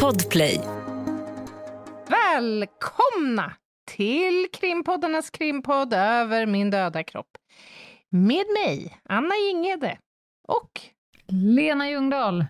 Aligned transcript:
Podplay. 0.00 0.60
Välkomna 2.08 3.52
till 3.90 4.46
krimpoddarnas 4.52 5.30
krimpodd 5.30 5.94
Över 5.94 6.46
min 6.46 6.70
döda 6.70 7.04
kropp. 7.04 7.26
Med 8.10 8.44
mig, 8.64 8.98
Anna 9.08 9.34
Jinghede 9.48 9.98
och 10.48 10.80
Lena 11.28 11.90
Ljungdahl. 11.90 12.44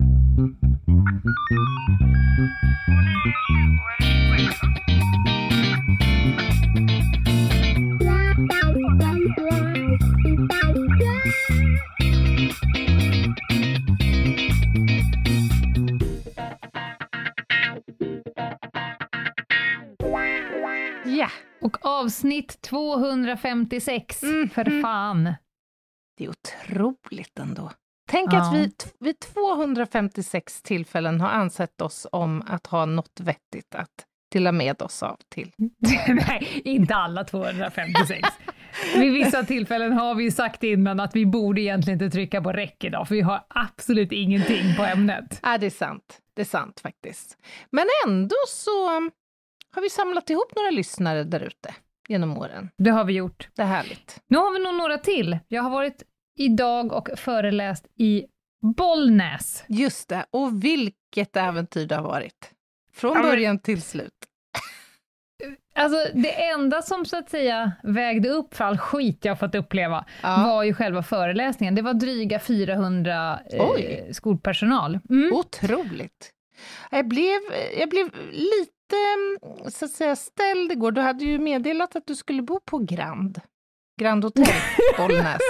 Och 21.63 21.85
avsnitt 21.85 22.61
256, 22.61 24.21
Mhm. 24.23 24.49
för 24.49 24.81
fan. 24.81 25.23
det 26.17 26.25
är 26.25 26.29
otroligt 26.29 27.39
ändå. 27.39 27.71
Tänk 28.11 28.33
Ja. 28.33 28.37
att 28.41 28.55
vi 28.55 28.71
vid 28.99 29.19
256 29.19 30.61
tillfällen 30.61 31.21
har 31.21 31.29
ansett 31.29 31.81
oss 31.81 32.07
om 32.11 32.43
att 32.47 32.67
ha 32.67 32.85
något 32.85 33.19
vettigt 33.19 33.75
att 33.75 34.05
dela 34.31 34.51
med 34.51 34.81
oss 34.81 35.03
av 35.03 35.17
till. 35.29 35.51
Nej, 36.27 36.61
inte 36.65 36.95
alla 36.95 37.23
256. 37.23 38.29
Vid 38.95 39.13
vissa 39.13 39.43
tillfällen 39.43 39.93
har 39.93 40.15
vi 40.15 40.31
sagt 40.31 40.63
innan 40.63 40.99
att 40.99 41.15
vi 41.15 41.25
borde 41.25 41.61
egentligen 41.61 42.01
inte 42.01 42.13
trycka 42.13 42.41
på 42.41 42.51
räck 42.51 42.83
idag, 42.83 43.07
för 43.07 43.15
vi 43.15 43.21
har 43.21 43.45
absolut 43.49 44.11
ingenting 44.11 44.75
på 44.77 44.83
ämnet. 44.83 45.39
Ja, 45.43 45.57
det 45.57 45.65
är 45.65 45.69
sant. 45.69 46.19
Det 46.35 46.41
är 46.41 46.45
sant 46.45 46.79
faktiskt. 46.79 47.37
Men 47.71 47.85
ändå 48.07 48.35
så 48.47 49.09
har 49.75 49.81
vi 49.81 49.89
samlat 49.89 50.29
ihop 50.29 50.55
några 50.55 50.69
lyssnare 50.71 51.23
där 51.23 51.39
ute 51.39 51.73
genom 52.07 52.37
åren. 52.37 52.69
Det 52.77 52.89
har 52.89 53.03
vi 53.03 53.13
gjort. 53.13 53.47
Det 53.55 53.61
är 53.61 53.65
härligt. 53.65 54.19
Nu 54.27 54.37
har 54.37 54.53
vi 54.53 54.59
nog 54.63 54.75
några 54.75 54.97
till. 54.97 55.39
Jag 55.47 55.63
har 55.63 55.69
varit 55.69 56.03
idag 56.39 56.93
och 56.93 57.09
föreläst 57.19 57.85
i 57.97 58.25
Bollnäs. 58.77 59.63
Just 59.67 60.09
det, 60.09 60.25
och 60.31 60.63
vilket 60.63 61.35
äventyr 61.37 61.85
det 61.85 61.95
har 61.95 62.03
varit. 62.03 62.51
Från 62.93 63.21
början 63.21 63.59
till 63.59 63.81
slut. 63.81 64.13
Alltså 65.75 65.97
det 66.13 66.43
enda 66.49 66.81
som 66.81 67.05
så 67.05 67.17
att 67.17 67.29
säga 67.29 67.71
vägde 67.83 68.29
upp 68.29 68.53
för 68.55 68.63
all 68.65 68.77
skit 68.77 69.25
jag 69.25 69.39
fått 69.39 69.55
uppleva 69.55 70.05
Ja. 70.23 70.43
var 70.47 70.63
ju 70.63 70.73
själva 70.73 71.03
föreläsningen. 71.03 71.75
Det 71.75 71.81
var 71.81 71.93
dryga 71.93 72.39
400 72.39 73.39
Oj. 73.59 74.03
eh, 74.07 74.11
skolpersonal. 74.13 74.99
Mm. 75.09 75.33
Otroligt. 75.33 76.31
Jag 76.91 77.07
blev, 77.07 77.39
jag 77.79 77.89
blev 77.89 78.09
lite 78.31 78.72
så 79.71 79.85
att 79.85 79.91
säga, 79.91 80.15
ställd 80.15 80.71
igår. 80.71 80.91
Du 80.91 81.01
hade 81.01 81.25
ju 81.25 81.39
meddelat 81.39 81.95
att 81.95 82.07
du 82.07 82.15
skulle 82.15 82.41
bo 82.41 82.59
på 82.65 82.77
Grand. 82.77 83.41
Grand 84.01 84.23
Hotel, 84.23 84.45
Bollnäs. 84.97 85.41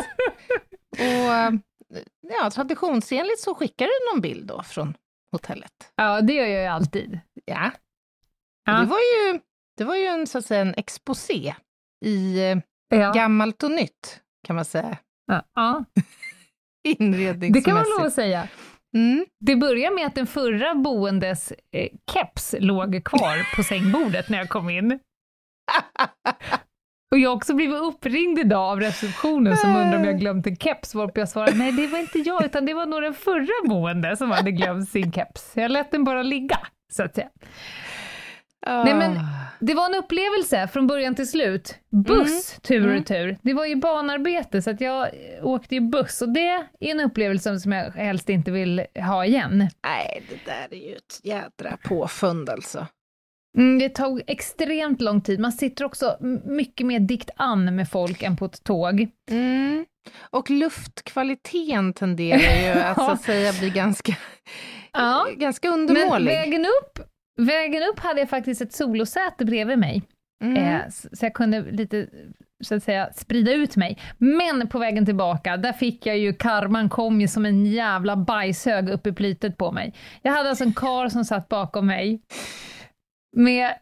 Och 0.99 1.33
eh, 1.33 1.51
ja, 2.41 2.51
traditionsenligt 2.51 3.39
så 3.39 3.55
skickar 3.55 3.85
du 3.85 4.11
någon 4.13 4.21
bild 4.21 4.45
då 4.47 4.63
från 4.63 4.97
hotellet. 5.31 5.91
Ja, 5.95 6.21
det 6.21 6.33
gör 6.33 6.45
jag 6.45 6.61
ju 6.61 6.67
alltid. 6.67 7.19
Ja, 7.45 7.71
Ja. 8.65 8.73
det 8.79 8.85
var 8.85 8.97
ju, 8.99 9.39
det 9.77 9.83
var 9.83 9.95
ju 9.95 10.05
en, 10.05 10.27
så 10.27 10.37
att 10.37 10.45
säga, 10.45 10.61
en 10.61 10.73
exposé 10.77 11.55
i 12.05 12.39
eh, 12.51 12.57
Ja. 12.89 13.11
gammalt 13.11 13.63
och 13.63 13.71
nytt, 13.71 14.21
kan 14.47 14.55
man 14.55 14.65
säga, 14.65 14.97
Ja. 15.27 15.43
ja, 15.55 15.85
inredningsmässigt. 16.83 17.53
det 17.53 17.61
kan 17.61 17.73
man 17.73 17.85
lov 17.97 18.07
att 18.07 18.13
säga. 18.13 18.47
Mm. 18.93 19.25
Det 19.39 19.55
börjar 19.55 19.95
med 19.95 20.07
att 20.07 20.15
den 20.15 20.27
förra 20.27 20.75
boendes 20.75 21.51
eh, 21.51 21.87
keps 22.13 22.55
låg 22.59 23.03
kvar 23.05 23.55
på 23.55 23.63
sängbordet 23.69 24.29
när 24.29 24.37
jag 24.37 24.49
kom 24.49 24.69
in. 24.69 24.91
Och 27.11 27.19
jag 27.19 27.29
har 27.29 27.35
också 27.35 27.53
blivit 27.53 27.81
uppringd 27.81 28.39
idag 28.39 28.71
av 28.71 28.79
receptionen 28.79 29.57
som 29.57 29.75
undrar 29.75 29.99
om 29.99 30.05
jag 30.05 30.19
glömt 30.19 30.47
en 30.47 30.55
keps, 30.55 30.95
varpå 30.95 31.19
jag 31.19 31.29
svarade 31.29 31.57
nej 31.57 31.71
det 31.71 31.87
var 31.87 31.99
inte 31.99 32.19
jag, 32.19 32.45
utan 32.45 32.65
det 32.65 32.73
var 32.73 32.85
nog 32.85 33.01
den 33.01 33.13
förra 33.13 33.69
boende 33.69 34.17
som 34.17 34.31
hade 34.31 34.51
glömt 34.51 34.89
sin 34.89 35.11
keps. 35.11 35.51
Jag 35.55 35.71
lät 35.71 35.91
den 35.91 36.03
bara 36.03 36.23
ligga, 36.23 36.59
så 36.93 37.03
att 37.03 37.15
säga. 37.15 37.29
Nej, 38.67 38.93
men- 38.93 39.17
Ah. 39.17 39.23
Det 39.59 39.73
var 39.73 39.85
en 39.85 39.95
upplevelse 39.95 40.67
från 40.67 40.87
början 40.87 41.15
till 41.15 41.27
slut. 41.27 41.75
Buss, 41.91 42.59
tur 42.61 42.87
och 42.87 42.93
retur. 42.93 43.37
Det 43.41 43.53
var 43.53 43.65
ju 43.65 43.75
banarbete, 43.75 44.61
så 44.61 44.69
att 44.69 44.81
jag 44.81 45.07
åkte 45.41 45.75
ju 45.75 45.81
buss 45.81 46.21
och 46.21 46.29
det 46.29 46.47
är 46.49 46.63
en 46.79 46.99
upplevelse 46.99 47.59
som 47.59 47.71
jag 47.71 47.91
helst 47.91 48.29
inte 48.29 48.51
vill 48.51 48.85
ha 48.95 49.25
igen. 49.25 49.57
Nej, 49.83 50.23
det 50.29 50.51
där 50.51 50.67
är 50.79 50.89
ju 50.89 50.95
ett 50.95 51.19
jädra 51.23 51.77
påfund 51.83 52.49
alltså. 52.49 52.87
Mm, 53.57 53.79
det 53.79 53.89
tog 53.89 54.21
extremt 54.27 55.01
lång 55.01 55.21
tid. 55.21 55.39
Man 55.39 55.51
sitter 55.51 55.85
också 55.85 56.17
mycket 56.45 56.87
mer 56.87 56.99
dikt 56.99 57.29
an 57.35 57.75
med 57.75 57.89
folk 57.89 58.23
än 58.23 58.37
på 58.37 58.45
ett 58.45 58.63
tåg. 58.63 59.07
Mm. 59.31 59.85
Och 60.29 60.49
luftkvaliteten 60.49 61.93
tenderar 61.93 62.73
ju 62.75 62.81
att, 62.83 62.95
så 62.97 63.09
att 63.11 63.21
säga 63.21 63.53
bli 63.59 63.69
ganska, 63.69 64.15
Ja, 64.93 65.27
ganska 65.37 65.71
men 65.71 65.79
undermålig. 65.79 66.25
vägen 66.25 66.65
upp, 66.65 66.99
vägen 67.41 67.83
upp 67.83 67.99
hade 67.99 68.19
jag 68.19 68.29
faktiskt 68.29 68.61
ett 68.61 68.73
solosäte 68.73 69.45
bredvid 69.45 69.79
mig, 69.79 70.03
Mm. 70.43 70.57
eh, 70.57 70.81
så 70.89 71.25
jag 71.25 71.33
kunde 71.33 71.61
lite 71.71 72.07
så 72.63 72.75
att 72.75 72.83
säga 72.83 73.13
sprida 73.13 73.51
ut 73.53 73.75
mig. 73.75 73.97
Men 74.17 74.67
på 74.67 74.79
vägen 74.79 75.05
tillbaka, 75.05 75.57
där 75.57 75.73
fick 75.73 76.05
jag 76.05 76.17
ju, 76.17 76.33
karman 76.33 76.89
kom 76.89 77.21
ju 77.21 77.27
som 77.27 77.45
en 77.45 77.65
jävla 77.65 78.15
bajshög 78.15 78.89
upp 78.89 79.07
i 79.07 79.13
plytet 79.13 79.57
på 79.57 79.71
mig. 79.71 79.93
Jag 80.21 80.31
hade 80.31 80.49
alltså 80.49 80.63
en 80.63 80.73
kar 80.73 81.09
som 81.09 81.25
satt 81.25 81.49
bakom 81.49 81.87
mig, 81.87 82.21
med 83.35 83.73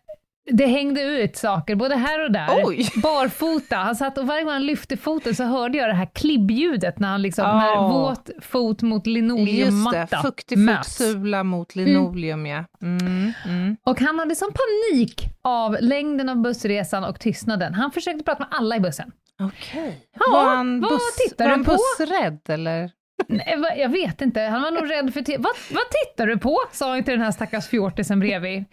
det 0.54 0.66
hängde 0.66 1.02
ut 1.02 1.36
saker 1.38 1.76
både 1.76 1.96
här 1.96 2.26
och 2.26 2.32
där. 2.32 2.48
Oj! 2.66 2.90
Barfota. 3.04 3.76
Han 3.76 3.96
satt 3.96 4.18
och 4.18 4.28
varje 4.28 4.44
gång 4.44 4.54
han 4.54 4.66
lyfte 4.66 4.98
foten 4.98 5.36
så 5.36 5.44
hörde 5.44 5.78
jag 5.78 5.90
det 5.90 5.94
här 5.94 6.10
klibbljudet 6.14 7.00
när 7.00 7.08
han 7.08 7.22
liksom, 7.22 7.46
Ja. 7.46 7.56
när 7.60 7.90
våt 7.90 8.30
fot 8.42 8.82
mot 8.82 9.08
Just 9.08 9.14
linoleummatta 9.14 10.16
det, 10.16 10.22
fuktig 10.22 10.58
fotsula 10.70 11.44
mot 11.44 11.76
linoleum, 11.76 12.46
ja. 12.46 12.66
Mm. 12.82 13.34
Mm. 13.46 13.78
Och 13.84 14.00
han 14.00 14.20
hade 14.20 14.36
sån 14.36 14.52
panik 14.54 15.26
av 15.42 15.78
längden 15.80 16.30
av 16.30 16.42
bussresan 16.42 17.04
och 17.04 17.20
tystnaden. 17.20 17.74
Han 17.74 17.92
försökte 17.92 18.24
prata 18.24 18.40
med 18.40 18.48
alla 18.52 18.76
i 18.76 18.80
bussen. 18.80 19.12
Okej. 19.40 20.08
Ja, 20.20 20.26
var 20.32 20.44
han, 20.56 20.82
vad 20.82 20.92
buss, 20.92 21.16
tittar 21.30 21.46
var 21.46 21.52
han 21.52 21.66
på? 21.66 21.72
bussrädd 21.72 22.40
eller? 22.50 22.92
Nej, 23.28 23.60
jag 23.78 23.90
vet 23.90 24.22
inte, 24.22 24.42
han 24.42 24.62
var 24.62 24.72
nog 24.72 24.92
rädd 24.92 25.14
för... 25.14 25.38
Vad, 25.38 25.54
vad 25.72 25.84
tittar 25.90 26.28
du 26.28 26.38
på? 26.38 26.58
sa 26.72 26.96
till 26.96 27.14
den 27.14 27.22
här 27.22 27.32
stackars 27.32 27.68
fjortisen 27.68 28.20
bredvid. 28.20 28.66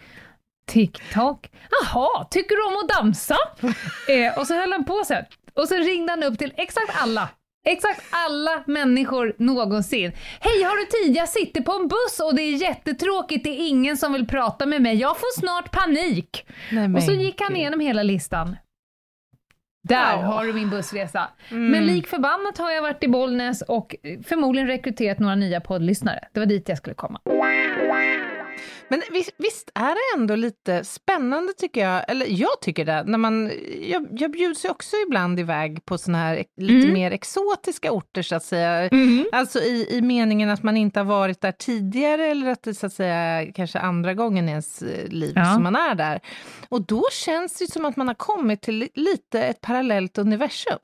TikTok. 0.68 1.50
Jaha, 1.70 2.24
tycker 2.30 2.56
du 2.56 2.62
om 2.76 2.84
att 2.84 2.88
dansa? 3.02 3.36
eh, 4.08 4.38
och 4.38 4.46
så 4.46 4.54
höll 4.54 4.72
han 4.72 4.84
på 4.84 5.02
så 5.04 5.14
här. 5.14 5.26
Och 5.54 5.68
så 5.68 5.74
ringde 5.74 6.12
han 6.12 6.22
upp 6.22 6.38
till 6.38 6.52
exakt 6.56 7.02
alla. 7.02 7.28
Exakt 7.66 8.02
alla 8.10 8.62
människor 8.66 9.34
någonsin. 9.38 10.12
Hej, 10.40 10.62
har 10.62 10.76
du 10.76 10.84
tid? 10.84 11.16
Jag 11.16 11.28
sitter 11.28 11.60
på 11.60 11.72
en 11.72 11.88
buss 11.88 12.20
och 12.24 12.34
det 12.34 12.42
är 12.42 12.56
jättetråkigt. 12.56 13.44
Det 13.44 13.50
är 13.50 13.68
ingen 13.68 13.96
som 13.96 14.12
vill 14.12 14.26
prata 14.26 14.66
med 14.66 14.82
mig. 14.82 14.96
Jag 14.96 15.16
får 15.18 15.40
snart 15.40 15.70
panik. 15.72 16.46
Nej, 16.72 16.94
Och 16.94 17.02
så 17.02 17.12
gick 17.12 17.40
han 17.40 17.56
igenom 17.56 17.80
hela 17.80 18.02
listan. 18.02 18.56
Där 19.88 20.12
Ja. 20.12 20.16
har 20.16 20.44
du 20.44 20.52
min 20.52 20.70
bussresa. 20.70 21.28
Mm. 21.50 21.70
Men 21.70 21.86
lik 21.86 22.06
förbannat 22.06 22.58
har 22.58 22.70
jag 22.70 22.82
varit 22.82 23.04
i 23.04 23.08
Bollnäs 23.08 23.62
och 23.62 23.96
eh, 24.02 24.20
förmodligen 24.20 24.68
rekryterat 24.68 25.18
några 25.18 25.34
nya 25.34 25.60
poddlyssnare. 25.60 26.28
Det 26.32 26.40
var 26.40 26.46
dit 26.46 26.68
jag 26.68 26.78
skulle 26.78 26.94
komma. 26.94 27.20
Men 28.90 29.02
visst, 29.10 29.30
visst 29.38 29.70
är 29.74 29.94
det 29.94 30.20
ändå 30.20 30.34
lite 30.36 30.84
spännande 30.84 31.52
tycker 31.52 31.80
jag, 31.80 32.04
eller 32.10 32.26
jag 32.28 32.60
tycker 32.60 32.84
det, 32.84 33.02
när 33.06 33.18
man, 33.18 33.52
jag, 33.82 34.06
jag 34.10 34.30
bjuds 34.30 34.64
ju 34.64 34.68
också 34.68 34.96
ibland 35.06 35.40
iväg 35.40 35.84
på 35.84 35.98
såna 35.98 36.18
här 36.18 36.44
lite 36.60 36.74
Mm. 36.88 36.92
mer 36.92 37.10
exotiska 37.10 37.92
orter 37.92 38.22
så 38.22 38.34
att 38.36 38.44
säga. 38.44 38.90
Alltså 39.32 39.58
i, 39.58 39.86
i 39.90 40.02
meningen 40.02 40.50
att 40.50 40.62
man 40.62 40.76
inte 40.76 41.00
har 41.00 41.04
varit 41.04 41.40
där 41.40 41.52
tidigare 41.52 42.26
eller 42.26 42.48
att 42.50 42.62
det 42.62 42.74
så 42.74 42.86
att 42.86 42.92
säga 42.92 43.52
kanske 43.52 43.78
andra 43.78 44.14
gången 44.14 44.48
i 44.48 44.50
ens 44.50 44.82
eh, 44.82 45.08
liv 45.08 45.32
Ja. 45.36 45.54
som 45.54 45.62
man 45.62 45.76
är 45.76 45.94
där. 45.94 46.20
Och 46.68 46.82
då 46.86 47.02
känns 47.12 47.58
det 47.58 47.66
som 47.72 47.84
att 47.84 47.96
man 47.96 48.08
har 48.08 48.14
kommit 48.14 48.62
till 48.62 48.74
li- 48.78 48.90
lite 48.94 49.42
ett 49.42 49.60
parallellt 49.60 50.18
universum. 50.18 50.78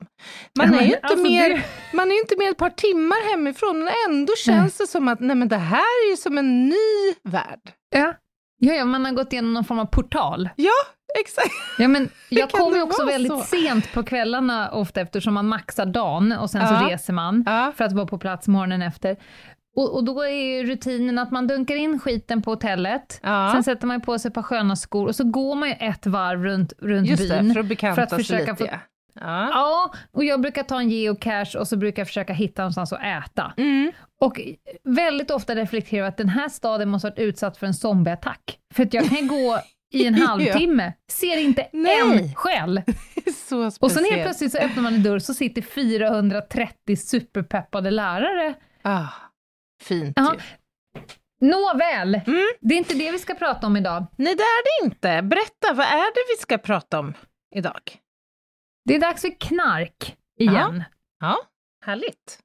Man 0.57 0.73
är 0.73 0.79
ju 0.81 0.85
inte 0.85 0.99
alltså 1.03 1.17
mer, 1.23 1.49
det- 1.49 1.63
man 1.97 2.11
är 2.11 2.19
inte 2.21 2.35
mer 2.37 2.51
ett 2.51 2.57
par 2.57 2.69
timmar 2.69 3.29
hemifrån, 3.31 3.79
men 3.83 3.93
ändå 4.09 4.33
känns 4.35 4.77
det 4.77 4.87
som 4.87 5.07
att 5.07 5.19
nej 5.19 5.35
men 5.35 5.47
det 5.47 5.57
här 5.57 6.05
är 6.07 6.09
ju 6.11 6.17
som 6.17 6.37
en 6.37 6.69
ny 6.69 7.13
värld. 7.23 7.59
Ja. 7.99 8.13
Ja, 8.57 8.73
ja, 8.73 8.85
man 8.85 9.05
har 9.05 9.11
gått 9.11 9.33
igenom 9.33 9.53
någon 9.53 9.63
form 9.65 9.79
av 9.79 9.85
portal. 9.85 10.49
Ja, 10.55 10.71
exakt. 11.19 11.51
Ja, 11.79 11.87
men 11.87 12.09
jag 12.29 12.49
kommer 12.51 12.77
det 12.77 12.83
också 12.83 13.05
väldigt 13.05 13.31
så? 13.31 13.39
sent 13.39 13.93
på 13.93 14.03
kvällarna 14.03 14.71
ofta 14.71 15.01
eftersom 15.01 15.33
man 15.33 15.47
maxar 15.47 15.85
dagen 15.85 16.31
och 16.31 16.49
sen 16.49 16.61
Ja. 16.61 16.79
så 16.79 16.85
reser 16.87 17.13
man 17.13 17.43
Ja. 17.45 17.71
för 17.77 17.83
att 17.85 17.91
vara 17.93 18.05
på 18.07 18.17
plats 18.17 18.47
morgonen 18.47 18.81
efter. 18.81 19.17
Och, 19.77 19.95
och 19.95 20.03
då 20.03 20.21
är 20.21 20.29
ju 20.29 20.63
rutinen 20.63 21.17
att 21.19 21.31
man 21.31 21.47
dunkar 21.47 21.75
in 21.75 21.99
skiten 21.99 22.41
på 22.41 22.51
hotellet, 22.51 23.19
Ja. 23.23 23.49
sen 23.53 23.63
sätter 23.63 23.87
man 23.87 24.01
på 24.01 24.19
sig 24.19 24.29
ett 24.29 24.35
par 24.35 24.41
sköna 24.43 24.75
skor 24.75 25.07
och 25.07 25.15
så 25.15 25.23
går 25.23 25.55
man 25.55 25.69
ju 25.69 25.75
ett 25.79 26.05
varv 26.05 26.43
runt, 26.43 26.73
runt 26.79 27.07
Just 27.09 27.29
det, 27.29 27.39
byn. 27.41 27.53
för 27.53 27.87
att 27.89 27.95
för 27.95 28.01
att 28.01 28.15
försöka 28.15 28.51
lite. 28.51 28.65
få- 28.67 28.79
ja. 29.19 29.49
Ja. 29.49 29.93
Och 30.11 30.23
jag 30.23 30.41
brukar 30.41 30.63
ta 30.63 30.79
en 30.79 30.89
geocache 30.89 31.57
och 31.59 31.67
så 31.67 31.77
brukar 31.77 31.99
jag 32.01 32.07
försöka 32.07 32.33
hitta 32.33 32.61
någonstans 32.61 32.93
att 32.93 33.03
äta. 33.03 33.53
Mm. 33.57 33.91
Och 34.21 34.41
väldigt 34.83 35.31
ofta 35.31 35.55
reflekterar 35.55 35.99
jag 36.01 36.07
att 36.07 36.17
den 36.17 36.29
här 36.29 36.49
staden 36.49 36.89
måste 36.89 37.07
ha 37.07 37.11
varit 37.11 37.19
utsatt 37.19 37.57
för 37.57 37.67
en 37.67 37.73
zombieattack. 37.73 38.59
För 38.73 38.83
att 38.83 38.93
jag 38.93 39.09
kan 39.09 39.27
gå 39.27 39.59
i 39.93 40.05
en 40.05 40.13
halvtimme, 40.27 40.93
ser 41.11 41.37
inte 41.37 41.67
Nej. 41.73 41.99
en 42.01 42.35
själ. 42.35 42.81
Så 43.49 43.65
Och 43.65 43.71
sen 43.73 43.89
speciellt. 43.89 44.11
helt 44.11 44.23
plötsligt 44.23 44.51
så 44.51 44.57
öppnar 44.57 44.83
man 44.83 44.93
en 44.93 45.03
dörr 45.03 45.19
så 45.19 45.33
sitter 45.33 45.61
430 45.61 46.95
superpeppade 46.95 47.91
lärare. 47.91 48.53
Ah, 48.81 49.07
fint 49.83 50.13
Ja. 50.15 50.33
ju. 50.33 50.39
Nåväl, 51.41 52.21
Mm. 52.27 52.45
det 52.61 52.73
är 52.73 52.77
inte 52.77 52.93
det 52.93 53.11
vi 53.11 53.19
ska 53.19 53.33
prata 53.33 53.67
om 53.67 53.77
idag. 53.77 54.05
Nej, 54.17 54.35
det 54.35 54.41
är 54.43 54.63
det 54.81 54.85
inte. 54.85 55.21
Berätta, 55.21 55.73
vad 55.73 55.85
är 55.85 56.13
det 56.15 56.21
vi 56.35 56.41
ska 56.41 56.57
prata 56.57 56.99
om 56.99 57.13
idag? 57.55 57.79
Det 58.85 58.95
är 58.95 58.99
dags 58.99 59.21
för 59.21 59.39
knark 59.39 60.15
igen. 60.39 60.83
Ja, 61.19 61.37
härligt. 61.85 62.39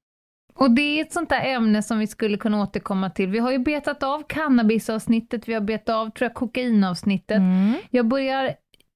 Och 0.54 0.70
det 0.70 0.82
är 0.82 1.02
ett 1.02 1.12
sånt 1.12 1.28
där 1.28 1.44
ämne 1.44 1.82
som 1.82 1.98
vi 1.98 2.06
skulle 2.06 2.36
kunna 2.36 2.62
återkomma 2.62 3.10
till. 3.10 3.28
Vi 3.28 3.38
har 3.38 3.50
ju 3.50 3.58
betat 3.58 4.02
av 4.02 4.22
cannabisavsnittet, 4.28 5.48
vi 5.48 5.54
har 5.54 5.60
betat 5.60 5.94
av 5.94 6.10
tror 6.10 6.26
jag, 6.28 6.34
kokainavsnittet. 6.34 7.38
Mm. 7.38 7.74
Jag 7.90 8.08
börjar, 8.08 8.54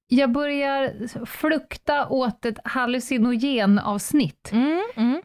jag 0.09 0.33
börjar 0.33 0.93
flukta 1.27 2.09
åt 2.09 2.45
ett 2.45 2.59
hallucinogenavsnitt. 2.65 4.53
Mm, 4.53 4.83
mm. 4.97 5.23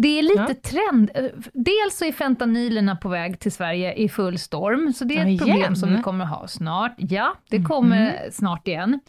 Det 0.00 0.18
är 0.18 0.22
lite 0.22 0.54
trend. 0.54 1.10
eh, 1.14 1.24
Dels 1.52 1.96
så 1.98 2.04
är 2.04 2.12
fentanylerna 2.12 2.96
på 2.96 3.08
väg 3.08 3.38
till 3.38 3.52
Sverige 3.52 3.94
i 3.94 4.08
full 4.08 4.38
storm, 4.38 4.92
så 4.92 5.04
det 5.04 5.16
är 5.18 5.24
Ja, 5.26 5.32
ett 5.34 5.38
problem 5.40 5.76
som 5.76 5.96
vi 5.96 6.02
kommer 6.02 6.24
ha 6.24 6.48
snart. 6.48 6.94
Ja, 6.96 7.34
det 7.50 7.62
kommer 7.62 8.04
Mhm. 8.04 8.32
snart 8.32 8.68
igen. 8.68 9.00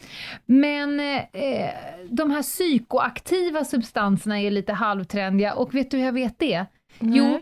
Men 0.46 1.00
eh, 1.00 1.70
de 2.10 2.30
här 2.30 2.42
psykoaktiva 2.42 3.64
substanserna 3.64 4.40
är 4.40 4.50
lite 4.50 4.72
halvtrendiga, 4.72 5.54
och 5.54 5.74
vet 5.74 5.90
du 5.90 5.96
hur 5.96 6.04
jag 6.04 6.12
vet 6.12 6.38
det? 6.38 6.66
Jo, 6.98 7.40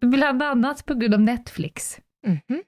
bland 0.00 0.42
annat 0.42 0.86
på 0.86 0.94
grund 0.94 1.14
av 1.14 1.20
Netflix. 1.20 1.98
Mhm. 2.26 2.62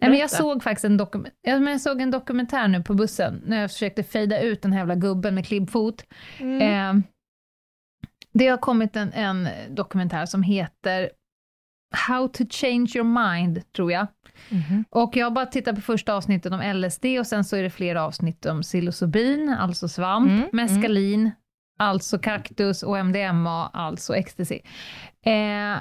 Nej, 0.00 0.10
men 0.10 0.18
jag, 0.18 0.30
såg 0.30 0.62
faktiskt 0.62 0.84
en, 0.84 1.00
dokum- 1.00 1.26
ja, 1.42 1.58
jag 1.70 1.80
såg 1.80 2.00
en 2.00 2.10
dokumentär 2.10 2.68
nu 2.68 2.82
på 2.82 2.94
bussen, 2.94 3.42
när 3.46 3.60
jag 3.60 3.70
försökte 3.70 4.02
fejda 4.02 4.40
ut 4.40 4.62
den 4.62 4.72
här 4.72 4.78
jävla 4.78 4.94
gubben 4.94 5.34
med 5.34 5.46
klibbfot. 5.46 6.04
Mm. 6.38 6.60
Eh, 6.98 7.02
det 8.32 8.48
har 8.48 8.56
kommit 8.58 8.96
en, 8.96 9.12
en 9.12 9.48
dokumentär 9.74 10.26
som 10.26 10.42
heter 10.42 11.10
How 11.94 12.28
to 12.28 12.44
change 12.50 12.90
your 12.94 13.32
mind, 13.32 13.72
tror 13.72 13.92
jag. 13.92 14.06
Mhm. 14.48 14.84
Och 14.90 15.16
jag 15.16 15.26
har 15.26 15.30
bara 15.30 15.46
tittat 15.46 15.74
på 15.74 15.80
första 15.80 16.14
avsnittet 16.14 16.52
om 16.52 16.60
LSD 16.74 17.04
och 17.18 17.26
sen 17.26 17.44
så 17.44 17.56
är 17.56 17.62
det 17.62 17.70
flera 17.70 18.04
avsnitt 18.04 18.46
om 18.46 18.62
psilocybin, 18.62 19.48
alltså 19.48 19.88
svamp, 19.88 20.26
Mm, 20.30 20.48
meskalin, 20.52 21.30
alltså 21.78 22.18
kaktus 22.18 22.82
och 22.82 22.98
MDMA, 22.98 23.68
alltså 23.72 24.16
ecstasy. 24.16 24.60
Eh, 25.26 25.78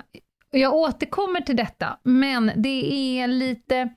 jag 0.54 0.74
återkommer 0.74 1.42
till 1.42 1.56
detta, 1.56 1.98
men 2.04 2.52
det 2.56 2.94
är 3.20 3.28
lite 3.28 3.90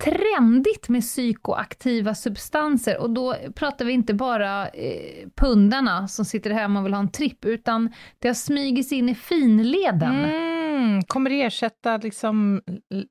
trendigt 0.00 0.88
med 0.88 1.02
psykoaktiva 1.02 2.14
substanser 2.14 3.00
och 3.00 3.10
då 3.10 3.36
pratar 3.54 3.84
vi 3.84 3.92
inte 3.92 4.14
bara 4.14 4.68
eh, 4.68 5.28
pundarna 5.36 6.08
som 6.08 6.24
sitter 6.24 6.50
hemma 6.50 6.78
och 6.78 6.86
vill 6.86 6.94
ha 6.94 7.00
en 7.00 7.12
tripp, 7.12 7.44
utan 7.44 7.92
det 8.18 8.28
har 8.28 8.34
smygits 8.34 8.92
in 8.92 9.08
i 9.08 9.14
finleden. 9.14 10.24
Mm. 10.24 11.02
Kommer 11.02 11.30
det 11.30 11.42
ersätta 11.42 11.96
liksom 11.96 12.62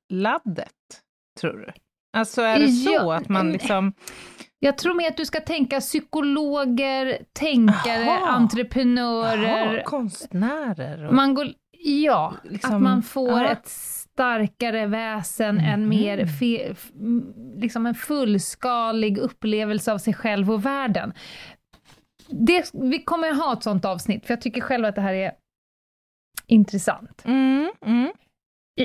laddet, 0.09 0.73
tror 1.39 1.57
du? 1.57 1.71
Alltså 2.17 2.41
är 2.41 2.59
det 2.59 2.65
Ja, 2.65 2.99
så 2.99 3.11
att 3.11 3.29
man 3.29 3.41
mm. 3.41 3.53
liksom... 3.53 3.93
Jag 4.61 4.77
tror 4.77 4.93
mer 4.93 5.07
att 5.07 5.17
du 5.17 5.25
ska 5.25 5.39
tänka 5.39 5.79
psykologer, 5.79 7.17
tänkare, 7.33 8.05
Jaha. 8.05 8.29
entreprenörer. 8.29 9.73
Jaha, 9.73 9.83
konstnärer 9.83 11.05
och... 11.05 11.13
Man 11.13 11.33
går, 11.33 11.47
ja, 11.77 12.33
Liksom, 12.43 12.75
att 12.75 12.81
man 12.81 13.03
får 13.03 13.39
ja. 13.41 13.51
ett 13.51 13.67
starkare 14.19 14.85
väsen, 14.85 15.59
en 15.59 15.79
Mhm. 15.79 15.89
mer 15.89 16.25
fe, 16.25 16.75
liksom 17.55 17.85
en 17.85 17.95
fullskalig 17.95 19.17
upplevelse 19.17 19.93
av 19.93 19.97
sig 19.97 20.13
själv 20.13 20.51
och 20.51 20.65
världen. 20.65 21.13
Det, 22.29 22.69
vi 22.73 23.03
kommer 23.03 23.33
ha 23.33 23.53
ett 23.53 23.63
sånt 23.63 23.85
avsnitt, 23.85 24.25
för 24.25 24.33
jag 24.33 24.41
tycker 24.41 24.61
själv 24.61 24.85
att 24.85 24.95
det 24.95 25.01
här 25.01 25.13
är 25.13 25.31
intressant. 26.47 27.21
Mm, 27.25 27.71
mm. 27.85 28.11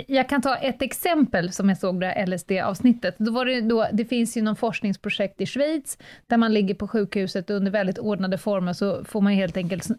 Jag 0.07 0.29
kan 0.29 0.43
ta 0.43 0.57
ett 0.57 0.83
exempel 0.83 1.53
som 1.53 1.69
jag 1.69 1.79
såg 1.79 2.01
det 2.01 2.07
här 2.07 2.27
LSD-avsnittet. 2.27 3.15
Då 3.19 3.33
var 3.33 3.45
det, 3.45 3.61
då, 3.61 3.87
det 3.93 4.05
finns 4.05 4.37
ju 4.37 4.43
någon 4.43 4.57
forskningsprojekt 4.57 5.41
i 5.41 5.47
Schweiz, 5.47 5.99
där 6.27 6.37
man 6.37 6.55
ligger 6.55 6.75
på 6.75 6.89
sjukhuset 6.89 7.51
och 7.51 7.57
under 7.57 7.71
väldigt 7.71 7.99
ordnade 7.99 8.39
former 8.39 8.73
så 8.73 9.05
får 9.05 9.21
man 9.21 9.33
helt 9.33 9.57
enkelt 9.57 9.91
eh, 9.91 9.97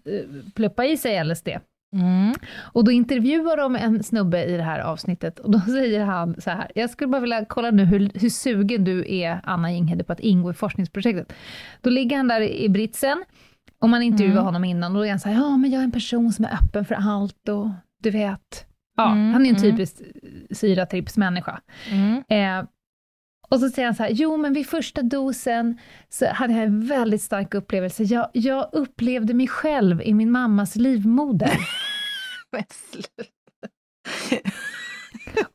pluppa 0.55 0.85
i 0.85 0.97
sig 0.97 1.23
LSD. 1.23 1.49
Mm. 1.95 2.33
Och 2.57 2.83
då 2.83 2.91
intervjuar 2.91 3.57
de 3.57 3.75
en 3.75 4.03
snubbe 4.03 4.43
i 4.45 4.57
det 4.57 4.63
här 4.63 4.79
avsnittet 4.79 5.39
och 5.39 5.51
då 5.51 5.59
säger 5.67 6.05
han 6.05 6.41
så 6.41 6.49
här, 6.49 6.71
jag 6.75 6.89
skulle 6.89 7.07
bara 7.07 7.21
vilja 7.21 7.45
kolla 7.45 7.71
nu 7.71 7.85
hur, 7.85 8.11
hur 8.13 8.29
sugen 8.29 8.83
du 8.83 9.15
är, 9.15 9.41
Anna 9.43 9.71
Inghede, 9.71 10.03
på 10.03 10.13
att 10.13 10.19
ingå 10.19 10.51
i 10.51 10.53
forskningsprojektet. 10.53 11.33
Då 11.81 11.89
ligger 11.89 12.17
han 12.17 12.27
där 12.27 12.41
i 12.41 12.69
britsen 12.69 13.23
och 13.79 13.89
man 13.89 14.01
intervjuar 14.03 14.31
Mm. 14.33 14.45
honom 14.45 14.63
innan 14.63 14.91
och 14.91 14.97
då 14.97 15.05
är 15.05 15.09
han 15.09 15.19
så 15.19 15.29
här, 15.29 15.35
ja 15.35 15.57
men 15.57 15.71
jag 15.71 15.79
är 15.79 15.83
en 15.83 15.91
person 15.91 16.33
som 16.33 16.45
är 16.45 16.53
öppen 16.53 16.85
för 16.85 16.95
allt 16.95 17.49
och 17.49 17.69
du 18.03 18.09
vet. 18.11 18.65
Ja, 18.97 19.11
Mm, 19.11 19.33
han 19.33 19.45
är 19.45 19.49
en 19.49 19.55
mm. 19.55 19.71
typisk 19.71 20.01
syratripsmänniska. 20.51 21.61
Mm. 21.91 22.23
Eh, 22.29 22.65
och 23.49 23.59
så 23.59 23.69
säger 23.69 23.85
han 23.85 23.95
så 23.95 24.03
här, 24.03 24.09
jo 24.09 24.37
men 24.37 24.53
vid 24.53 24.67
första 24.67 25.01
dosen 25.01 25.77
så 26.09 26.25
hade 26.27 26.53
jag 26.53 26.63
en 26.63 26.87
väldigt 26.87 27.21
stark 27.21 27.53
upplevelse. 27.53 28.03
Jag, 28.03 28.29
jag 28.33 28.69
upplevde 28.71 29.33
mig 29.33 29.47
själv 29.47 30.01
i 30.01 30.13
min 30.13 30.31
mammas 30.31 30.75
livmoder. 30.75 31.57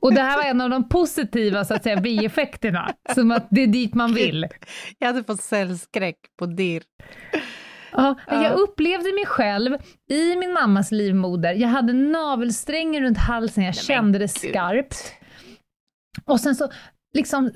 Och 0.01 0.15
det 0.15 0.21
här 0.21 0.37
var 0.37 0.45
en 0.45 0.61
av 0.61 0.71
de 0.71 0.89
positiva 0.89 1.65
så 1.65 1.75
att 1.75 1.83
säga, 1.83 2.01
bieffekterna, 2.01 2.95
som 3.15 3.31
att 3.31 3.47
det 3.51 3.63
är 3.63 3.67
dit 3.67 3.95
man 3.95 4.15
vill. 4.15 4.47
Jag 4.99 5.07
hade 5.07 5.25
fått 5.25 5.43
cellskräck 5.43 6.17
på 6.39 6.47
dirr. 6.47 6.83
Ja, 7.93 8.15
Ja. 8.27 8.45
jag 8.45 8.59
upplevde 8.59 9.13
mig 9.13 9.27
själv 9.27 9.77
i 10.11 10.37
min 10.37 10.53
mammas 10.53 10.91
livmoder. 10.93 11.53
Jag 11.55 11.69
hade 11.69 11.93
navelsträngen 11.93 13.03
runt 13.03 13.19
halsen, 13.19 13.65
jag 13.65 13.75
kände 13.75 14.19
det 14.19 14.29
skarpt. 14.29 15.13
Och 16.25 16.41
sen 16.41 16.55
så 16.55 16.71
liksom 17.15 17.51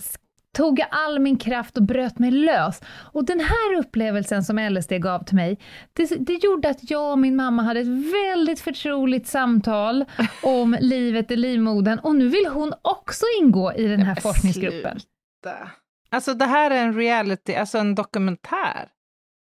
tog 0.54 0.78
jag 0.78 0.88
all 0.90 1.18
min 1.18 1.38
kraft 1.38 1.76
och 1.76 1.82
bröt 1.82 2.18
mig 2.18 2.30
lös. 2.30 2.80
Och 3.12 3.24
den 3.24 3.40
här 3.40 3.78
upplevelsen 3.78 4.44
som 4.44 4.58
LSD 4.58 4.92
gav 4.92 5.24
till 5.24 5.36
mig, 5.36 5.58
det, 5.92 6.06
det 6.06 6.44
gjorde 6.44 6.70
att 6.70 6.90
jag 6.90 7.12
och 7.12 7.18
min 7.18 7.36
mamma 7.36 7.62
hade 7.62 7.80
ett 7.80 8.14
väldigt 8.14 8.60
förtroligt 8.60 9.26
samtal 9.26 10.04
om 10.42 10.76
livet 10.80 11.30
i 11.30 11.36
livmodern 11.36 11.98
och 11.98 12.14
nu 12.14 12.28
vill 12.28 12.46
hon 12.46 12.72
också 12.82 13.24
ingå 13.40 13.72
i 13.72 13.86
den 13.86 14.02
här 14.02 14.14
forskningsgruppen. 14.14 15.00
sluta. 15.00 15.70
Alltså 16.10 16.34
det 16.34 16.44
här 16.44 16.70
är 16.70 16.82
en 16.82 16.94
reality, 16.94 17.54
alltså 17.54 17.78
en 17.78 17.94
dokumentär. 17.94 18.88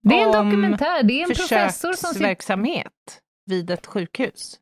Det 0.03 0.15
är 0.21 0.27
en 0.27 0.33
dokumentär, 0.33 1.03
det 1.03 1.21
är 1.21 1.23
en 1.23 1.35
professor 1.35 1.93
som 1.93 2.09
Försöksverksamhet 2.09 3.21
vid 3.47 3.71
ett 3.71 3.87
sjukhus. 3.87 4.59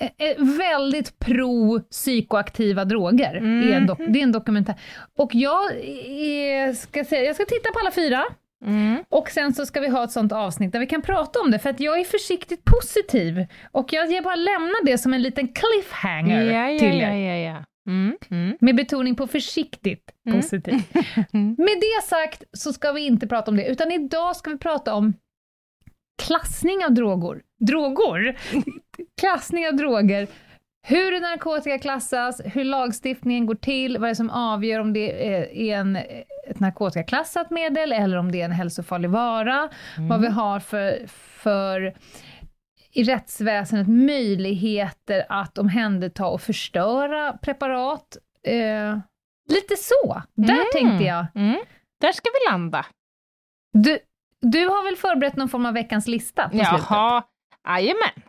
Eh, 0.00 0.10
eh, 0.28 0.44
väldigt 0.58 1.18
pro 1.18 1.80
psykoaktiva 1.80 2.84
droger. 2.84 3.34
är 3.34 3.72
en 3.72 3.86
dok- 3.88 3.98
Mhm. 3.98 4.12
det 4.12 4.18
är 4.18 4.22
en 4.22 4.32
dokumentär. 4.32 4.74
Och 5.18 5.34
jag, 5.34 5.72
är, 6.06 6.72
ska 6.72 7.04
säga, 7.04 7.24
jag 7.24 7.34
ska 7.34 7.44
titta 7.44 7.72
på 7.72 7.78
alla 7.78 7.90
fyra, 7.90 8.24
Mm. 8.66 9.04
och 9.08 9.30
sen 9.30 9.54
så 9.54 9.66
ska 9.66 9.80
vi 9.80 9.88
ha 9.88 10.04
ett 10.04 10.10
sånt 10.12 10.32
avsnitt 10.32 10.72
där 10.72 10.80
vi 10.80 10.86
kan 10.86 11.02
prata 11.02 11.40
om 11.40 11.50
det, 11.50 11.58
för 11.58 11.70
att 11.70 11.80
jag 11.80 12.00
är 12.00 12.04
försiktigt 12.04 12.64
positiv. 12.64 13.46
Och 13.72 13.92
jag 13.92 14.10
ger 14.10 14.22
bara 14.22 14.34
lämna 14.36 14.74
det 14.84 14.98
som 14.98 15.14
en 15.14 15.22
liten 15.22 15.48
cliffhanger 15.48 16.42
Ja, 16.52 16.70
ja, 16.70 16.78
till 16.78 17.00
er. 17.00 17.14
ja, 17.14 17.36
ja. 17.50 17.64
Mm. 17.88 18.16
Mm. 18.30 18.56
Med 18.60 18.76
betoning 18.76 19.16
på 19.16 19.26
försiktigt 19.26 20.10
Mm. 20.26 20.40
positiv. 20.40 20.74
Mm. 21.32 21.54
Med 21.58 21.76
det 21.80 22.04
sagt 22.08 22.44
så 22.52 22.72
ska 22.72 22.92
vi 22.92 23.06
inte 23.06 23.26
prata 23.26 23.50
om 23.50 23.56
det, 23.56 23.66
utan 23.66 23.92
idag 23.92 24.36
ska 24.36 24.50
vi 24.50 24.58
prata 24.58 24.94
om 24.94 25.14
klassning 26.22 26.84
av 26.84 26.92
droger. 26.94 27.40
Droger? 27.60 28.38
Klassning 29.20 29.66
av 29.68 29.74
droger. 29.74 30.26
Hur 30.86 31.20
narkotika 31.20 31.78
klassas, 31.78 32.40
hur 32.44 32.64
lagstiftningen 32.64 33.46
går 33.46 33.54
till, 33.54 33.98
vad 33.98 34.04
är 34.04 34.08
det 34.08 34.14
som 34.16 34.30
avgör 34.30 34.80
om 34.80 34.92
det 34.92 35.36
är 35.38 35.78
en, 35.78 35.96
ett 36.46 36.60
narkotikaklassat 36.60 37.50
medel 37.50 37.92
eller 37.92 38.16
om 38.16 38.32
det 38.32 38.40
är 38.40 38.44
en 38.44 38.52
hälsofarlig 38.52 39.10
vara, 39.10 39.68
vad 39.98 40.20
vi 40.20 40.28
har 40.28 40.60
för, 40.60 41.06
för 41.42 41.94
i 42.92 43.04
rättsväsendet 43.04 43.88
möjligheter 43.88 45.26
att 45.28 45.58
omhänderta 45.58 46.26
och 46.26 46.40
förstöra 46.42 47.32
preparat. 47.32 48.16
Eh, 48.46 48.98
lite 49.48 49.76
så, 49.76 50.22
där 50.34 50.54
Mm. 50.54 50.66
tänkte 50.72 51.04
jag. 51.04 51.26
Mm. 51.34 51.56
Där 52.00 52.12
ska 52.12 52.28
vi 52.30 52.50
landa. 52.52 52.86
Du, 53.72 53.98
du 54.40 54.66
har 54.66 54.84
väl 54.84 54.96
förberett 54.96 55.36
någon 55.36 55.48
form 55.48 55.66
av 55.66 55.74
veckans 55.74 56.06
lista 56.08 56.48
på? 56.48 56.56
Jaha, 56.56 57.22
jajamän. 57.68 58.22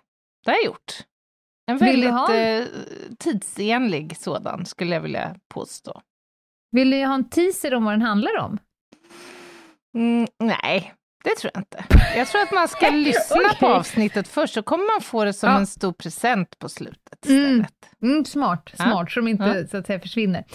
Det 0.46 0.52
har 0.52 0.58
jag 0.58 0.66
gjort. 0.66 0.94
En 1.68 1.78
väldigt 1.78 2.10
ha 2.12 2.36
eh, 2.36 2.66
tidsenlig 3.20 4.18
sådan, 4.18 4.66
skulle 4.66 4.96
jag 4.96 5.02
vilja 5.02 5.36
påstå. 5.54 6.02
Vill 6.72 6.90
du 6.90 7.06
ha 7.06 7.14
en 7.14 7.30
teaser 7.30 7.74
om 7.74 7.84
vad 7.86 7.94
den 7.94 8.02
handlar 8.02 8.38
om? 8.40 8.58
Mm, 9.96 10.28
nej, 10.40 10.94
Det 11.24 11.36
tror 11.36 11.52
jag 11.54 11.62
inte. 11.62 11.86
Jag 12.18 12.28
tror 12.28 12.42
att 12.42 12.52
man 12.52 12.68
ska 12.68 12.90
lyssna 12.92 13.36
Okej. 13.46 13.58
på 13.60 13.68
avsnittet 13.68 14.28
först, 14.28 14.54
så 14.54 14.64
kommer 14.64 14.94
man 14.94 15.02
få 15.02 15.26
det 15.26 15.34
som 15.34 15.50
Ja. 15.50 15.58
en 15.58 15.68
stor 15.68 15.94
present 15.94 16.60
på 16.60 16.70
slutet 16.70 17.26
Mm. 17.26 17.42
istället. 17.52 18.02
Mm, 18.02 18.26
smart, 18.26 18.70
Ja. 18.78 18.84
smart, 18.84 19.12
så 19.12 19.20
de 19.20 19.28
inte 19.28 19.44
Ja. 19.44 19.68
så 19.68 19.78
att 19.78 19.88
säga 19.88 20.00
försvinner. 20.00 20.46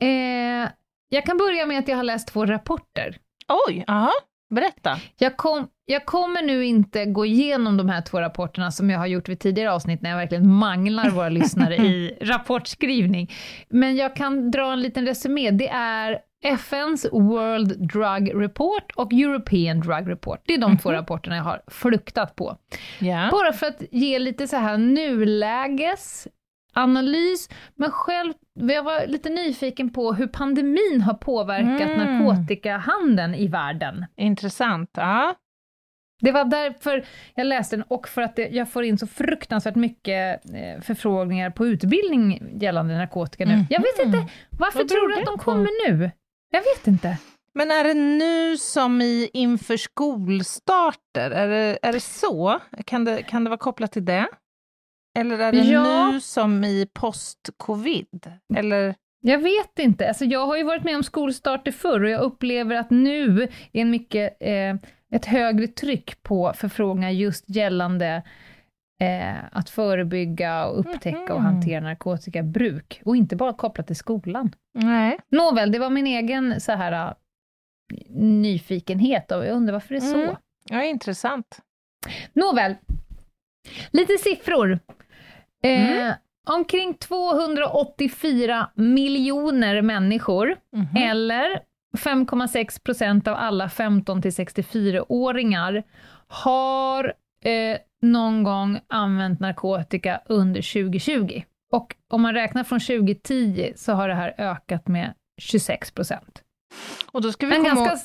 Eh, 0.00 0.68
jag 1.08 1.24
kan 1.26 1.36
börja 1.36 1.66
med 1.66 1.78
att 1.78 1.88
jag 1.88 1.96
har 1.96 2.04
läst 2.04 2.28
två 2.28 2.46
rapporter. 2.46 3.18
Oj, 3.68 3.84
aha. 3.88 4.12
Berätta. 4.54 4.98
Jag, 5.18 5.36
kom, 5.36 5.68
jag 5.86 6.06
kommer 6.06 6.42
nu 6.42 6.64
inte 6.64 7.04
gå 7.04 7.26
igenom 7.26 7.76
de 7.76 7.88
här 7.88 8.00
två 8.02 8.20
rapporterna 8.20 8.70
som 8.70 8.90
jag 8.90 8.98
har 8.98 9.06
gjort 9.06 9.28
vid 9.28 9.40
tidigare 9.40 9.72
avsnitt 9.72 10.02
när 10.02 10.10
jag 10.10 10.16
verkligen 10.16 10.52
manglar 10.52 11.10
våra 11.10 11.28
lyssnare 11.38 11.76
i 11.76 12.18
rapportskrivning. 12.20 13.32
Men 13.68 13.96
jag 13.96 14.16
kan 14.16 14.50
dra 14.50 14.72
en 14.72 14.80
liten 14.82 15.06
resumé. 15.06 15.50
Det 15.50 15.68
är 15.68 16.18
FNs 16.44 17.06
World 17.12 17.88
Drug 17.88 18.42
Report 18.42 18.92
och 18.96 19.12
European 19.12 19.80
Drug 19.80 20.10
Report. 20.10 20.40
Det 20.46 20.54
är 20.54 20.58
de 20.58 20.78
två 20.78 20.92
rapporterna 20.92 21.36
jag 21.36 21.44
har 21.44 21.60
fluktat 21.66 22.36
på. 22.36 22.56
Ja. 23.00 23.28
Bara 23.32 23.52
för 23.52 23.66
att 23.66 23.82
ge 23.90 24.18
lite 24.18 24.48
så 24.48 24.56
här 24.56 24.78
nulägesanalys, 24.78 27.48
men 27.74 27.90
själv, 27.90 28.32
jag 28.54 28.82
var 28.82 29.06
lite 29.06 29.30
nyfiken 29.30 29.92
på 29.92 30.12
hur 30.12 30.26
pandemin 30.26 31.00
har 31.06 31.14
påverkat 31.14 31.88
Mm. 31.88 31.98
narkotikahandeln 31.98 33.34
i 33.34 33.48
världen. 33.48 34.04
Intressant. 34.16 34.90
Ja. 34.96 35.34
Det 36.20 36.32
var 36.32 36.44
därför 36.44 37.04
jag 37.34 37.46
läste 37.46 37.76
den 37.76 37.84
och 37.88 38.08
för 38.08 38.22
att 38.22 38.36
det, 38.36 38.48
jag 38.48 38.70
får 38.70 38.84
in 38.84 38.98
så 38.98 39.06
fruktansvärt 39.06 39.74
mycket 39.74 40.44
eh, 40.54 40.82
förfrågningar 40.82 41.50
på 41.50 41.66
utbildning 41.66 42.58
gällande 42.60 42.96
narkotika 42.96 43.44
nu. 43.44 43.64
Jag 43.70 43.80
vet 43.80 44.06
inte, 44.06 44.32
varför 44.58 44.78
Vad 44.78 44.88
tror 44.88 45.08
du 45.08 45.18
att 45.20 45.26
de 45.26 45.38
kommer 45.38 45.88
nu? 45.90 46.10
Jag 46.50 46.60
vet 46.60 46.86
inte. 46.86 47.18
Men 47.54 47.70
är 47.70 47.84
det 47.84 47.94
nu 47.94 48.56
som 48.56 49.00
i 49.00 49.30
inför 49.32 49.76
skolstarter? 49.76 51.30
Är 51.30 51.48
det, 51.48 51.78
är 51.82 51.92
det 51.92 52.00
så? 52.00 52.60
Kan 52.84 53.04
det, 53.04 53.22
kan 53.22 53.44
det 53.44 53.50
vara 53.50 53.58
kopplat 53.58 53.92
till 53.92 54.04
det? 54.04 54.26
Eller 55.18 55.38
är 55.38 55.52
det 55.52 55.58
Ja. 55.58 56.10
nu 56.10 56.20
som 56.20 56.64
i 56.64 56.88
post-covid? 56.94 58.32
Eller? 58.56 58.94
Jag 59.20 59.38
vet 59.38 59.78
inte. 59.78 60.08
Alltså 60.08 60.24
jag 60.24 60.46
har 60.46 60.56
ju 60.56 60.62
varit 60.62 60.84
med 60.84 60.96
om 60.96 61.02
skolstarter 61.02 61.72
förr 61.72 62.00
och 62.04 62.10
jag 62.10 62.20
upplever 62.22 62.76
att 62.76 62.90
nu 62.90 63.42
är 63.42 63.80
en 63.80 63.90
mycket, 63.90 64.36
eh, 64.40 64.74
ett 65.12 65.24
högre 65.26 65.66
tryck 65.66 66.22
på 66.22 66.52
förfrågningar 66.56 67.10
just 67.10 67.44
gällande 67.50 68.22
eh, 69.00 69.44
att 69.52 69.70
förebygga 69.70 70.66
och 70.66 70.78
upptäcka 70.80 71.34
och 71.34 71.40
Mhm. 71.40 71.44
hantera 71.54 71.80
narkotikabruk. 71.80 73.02
Och 73.04 73.16
inte 73.16 73.36
bara 73.36 73.52
kopplat 73.52 73.86
till 73.86 73.96
skolan. 73.96 74.52
Nej. 74.74 75.18
Nåväl, 75.28 75.72
det 75.72 75.78
var 75.78 75.90
min 75.90 76.06
egen 76.06 76.60
så 76.60 76.72
här 76.72 76.92
äh, 77.08 77.12
nyfikenhet 78.20 79.32
och 79.32 79.46
jag 79.46 79.52
undrar 79.56 79.72
varför 79.72 79.88
det 79.94 79.96
är 80.00 80.12
så. 80.12 80.22
Mm. 80.22 80.36
Ja, 80.68 80.84
intressant. 80.84 81.60
Nåväl, 82.32 82.74
lite 83.90 84.12
siffror. 84.18 84.78
Eh, 85.64 85.90
Mm. 86.00 86.14
Omkring 86.48 86.94
284 86.94 88.70
miljoner 88.74 89.82
människor, 89.82 90.56
Mhm. 90.72 90.96
eller 90.96 91.60
5,6 91.96 92.82
procent 92.82 93.28
av 93.28 93.34
alla 93.36 93.68
15 93.68 94.22
till 94.22 94.30
64-åringar, 94.30 95.82
har 96.28 97.04
eh, 97.44 97.78
någon 98.02 98.42
gång 98.42 98.78
använt 98.88 99.40
narkotika 99.40 100.20
under 100.26 100.72
2020. 100.72 101.42
Och 101.72 101.94
om 102.10 102.22
man 102.22 102.34
räknar 102.34 102.64
från 102.64 102.80
2010 102.80 103.72
så 103.76 103.92
har 103.92 104.08
det 104.08 104.14
här 104.14 104.34
ökat 104.38 104.88
med 104.88 105.14
26 105.40 105.90
procent. 105.90 106.42
Och 107.12 107.22
då 107.22 107.32
ska 107.32 107.46
vi 107.46 107.56
En 107.56 107.64
ganska 107.64 107.96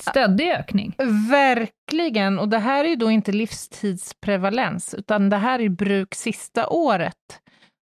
stöddig 0.00 0.50
ökning. 0.50 0.94
verkligen, 1.30 2.38
och 2.38 2.48
det 2.48 2.58
här 2.58 2.84
är 2.84 2.88
ju 2.88 2.96
då 2.96 3.10
inte 3.10 3.32
livstidsprevalens, 3.32 4.94
utan 4.94 5.30
det 5.30 5.36
här 5.36 5.58
är 5.60 5.68
bruk 5.68 6.14
sista 6.14 6.68
året. 6.68 7.16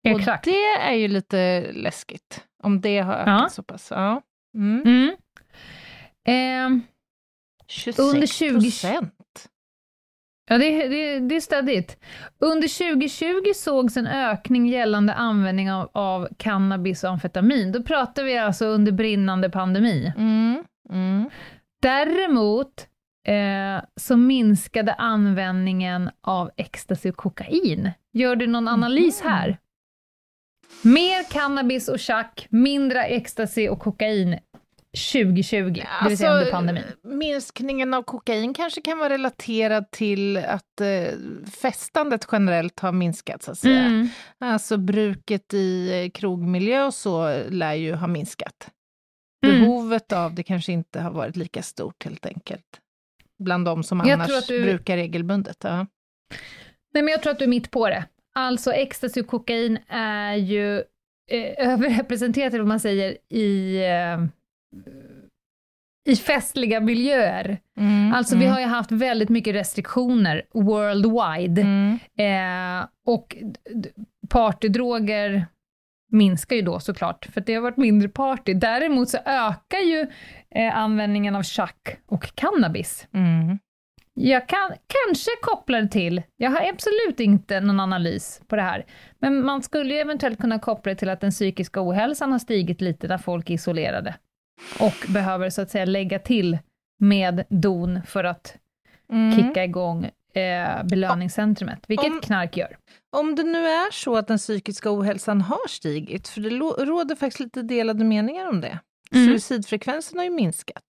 Exakt. 0.07 0.47
Och 0.47 0.53
det 0.53 0.65
är 0.89 0.93
ju 0.93 1.07
lite 1.07 1.65
läskigt, 1.73 2.43
om 2.63 2.81
det 2.81 2.99
har 2.99 3.13
ökat 3.13 3.41
Ja. 3.41 3.49
så 3.49 3.63
pass. 3.63 3.87
Ja. 3.91 4.21
Mm. 4.55 4.81
Mm. 4.85 5.14
Ehm, 6.25 6.81
26 7.67 7.99
Under 7.99 8.27
20 8.27 8.53
procent. 8.53 9.49
Ja, 10.49 10.57
det, 10.57 10.87
det, 10.87 11.19
det 11.19 11.35
är 11.35 11.39
stadigt. 11.41 11.97
Under 12.39 12.93
2020 12.93 13.53
sågs 13.55 13.97
en 13.97 14.07
ökning 14.07 14.67
gällande 14.67 15.13
användning 15.13 15.71
av, 15.71 15.89
av 15.93 16.27
cannabis 16.37 17.03
och 17.03 17.09
amfetamin. 17.09 17.71
Då 17.71 17.83
pratar 17.83 18.23
vi 18.23 18.37
alltså 18.37 18.65
under 18.65 18.91
brinnande 18.91 19.49
pandemi. 19.49 20.13
Mm. 20.17 20.63
Mm. 20.89 21.29
Däremot 21.81 22.87
eh, 23.27 23.83
så 23.95 24.17
minskade 24.17 24.93
användningen 24.93 26.09
av 26.21 26.51
ecstasy 26.57 27.09
och 27.09 27.17
kokain. 27.17 27.91
Gör 28.13 28.35
du 28.35 28.47
någon 28.47 28.67
analys 28.67 29.21
Mhm. 29.23 29.31
här? 29.31 29.57
Mer 30.81 31.31
cannabis 31.31 31.87
och 31.89 32.01
chack, 32.01 32.47
mindre 32.49 33.03
ecstasy 33.05 33.69
och 33.69 33.79
kokain 33.79 34.39
2020, 34.95 35.73
det 36.03 36.09
vill 36.09 36.17
säga 36.17 36.33
under 36.33 36.51
pandemin. 36.51 36.83
Alltså, 36.83 37.07
Minskningen 37.07 37.93
av 37.93 38.03
kokain 38.03 38.53
kanske 38.53 38.81
kan 38.81 38.97
vara 38.97 39.09
relaterad 39.09 39.91
till 39.91 40.37
att 40.37 40.81
eh, 40.81 41.13
festandet 41.61 42.27
generellt 42.31 42.79
har 42.79 42.91
minskat, 42.91 43.43
så 43.43 43.51
att 43.51 43.57
säga. 43.59 43.79
Mm. 43.85 44.07
Alltså 44.39 44.77
bruket 44.77 45.53
i 45.53 46.01
eh, 46.03 46.09
krogmiljö 46.11 46.83
och 46.85 46.93
så 46.93 47.43
lär 47.49 47.73
ju 47.73 47.93
ha 47.93 48.07
minskat. 48.07 48.69
Mm. 49.45 49.59
Behovet 49.61 50.11
av 50.11 50.33
det 50.35 50.43
kanske 50.43 50.71
inte 50.71 51.01
har 51.01 51.11
varit 51.11 51.35
lika 51.35 51.61
stort 51.63 52.03
helt 52.05 52.25
enkelt. 52.25 52.65
Bland 53.43 53.65
de 53.65 53.83
som 53.83 53.99
Jag 53.99 54.09
annars 54.09 54.47
du- 54.47 54.63
brukar 54.63 54.95
regelbundet. 54.97 55.57
Ja. 55.63 55.77
Nej, 56.93 57.03
men 57.03 57.07
jag 57.07 57.21
tror 57.21 57.31
att 57.31 57.39
du 57.39 57.45
är 57.45 57.49
mitt 57.49 57.71
på 57.71 57.89
det. 57.89 58.05
Alltså 58.35 58.73
ecstasy 58.73 59.21
och 59.21 59.27
kokain 59.27 59.77
är 59.89 60.33
ju 60.35 60.77
eh, 61.31 61.53
överrepresenterat, 61.69 62.53
eller 62.53 62.59
vad 62.63 62.67
man 62.67 62.79
säger, 62.79 63.17
i, 63.29 63.77
eh, 63.85 64.25
i 66.07 66.15
festliga 66.15 66.79
miljöer. 66.79 67.57
Mm, 67.77 68.13
Alltså 68.13 68.35
vi 68.35 68.43
mm, 68.43 68.53
har 68.53 68.59
ju 68.59 68.65
haft 68.67 68.91
väldigt 68.91 69.29
mycket 69.29 69.55
restriktioner 69.55 70.41
worldwide. 70.53 71.61
mm. 71.61 71.99
Eh, 72.17 72.87
och 73.05 73.35
partydroger 74.29 75.45
minskar 76.11 76.55
ju 76.55 76.61
då 76.61 76.79
såklart, 76.79 77.25
för 77.33 77.41
det 77.41 77.53
har 77.55 77.61
varit 77.61 77.77
mindre 77.77 78.09
party. 78.09 78.53
Däremot 78.53 79.09
så 79.09 79.17
ökar 79.25 79.79
ju 79.79 80.07
eh, 80.55 80.77
användningen 80.77 81.35
av 81.35 81.43
chack 81.43 81.97
och 82.05 82.35
cannabis. 82.35 83.07
Mm. 83.13 83.59
Jag 84.17 84.47
kan 84.47 84.69
kanske 84.69 85.31
koppla 85.41 85.81
det 85.81 85.87
till, 85.87 86.21
jag 86.37 86.51
har 86.51 86.69
absolut 86.69 87.19
inte 87.19 87.59
någon 87.59 87.79
analys 87.79 88.41
på 88.47 88.55
det 88.55 88.61
här, 88.61 88.85
men 89.19 89.45
man 89.45 89.63
skulle 89.63 89.93
ju 89.93 89.99
eventuellt 89.99 90.39
kunna 90.39 90.59
koppla 90.59 90.89
det 90.89 90.95
till 90.95 91.09
att 91.09 91.21
den 91.21 91.31
psykiska 91.31 91.81
ohälsan 91.89 92.31
har 92.31 92.39
stigit 92.39 92.81
lite 92.81 93.07
när 93.07 93.17
folk 93.17 93.49
är 93.49 93.53
isolerade 93.53 94.15
och 94.79 95.05
behöver 95.07 95.49
så 95.49 95.61
att 95.61 95.71
säga 95.71 95.85
lägga 95.85 96.19
till 96.19 96.57
med 96.99 97.43
don 97.49 97.99
för 98.07 98.23
att 98.23 98.57
Mm. 99.09 99.35
kicka 99.37 99.63
igång 99.63 100.09
eh, 100.33 100.83
belöningscentrumet, 100.83 101.79
vilket 101.87 102.05
Om- 102.11 102.21
knark 102.21 102.57
gör. 102.57 102.77
Om 103.17 103.35
det 103.35 103.43
nu 103.43 103.65
är 103.67 103.91
så 103.91 104.17
att 104.17 104.27
den 104.27 104.37
psykiska 104.37 104.91
ohälsan 104.91 105.41
har 105.41 105.67
stigit, 105.69 106.27
för 106.27 106.41
det 106.41 106.49
råder 106.85 107.15
faktiskt 107.15 107.39
lite 107.39 107.61
delade 107.61 108.03
meningar 108.05 108.49
om 108.49 108.61
det. 108.61 108.79
Mm. 109.11 109.27
Suicidfrekvensen 109.27 110.17
har 110.17 110.23
ju 110.25 110.31
minskat. 110.31 110.83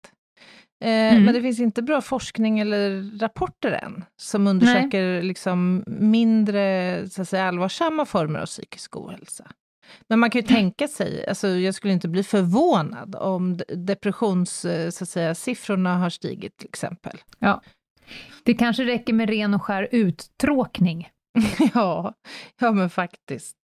Eh, 0.83 0.89
Mm. 0.89 1.23
Men 1.23 1.33
det 1.33 1.41
finns 1.41 1.59
inte 1.59 1.81
bra 1.81 2.01
forskning 2.01 2.59
eller 2.59 3.17
rapporter 3.19 3.71
än 3.71 4.03
som 4.17 4.47
undersöker 4.47 5.21
liksom 5.21 5.83
mindre 5.87 6.99
så 7.09 7.21
att 7.21 7.29
säga, 7.29 7.47
allvarsamma 7.47 8.05
former 8.05 8.39
av 8.39 8.45
psykisk 8.45 8.97
ohälsa. 8.97 9.47
Men 10.09 10.19
man 10.19 10.29
kan 10.29 10.41
ju 10.41 10.47
tänka 10.47 10.87
sig, 10.87 11.27
alltså 11.27 11.47
jag 11.47 11.75
skulle 11.75 11.93
inte 11.93 12.07
bli 12.07 12.23
förvånad 12.23 13.15
om 13.15 13.57
de- 13.57 13.75
depressions, 13.75 14.65
eh, 14.65 14.89
har 15.97 16.09
stigit 16.09 16.57
till 16.57 16.69
exempel. 16.69 17.17
Det 18.43 18.53
kanske 18.53 18.83
räcker 18.83 19.13
med 19.13 19.29
ren 19.29 19.53
och 19.53 19.63
skär 19.63 19.87
uttråkning. 19.91 21.09
ja, 21.73 22.13
ja 22.59 22.71
men 22.71 22.89
faktiskt. 22.89 23.55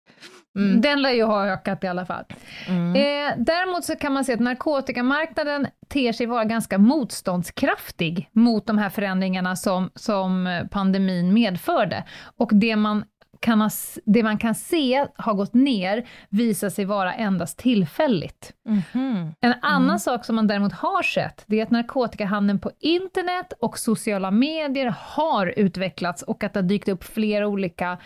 Mm. 0.58 0.80
Den 0.80 1.02
lär 1.02 1.10
ju 1.10 1.24
ha 1.24 1.46
ökat 1.46 1.84
i 1.84 1.86
alla 1.86 2.06
fall. 2.06 2.24
Mm. 2.68 2.94
Eh, 2.94 3.34
däremot 3.38 3.84
så 3.84 3.96
kan 3.96 4.12
man 4.12 4.24
se 4.24 4.32
att 4.32 4.40
narkotikamarknaden 4.40 5.66
ter 5.88 6.12
sig 6.12 6.26
vara 6.26 6.44
ganska 6.44 6.78
motståndskraftig 6.78 8.28
mot 8.32 8.66
de 8.66 8.78
här 8.78 8.90
förändringarna 8.90 9.56
som, 9.56 9.90
som 9.94 10.46
eh, 10.46 10.66
pandemin 10.66 11.34
medförde. 11.34 12.04
Och 12.36 12.50
det 12.52 12.76
man, 12.76 13.04
kan 13.40 13.62
s- 13.62 13.98
det 14.04 14.22
man 14.22 14.38
kan 14.38 14.54
se 14.54 15.06
har 15.16 15.34
gått 15.34 15.54
ner 15.54 16.08
visar 16.28 16.68
sig 16.70 16.84
vara 16.84 17.14
endast 17.14 17.58
tillfälligt. 17.58 18.52
Mhm. 18.68 19.34
En 19.40 19.54
annan 19.62 20.00
sak 20.00 20.24
som 20.24 20.36
man 20.36 20.46
däremot 20.46 20.72
har 20.72 21.02
sett, 21.02 21.44
det 21.46 21.58
är 21.60 21.62
att 21.62 21.70
narkotikahandeln 21.70 22.58
på 22.60 22.70
internet 22.80 23.52
och 23.60 23.78
sociala 23.78 24.30
medier 24.30 24.94
har 24.98 25.46
utvecklats 25.56 26.22
och 26.22 26.44
att 26.44 26.52
det 26.54 26.60
har 26.60 26.68
dykt 26.68 26.88
upp 26.88 27.04
flera 27.04 27.46
olika 27.48 27.98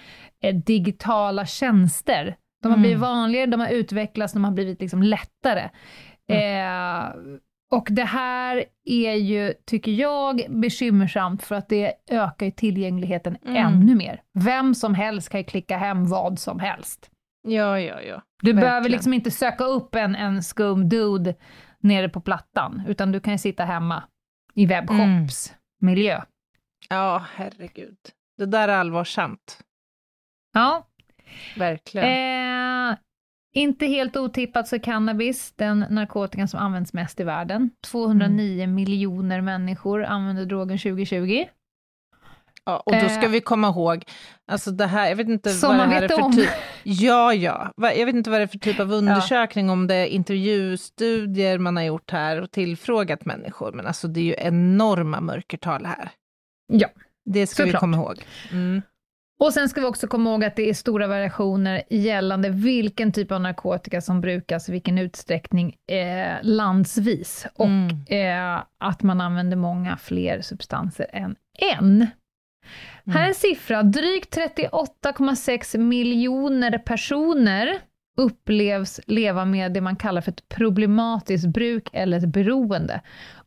eh, 0.43 0.55
digitala 0.55 1.47
tjänster. 1.47 2.37
De 2.63 2.69
har 2.69 2.77
Mm. 2.77 2.83
blivit 2.83 2.99
vanligare, 3.01 3.47
de 3.47 3.61
har 3.61 3.69
utvecklats, 3.69 4.33
de 4.33 4.45
har 4.45 4.53
blivit 4.53 4.81
liksom 4.81 5.03
lättare. 5.03 5.71
Eh, 6.31 7.05
och 7.77 7.89
det 7.91 8.05
här 8.05 8.65
är 8.85 9.15
ju, 9.15 9.55
tycker 9.67 9.93
jag, 9.93 10.43
bekymmersamt 10.49 11.43
för 11.43 11.55
att 11.55 11.69
det 11.69 11.93
ökar 12.11 12.51
tillgängligheten 12.51 13.37
Mm. 13.47 13.57
ännu 13.67 13.95
mer. 13.95 14.23
Vem 14.35 14.75
som 14.75 14.95
helst 14.95 15.29
kan 15.29 15.41
ju 15.41 15.45
klicka 15.45 15.77
hem 15.77 16.09
vad 16.09 16.39
som 16.39 16.61
helst. 16.61 17.11
Ja, 17.49 17.81
ja, 17.81 18.01
ja. 18.01 18.23
Du 18.43 18.53
Verkligen. 18.53 18.57
behöver 18.61 18.89
liksom 18.89 19.13
inte 19.15 19.31
söka 19.31 19.65
upp 19.65 19.95
en, 19.95 20.15
en 20.17 20.43
skum 20.43 20.89
dude 20.89 21.35
nere 21.81 22.09
på 22.09 22.21
plattan, 22.21 22.83
utan 22.89 23.13
du 23.13 23.21
kan 23.21 23.33
ju 23.35 23.39
sitta 23.39 23.65
hemma 23.65 24.03
i 24.55 24.67
webbshops 24.67 25.55
miljö. 25.81 26.21
Ja, 26.89 27.25
herregud. 27.35 27.97
Det 28.39 28.47
där 28.47 28.69
är 28.69 28.77
allvarsamt. 28.77 29.59
Ja, 30.53 30.87
Verkligen. 31.57 32.09
Eh, 32.91 32.97
inte 33.55 33.87
helt 33.87 34.17
otippat 34.17 34.69
så 34.69 34.77
är 34.77 34.81
cannabis 34.81 35.53
den 35.57 35.85
narkotikan 35.91 36.49
som 36.49 36.61
används 36.61 36.93
mest 36.93 37.21
i 37.21 37.25
världen. 37.25 37.71
209 37.87 38.63
Mm. 38.63 38.75
miljoner 38.75 39.41
människor 39.41 40.05
använde 40.05 40.45
drogen 40.45 40.79
2020. 40.79 41.45
Ja, 42.67 42.83
och 42.87 42.93
då 42.93 43.09
ska 43.09 43.23
Eh, 43.25 43.31
vi 43.31 43.41
komma 43.41 43.69
ihåg, 43.69 44.05
alltså 44.47 44.71
det 44.71 44.87
här, 44.87 45.09
jag 45.09 45.17
vet 45.17 45.29
inte 45.29 45.51
vad 45.63 45.79
det 45.79 45.85
här 45.85 46.03
är 46.03 46.09
för 46.09 46.23
om. 46.23 46.33
typ... 46.33 46.49
Ja, 46.83 47.35
ja. 47.35 47.73
Jag 47.77 48.07
vet 48.07 48.15
inte 48.15 48.31
vad 48.31 48.41
det 48.41 48.43
är 48.43 48.47
för 48.47 48.59
typ 48.59 48.81
av 48.81 48.93
undersökning, 48.93 49.71
om 49.71 49.87
det 49.87 49.95
är 49.95 50.07
intervjustudier 50.07 51.59
man 51.59 51.77
har 51.77 51.83
gjort 51.85 52.11
här 52.11 52.41
och 52.43 52.51
tillfrågat 52.51 53.25
människor, 53.25 53.73
men 53.73 53.87
alltså 53.87 54.09
det 54.09 54.21
är 54.21 54.25
ju 54.25 54.35
enorma 54.39 55.21
mörkertal 55.21 55.87
här. 55.87 56.11
Ja, 56.67 56.89
Det 57.25 57.47
ska 57.47 57.63
vi 57.63 57.69
såklart. 57.69 57.81
komma 57.81 57.97
ihåg. 57.97 58.23
Mm. 58.53 58.83
Och 59.45 59.53
sen 59.53 59.69
ska 59.69 59.81
vi 59.81 59.87
också 59.87 60.07
komma 60.07 60.31
ihåg 60.31 60.45
att 60.45 60.57
det 60.57 60.69
är 60.69 60.75
stora 60.75 61.07
variationer 61.07 61.83
gällande 61.91 62.51
vilken 62.51 63.13
typ 63.13 63.33
av 63.33 63.41
narkotika 63.41 64.01
som 64.01 64.21
brukas, 64.21 64.69
vilken 64.69 64.99
utsträckning 64.99 65.77
eh, 65.91 66.37
landsvis. 66.43 67.47
Och 67.55 67.67
Mm. 67.67 67.89
eh, 68.57 68.63
att 68.79 69.03
man 69.03 69.21
använder 69.21 69.57
många 69.57 69.97
fler 69.97 70.41
substanser 70.41 71.07
än 71.13 71.37
en. 71.59 72.07
Här 73.07 73.23
är 73.25 73.29
en 73.29 73.35
siffra, 73.35 73.83
drygt 73.83 74.37
38,6 74.37 75.79
miljoner 75.79 76.79
personer 76.79 77.79
upplevs 78.17 79.01
leva 79.07 79.45
med 79.45 79.73
det 79.73 79.81
man 79.81 79.97
kallar 79.97 80.21
för 80.21 80.31
ett 80.33 80.49
problematiskt 80.49 81.47
bruk 81.47 81.89
eller 81.93 82.17
ett 82.19 82.29
beroende. 82.29 83.01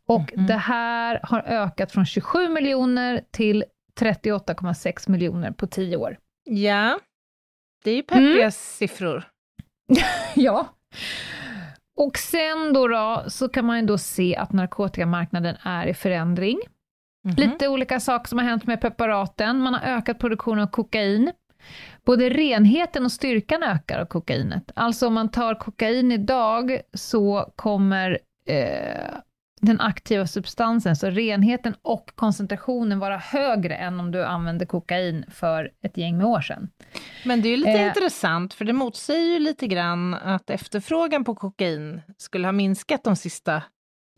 Och 0.07 0.31
Mhm. 0.35 0.45
det 0.47 0.53
här 0.57 1.19
har 1.23 1.39
ökat 1.39 1.91
från 1.91 2.05
27 2.05 2.49
miljoner 2.49 3.21
till 3.31 3.63
38,6 3.99 5.09
miljoner 5.09 5.51
på 5.51 5.67
10 5.67 5.97
år. 5.97 6.17
Ja, 6.43 6.99
det 7.83 7.91
är 7.91 7.95
ju 7.95 8.03
peppiga 8.03 8.37
Mm. 8.37 8.51
siffror. 8.51 9.23
Ja. 10.35 10.67
Och 11.97 12.17
sen 12.17 12.73
då, 12.73 12.87
då 12.87 13.23
så 13.27 13.49
kan 13.49 13.65
man 13.65 13.79
ju 13.79 13.85
då 13.85 13.97
se 13.97 14.35
att 14.35 14.53
narkotikamarknaden 14.53 15.55
är 15.63 15.87
i 15.87 15.93
förändring. 15.93 16.59
Mhm. 17.25 17.35
Lite 17.37 17.67
olika 17.67 17.99
saker 17.99 18.27
som 18.29 18.39
har 18.39 18.45
hänt 18.45 18.67
med 18.67 18.81
preparaten. 18.81 19.59
Man 19.59 19.73
har 19.73 19.81
ökat 19.81 20.19
produktionen 20.19 20.63
av 20.63 20.67
kokain. 20.67 21.31
Både 22.05 22.29
renheten 22.29 23.05
och 23.05 23.11
styrkan 23.11 23.63
ökar 23.63 23.99
av 23.99 24.05
kokainet. 24.05 24.71
Alltså 24.75 25.07
om 25.07 25.13
man 25.13 25.31
tar 25.31 25.55
kokain 25.55 26.11
idag 26.11 26.79
så 26.93 27.53
kommer 27.55 28.19
eh, 28.47 29.13
den 29.61 29.81
aktiva 29.81 30.27
substansen, 30.27 30.95
så 30.95 31.09
renheten 31.09 31.75
och 31.81 32.11
koncentrationen 32.15 32.99
vara 32.99 33.17
högre 33.17 33.75
än 33.75 33.99
om 33.99 34.11
du 34.11 34.23
använde 34.25 34.65
kokain 34.65 35.25
för 35.31 35.71
ett 35.81 35.97
gäng 35.97 36.17
med 36.17 36.25
år 36.25 36.41
sedan. 36.41 36.69
Men 37.25 37.41
det 37.41 37.47
är 37.47 37.51
ju 37.51 37.57
lite 37.57 37.71
Eh. 37.71 37.87
intressant, 37.87 38.53
för 38.53 38.65
det 38.65 38.73
motsäger 38.73 39.33
ju 39.33 39.39
lite 39.39 39.67
grann 39.67 40.13
att 40.13 40.49
efterfrågan 40.49 41.23
på 41.23 41.35
kokain 41.35 42.01
skulle 42.17 42.47
ha 42.47 42.51
minskat 42.51 43.03
de 43.03 43.15
sista 43.15 43.63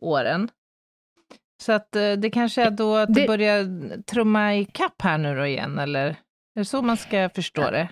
åren. 0.02 0.50
Så 1.62 1.72
att 1.72 1.96
eh, 1.96 2.12
det 2.12 2.30
kanske 2.30 2.64
är 2.64 2.72
då 2.72 2.96
att 2.96 3.14
det, 3.14 3.28
börjar 3.28 3.68
trumma 4.02 4.56
i 4.56 4.66
kapp 4.66 5.02
här 5.02 5.18
nu 5.18 5.36
då 5.36 5.46
igen, 5.46 5.80
eller? 5.80 6.06
Är 6.10 6.16
det 6.56 6.66
så 6.66 6.82
man 6.82 6.98
ska 6.98 7.30
förstå 7.30 7.72
det? 7.72 7.90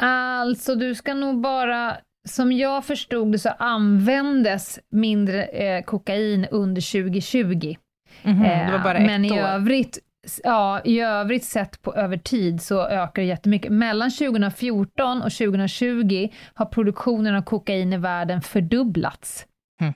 Alltså, 0.00 0.74
du 0.74 0.94
ska 0.94 1.14
nog 1.14 1.40
bara... 1.40 1.96
Som 2.30 2.52
jag 2.52 2.84
förstod 2.84 3.32
det 3.32 3.38
så 3.38 3.48
användes 3.48 4.78
mindre 4.90 5.44
eh, 5.44 5.82
kokain 5.84 6.46
under 6.50 6.92
2020. 7.02 7.76
Mhm, 8.22 8.42
det 8.42 8.48
Eh, 8.48 8.72
var 8.72 8.78
bara 8.78 8.98
ett 8.98 9.06
Men 9.06 9.24
i 9.24 9.30
år. 9.32 9.36
övrigt, 9.38 9.98
ja, 10.44 10.80
i 10.84 11.00
övrigt 11.00 11.44
sett 11.44 11.82
på 11.82 11.94
över 11.94 12.16
tid 12.16 12.62
så 12.62 12.86
ökar 12.88 13.22
det 13.22 13.28
jättemycket. 13.28 13.72
Mellan 13.72 14.10
2014 14.10 15.22
och 15.22 15.32
2020 15.32 16.28
har 16.54 16.66
produktionen 16.66 17.34
av 17.34 17.42
kokain 17.42 17.92
i 17.92 17.96
världen 17.96 18.40
fördubblats. 18.40 19.46
Mm. 19.80 19.94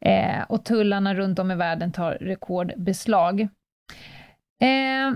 Eh, 0.00 0.42
och 0.48 0.64
tullarna 0.64 1.14
runt 1.14 1.38
om 1.38 1.50
i 1.50 1.54
världen 1.54 1.92
tar 1.92 2.12
rekordbeslag. 2.12 3.40
Eh, 4.62 5.12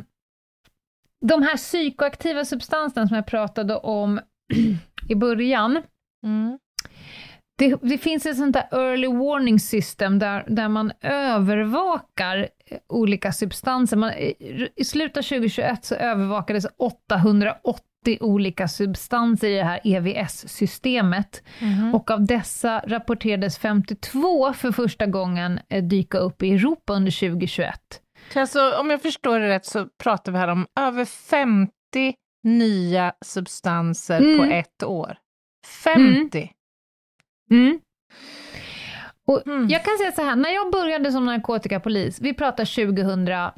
de 1.21 1.43
här 1.43 1.57
psykoaktiva 1.57 2.45
substanserna 2.45 3.07
som 3.09 3.17
jag 3.17 3.27
pratade 3.27 3.77
om 3.77 4.21
i 5.11 5.15
början, 5.17 5.83
Mm. 6.27 6.59
det, 7.59 7.77
det 7.83 7.99
finns 7.99 8.27
ett 8.27 8.37
sånt 8.37 8.53
där 8.53 8.69
early 8.73 9.07
warning 9.09 9.61
system 9.61 10.19
där, 10.19 10.45
där 10.49 10.69
man 10.69 10.93
övervakar 11.01 12.49
eh, 12.67 12.79
olika 12.89 13.33
substanser. 13.33 13.97
Man, 13.97 14.11
i, 14.77 14.85
slutet 14.85 15.17
av 15.17 15.23
2021 15.23 15.85
så 15.85 15.95
övervakades 15.95 16.67
880 16.79 17.85
olika 18.21 18.69
substanser 18.69 19.49
i 19.49 19.57
det 19.57 19.65
här 19.65 19.81
EVS-systemet. 19.85 21.43
Mhm. 21.61 21.95
Och 21.95 22.11
av 22.11 22.27
dessa 22.27 22.83
rapporterades 22.87 23.59
52 23.59 24.53
för 24.53 24.73
första 24.73 25.07
gången 25.07 25.61
eh, 25.69 25.85
dyka 25.85 26.19
upp 26.19 26.43
i 26.43 26.53
Europa 26.53 26.93
under 26.93 27.11
2021. 27.31 27.75
Så 28.33 28.41
alltså, 28.41 28.73
om 28.81 28.91
jag 28.91 29.03
förstår 29.03 29.39
det 29.41 29.49
rätt 29.49 29.67
så 29.67 29.87
pratar 30.03 30.33
vi 30.33 30.39
här 30.39 30.49
om 30.49 30.67
över 30.81 31.05
50 31.05 31.71
nya 32.43 33.13
substanser 33.25 34.19
på 34.37 34.43
Mm. 34.43 34.53
ett 34.53 34.83
år. 34.83 35.17
50! 35.85 36.51
Mm. 37.51 37.81
Och 39.27 39.47
Mm. 39.47 39.69
Jag 39.69 39.85
kan 39.85 39.99
säga 39.99 40.13
så 40.13 40.23
här, 40.23 40.37
när 40.37 40.51
jag 40.51 40.73
började 40.73 41.13
som 41.13 41.27
narkotikapolis, 41.27 42.21
vi 42.21 42.35
pratar 42.35 42.65
2004, 42.65 43.53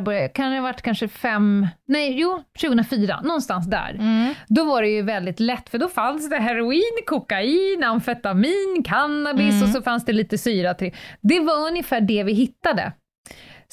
började, 0.00 0.28
kan 0.28 0.50
det 0.50 0.56
ha 0.56 0.62
varit 0.62 0.82
kanske 0.82 1.08
fem, 1.08 1.66
nej 1.88 2.20
jo, 2.20 2.42
2004, 2.60 3.20
någonstans 3.20 3.66
där. 3.70 3.96
Mm. 4.00 4.34
Då 4.48 4.64
var 4.64 4.82
det 4.82 4.88
ju 4.88 5.02
väldigt 5.02 5.40
lätt, 5.40 5.68
för 5.68 5.78
då 5.78 5.88
fanns 5.88 6.30
det 6.30 6.36
heroin, 6.36 6.98
kokain, 7.06 7.84
amfetamin, 7.84 8.82
cannabis 8.84 9.54
Mm. 9.54 9.62
och 9.62 9.68
så 9.68 9.82
fanns 9.82 10.04
det 10.04 10.12
lite 10.12 10.38
syra 10.38 10.74
till. 10.74 10.94
Det 11.20 11.40
var 11.40 11.66
ungefär 11.68 12.00
det 12.00 12.24
vi 12.24 12.32
hittade. 12.32 12.92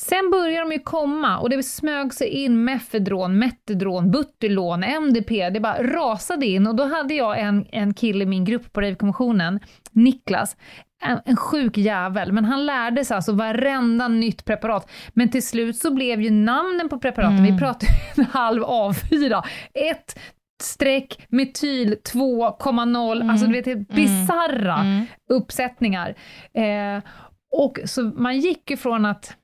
Sen 0.08 0.30
började 0.32 0.70
de 0.70 0.72
ju 0.74 0.80
komma 0.80 1.40
och 1.40 1.50
det 1.50 1.64
smög 1.64 2.14
sig 2.14 2.28
in 2.28 2.64
mefedron, 2.64 3.40
metedron, 3.40 4.12
butylon, 4.12 4.84
MDP, 4.84 5.50
det 5.50 5.60
bara 5.60 5.84
rasade 5.84 6.46
in 6.46 6.68
och 6.68 6.76
då 6.76 6.84
hade 6.86 7.14
jag 7.14 7.40
en, 7.40 7.66
en 7.72 7.94
kille 7.94 8.24
i 8.24 8.28
min 8.28 8.46
grupp 8.46 8.74
på 8.74 8.82
Rave-kommissionen, 8.82 9.60
Niklas, 9.92 10.58
en, 11.04 11.20
en 11.26 11.36
sjuk 11.38 11.78
jävel, 11.78 12.32
men 12.32 12.46
han 12.46 12.66
lärde 12.66 13.06
sig 13.06 13.16
alltså 13.16 13.32
varenda 13.34 14.08
nytt 14.08 14.46
preparat. 14.46 14.90
Men 15.14 15.30
till 15.30 15.48
slut 15.48 15.78
så 15.78 15.94
blev 15.94 16.22
ju 16.22 16.30
namnen 16.30 16.90
på 16.90 17.00
preparaten, 17.00 17.38
Mm. 17.40 17.54
vi 17.54 17.60
pratar 17.60 17.88
en 18.18 18.26
halv 18.26 18.64
A4, 18.64 19.44
ett 19.74 20.20
streck 20.64 21.26
metyl 21.30 21.96
2,0, 22.14 23.16
Mm. 23.16 23.30
alltså 23.30 23.46
du 23.46 23.54
vet, 23.54 23.66
helt 23.66 23.88
bisarra 23.96 24.76
Mm. 24.80 25.06
uppsättningar. 25.30 26.16
Eh, 26.54 27.04
och 27.52 27.80
så 27.86 28.02
man 28.04 28.40
gick 28.40 28.70
ju 28.72 28.78
från 28.78 29.06
att 29.06 29.36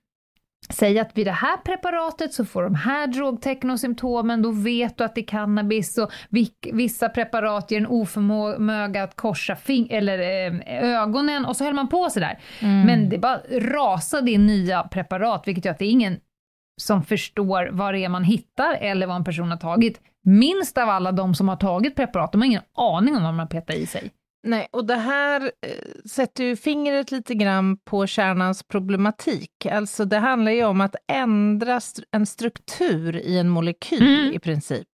säga 0.73 1.01
att 1.01 1.17
vid 1.17 1.27
det 1.27 1.31
här 1.31 1.57
preparatet 1.57 2.33
så 2.33 2.45
får 2.45 2.63
de 2.63 2.75
här 2.75 3.07
drogtecken 3.07 3.71
och 3.71 3.79
symptomen, 3.79 4.41
då 4.41 4.51
vet 4.51 4.97
du 4.97 5.03
att 5.03 5.15
det 5.15 5.21
är 5.21 5.25
cannabis 5.25 5.97
och 5.97 6.11
vissa 6.73 7.09
preparat 7.09 7.71
ger 7.71 7.77
en 7.77 7.87
oförmåga 7.87 9.03
att 9.03 9.15
korsa 9.15 9.57
eller, 9.89 10.19
eh, 10.19 11.01
ögonen 11.01 11.45
och 11.45 11.55
så 11.55 11.63
höll 11.63 11.73
man 11.73 11.87
på 11.87 12.09
sådär. 12.09 12.39
Mm. 12.59 12.81
Men 12.81 13.09
det 13.09 13.17
bara 13.17 13.41
rasade 13.51 14.31
in 14.31 14.45
nya 14.45 14.83
preparat, 14.83 15.47
vilket 15.47 15.65
gör 15.65 15.71
att 15.71 15.79
det 15.79 15.85
är 15.85 15.91
ingen 15.91 16.17
som 16.81 17.03
förstår 17.03 17.69
vad 17.71 17.93
det 17.93 18.03
är 18.03 18.09
man 18.09 18.23
hittar 18.23 18.73
eller 18.73 19.07
vad 19.07 19.15
en 19.15 19.23
person 19.23 19.51
har 19.51 19.57
tagit. 19.57 20.01
Minst 20.23 20.77
av 20.77 20.89
alla 20.89 21.11
de 21.11 21.35
som 21.35 21.49
har 21.49 21.55
tagit 21.55 21.95
preparat, 21.95 22.31
de 22.31 22.41
har 22.41 22.45
ingen 22.45 22.61
aning 22.77 23.15
om 23.15 23.23
vad 23.23 23.31
de 23.31 23.39
har 23.39 23.45
petat 23.45 23.75
i 23.75 23.85
sig. 23.85 24.11
Nej, 24.47 24.67
och 24.71 24.85
det 24.85 24.95
här 24.95 25.41
eh, 25.61 26.09
sätter 26.09 26.43
ju 26.43 26.55
fingret 26.55 27.11
lite 27.11 27.35
grann 27.35 27.77
på 27.77 28.07
kärnans 28.07 28.63
problematik. 28.63 29.65
Alltså 29.71 30.05
det 30.05 30.17
handlar 30.17 30.51
ju 30.51 30.63
om 30.65 30.81
att 30.81 30.95
ändra 31.11 31.79
en 32.11 32.25
struktur 32.25 33.15
i 33.15 33.37
en 33.39 33.49
molekyl 33.49 34.01
Mm. 34.01 34.33
i 34.33 34.39
princip. 34.39 34.87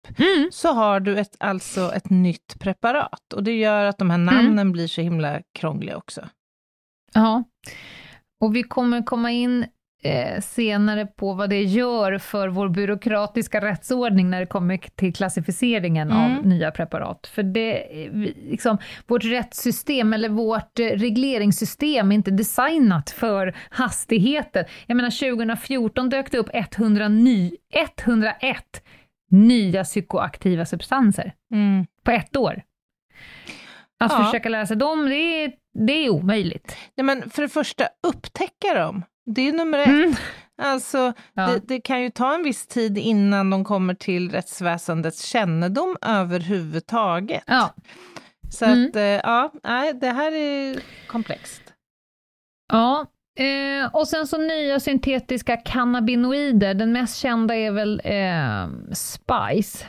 Så 0.52 0.74
har 0.74 1.00
du 1.00 1.20
ett, 1.20 1.36
alltså 1.40 1.92
ett 1.94 2.10
nytt 2.10 2.60
preparat 2.60 3.34
och 3.34 3.44
det 3.44 3.58
gör 3.58 3.86
att 3.86 3.98
de 3.98 4.10
här 4.10 4.18
namnen 4.18 4.72
blir 4.72 4.88
så 4.88 5.02
himla 5.02 5.42
krångliga 5.60 5.98
också. 5.98 6.30
Ja. 7.14 7.44
Och 8.42 8.56
vi 8.56 8.64
kommer 8.64 9.04
komma 9.06 9.32
in 9.32 9.66
eh, 10.04 10.42
senare 10.42 11.06
på 11.06 11.34
vad 11.34 11.50
det 11.50 11.64
gör 11.64 12.18
för 12.18 12.48
vår 12.48 12.70
byråkratiska 12.70 13.62
rättsordning 13.62 14.30
när 14.30 14.40
det 14.40 14.46
kommer 14.46 14.78
till 14.78 15.14
klassificeringen 15.14 16.12
Mm. 16.12 16.38
av 16.38 16.46
nya 16.48 16.72
preparat. 16.72 17.28
För 17.28 17.44
det, 17.44 18.04
eh, 18.06 18.12
liksom, 18.50 18.78
vårt 19.08 19.24
rättssystem, 19.26 20.14
eller 20.14 20.30
vårt 20.30 20.80
eh, 20.80 20.84
regleringssystem, 20.86 22.12
är 22.12 22.16
inte 22.16 22.32
designat 22.32 23.10
för 23.10 23.56
hastigheten. 23.70 24.66
Jag 24.88 24.96
menar, 24.98 25.10
2014 25.36 26.10
dök 26.10 26.32
det 26.32 26.38
upp 26.38 26.50
100 26.54 27.08
ny, 27.08 27.52
101 27.74 28.84
nya 29.32 29.84
psykoaktiva 29.84 30.66
substanser 30.66 31.34
Mm. 31.54 31.86
på 32.04 32.12
ett 32.12 32.36
år. 32.38 32.62
Att 34.00 34.12
Ja. 34.12 34.26
försöka 34.26 34.50
lära 34.50 34.66
sig 34.66 34.78
dem, 34.78 35.10
det 35.10 35.16
är, 35.16 35.52
det 35.88 35.94
är 35.94 36.10
omöjligt. 36.10 36.78
Nej, 36.98 37.06
men 37.06 37.30
för 37.30 37.42
det 37.42 37.50
första, 37.50 37.84
upptäcka 38.08 38.74
dem. 38.74 39.04
Det 39.34 39.48
är 39.48 39.54
nummer 39.54 39.80
ett. 39.80 39.88
Mm. 39.88 40.14
Alltså, 40.62 41.14
Ja. 41.34 41.48
det, 41.48 41.62
det 41.68 41.82
kan 41.82 42.02
ju 42.02 42.10
ta 42.10 42.36
en 42.36 42.44
viss 42.44 42.68
tid 42.68 42.98
innan 42.98 43.50
de 43.50 43.64
kommer 43.66 43.94
till 43.94 44.32
rättsväsendets 44.32 45.26
kännedom 45.26 45.98
överhuvudtaget. 46.02 47.44
Ja. 47.48 47.74
Så 48.50 48.66
Mm. 48.66 48.86
att, 48.90 48.96
eh, 48.96 49.02
ja, 49.04 49.52
nej, 49.64 49.94
det 49.94 50.10
här 50.10 50.32
är 50.32 50.80
komplext. 51.08 51.62
Ja, 52.74 53.06
eh, 53.40 53.96
och 53.96 54.08
sen 54.08 54.28
så 54.28 54.38
nya 54.38 54.80
syntetiska 54.80 55.58
cannabinoider. 55.58 56.74
Den 56.74 56.92
mest 56.92 57.18
kända 57.18 57.56
är 57.56 57.72
väl 57.72 58.02
eh, 58.04 58.94
Spice. 58.94 59.86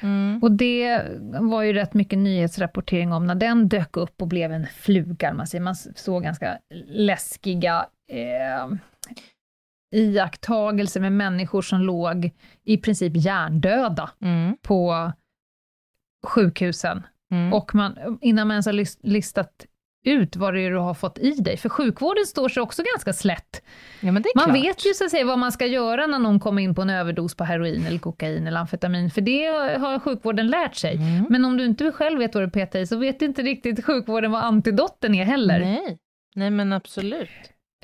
Mm. 0.00 0.38
Och 0.42 0.52
det 0.52 1.02
var 1.40 1.62
ju 1.62 1.72
rätt 1.72 1.94
mycket 1.94 2.18
nyhetsrapportering 2.18 3.12
om 3.12 3.26
när 3.26 3.34
den 3.34 3.68
dök 3.68 3.96
upp 3.96 4.22
och 4.22 4.28
blev 4.28 4.52
en 4.52 4.66
fluga. 4.66 5.32
Man, 5.34 5.46
man 5.60 5.74
såg 5.74 6.22
ganska 6.22 6.58
läskiga 6.86 7.86
eh, 8.10 8.76
iakttagelser 9.94 11.00
med 11.00 11.12
människor 11.12 11.62
som 11.62 11.80
låg 11.80 12.30
i 12.64 12.76
princip 12.76 13.12
hjärndöda 13.16 14.10
Mm. 14.20 14.56
på 14.62 15.12
sjukhusen. 16.26 17.02
Mm. 17.30 17.52
Och 17.52 17.74
man, 17.74 18.18
innan 18.20 18.48
man 18.48 18.54
ens 18.54 18.66
har 18.66 18.72
list- 18.72 19.00
listat 19.02 19.66
ut 20.06 20.36
vad 20.36 20.54
det 20.54 20.60
är 20.60 20.70
du 20.70 20.76
har 20.78 20.94
fått 20.94 21.18
i 21.18 21.30
dig. 21.30 21.56
För 21.56 21.68
sjukvården 21.68 22.26
står 22.26 22.48
sig 22.48 22.60
också 22.62 22.82
ganska 22.94 23.12
slätt. 23.12 23.62
ja, 24.00 24.12
Man 24.12 24.22
klart. 24.22 24.54
vet 24.54 24.86
ju 24.86 24.94
så 24.94 25.04
att 25.04 25.10
säga 25.10 25.24
vad 25.24 25.38
man 25.38 25.52
ska 25.52 25.66
göra 25.66 26.06
när 26.06 26.18
någon 26.18 26.40
kommer 26.40 26.62
in 26.62 26.74
på 26.74 26.82
en 26.82 26.90
överdos 26.90 27.34
på 27.34 27.44
heroin 27.44 27.86
eller 27.86 27.98
kokain 27.98 28.46
eller 28.46 28.60
amfetamin, 28.60 29.10
för 29.10 29.20
det 29.20 29.44
har 29.78 29.98
sjukvården 29.98 30.46
lärt 30.46 30.74
sig. 30.74 30.96
Mm. 30.96 31.26
Men 31.30 31.44
om 31.44 31.56
du 31.56 31.64
inte 31.64 31.92
själv 31.92 32.18
vet 32.18 32.34
vad 32.34 32.44
du 32.44 32.50
petar 32.50 32.78
i 32.78 32.86
så 32.86 32.96
vet 32.96 33.22
inte 33.22 33.42
riktigt 33.42 33.84
sjukvården 33.84 34.30
vad 34.32 34.44
antidotten 34.44 35.14
är 35.14 35.24
heller. 35.24 35.60
Nej. 35.60 35.98
Nej, 36.34 36.50
men 36.50 36.72
absolut. 36.72 37.28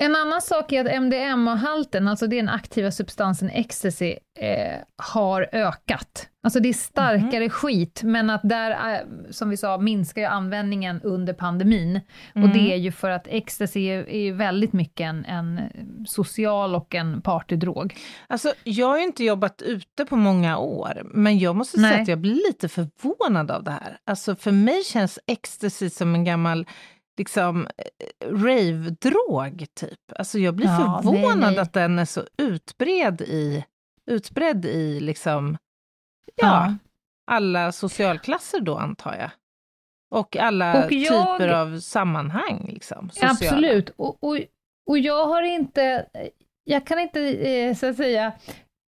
En 0.01 0.15
annan 0.15 0.41
sak 0.41 0.71
är 0.71 0.85
att 0.85 1.01
MDMA-halten, 1.01 2.07
alltså 2.07 2.27
den 2.27 2.49
aktiva 2.49 2.91
substansen 2.91 3.49
ecstasy, 3.49 4.15
eh, 4.39 4.79
har 4.97 5.49
ökat. 5.51 6.27
Alltså 6.43 6.59
det 6.59 6.69
är 6.69 6.73
starkare 6.73 7.49
skit, 7.49 8.01
men 8.03 8.29
att 8.29 8.41
där, 8.43 8.71
eh, 8.71 8.99
som 9.29 9.49
vi 9.49 9.57
sa, 9.57 9.77
minskar 9.77 10.21
ju 10.21 10.27
användningen 10.27 11.01
under 11.01 11.33
pandemin. 11.33 12.01
Och 12.29 12.37
Mm. 12.37 12.53
det 12.53 12.73
är 12.73 12.77
ju 12.77 12.91
för 12.91 13.09
att 13.09 13.27
ecstasy 13.27 13.85
är, 13.87 14.33
väldigt 14.33 14.73
mycket 14.73 15.05
en, 15.05 15.25
en 15.25 15.59
social 16.07 16.75
och 16.75 16.95
en 16.95 17.21
partydrog. 17.21 17.95
Alltså, 18.27 18.53
jag 18.63 18.87
har 18.87 18.97
ju 18.97 19.03
inte 19.03 19.23
jobbat 19.23 19.61
ute 19.61 20.05
på 20.05 20.15
många 20.15 20.57
år, 20.57 21.01
men 21.05 21.39
jag 21.39 21.55
måste 21.55 21.77
säga 21.77 21.91
Nej. 21.91 22.01
att 22.01 22.07
jag 22.07 22.19
blir 22.19 22.47
lite 22.47 22.69
förvånad 22.69 23.51
av 23.51 23.63
det 23.63 23.71
här. 23.71 23.97
Alltså, 24.05 24.35
för 24.35 24.51
mig 24.51 24.83
känns 24.83 25.19
ecstasy 25.27 25.89
som 25.89 26.15
en 26.15 26.23
gammal 26.23 26.65
liksom 27.21 27.67
rave-drog, 28.25 29.65
typ. 29.73 29.99
Alltså, 30.15 30.39
jag 30.39 30.55
blir 30.55 30.67
Ja, 30.67 30.99
förvånad 31.03 31.37
nej, 31.39 31.49
nej. 31.51 31.59
att 31.59 31.73
den 31.73 31.99
är 31.99 32.05
så 32.05 32.23
utbredd 32.37 33.21
i, 33.21 33.65
utbredd 34.11 34.65
i 34.65 34.99
liksom, 34.99 35.57
ja, 36.35 36.47
Ja. 36.47 36.75
alla 37.31 37.71
socialklasser 37.71 38.59
då, 38.59 38.77
antar 38.77 39.15
jag. 39.15 39.29
Och 40.11 40.37
alla 40.37 40.85
Och 40.85 40.91
jag- 40.91 41.37
typer 41.39 41.47
av 41.53 41.79
sammanhang, 41.79 42.69
liksom. 42.73 43.09
Sociala. 43.09 43.31
Absolut. 43.31 43.89
Och, 43.89 44.23
och, 44.23 44.37
och 44.89 44.97
jag 44.99 45.25
har 45.27 45.41
inte, 45.41 46.05
jag 46.63 46.87
kan 46.87 46.99
inte 46.99 47.21
eh, 47.49 47.75
så 47.75 47.85
att 47.89 47.95
säga 47.97 48.31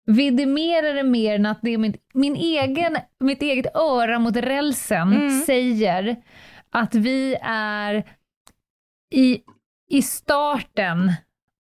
vidimera 0.06 0.94
det 0.94 1.04
mer 1.04 1.36
än 1.36 1.46
att 1.46 1.60
det 1.62 1.70
är 1.74 1.78
min, 1.78 1.94
min 2.14 2.36
egen, 2.36 2.98
mitt 3.20 3.42
eget 3.42 3.76
öra 3.76 4.20
mot 4.20 4.36
rälsen 4.36 5.14
Mm. 5.14 5.42
säger 5.42 6.16
att 6.70 6.96
vi 6.96 7.36
är 7.44 8.04
i, 9.12 9.42
i 9.90 10.02
starten 10.02 11.12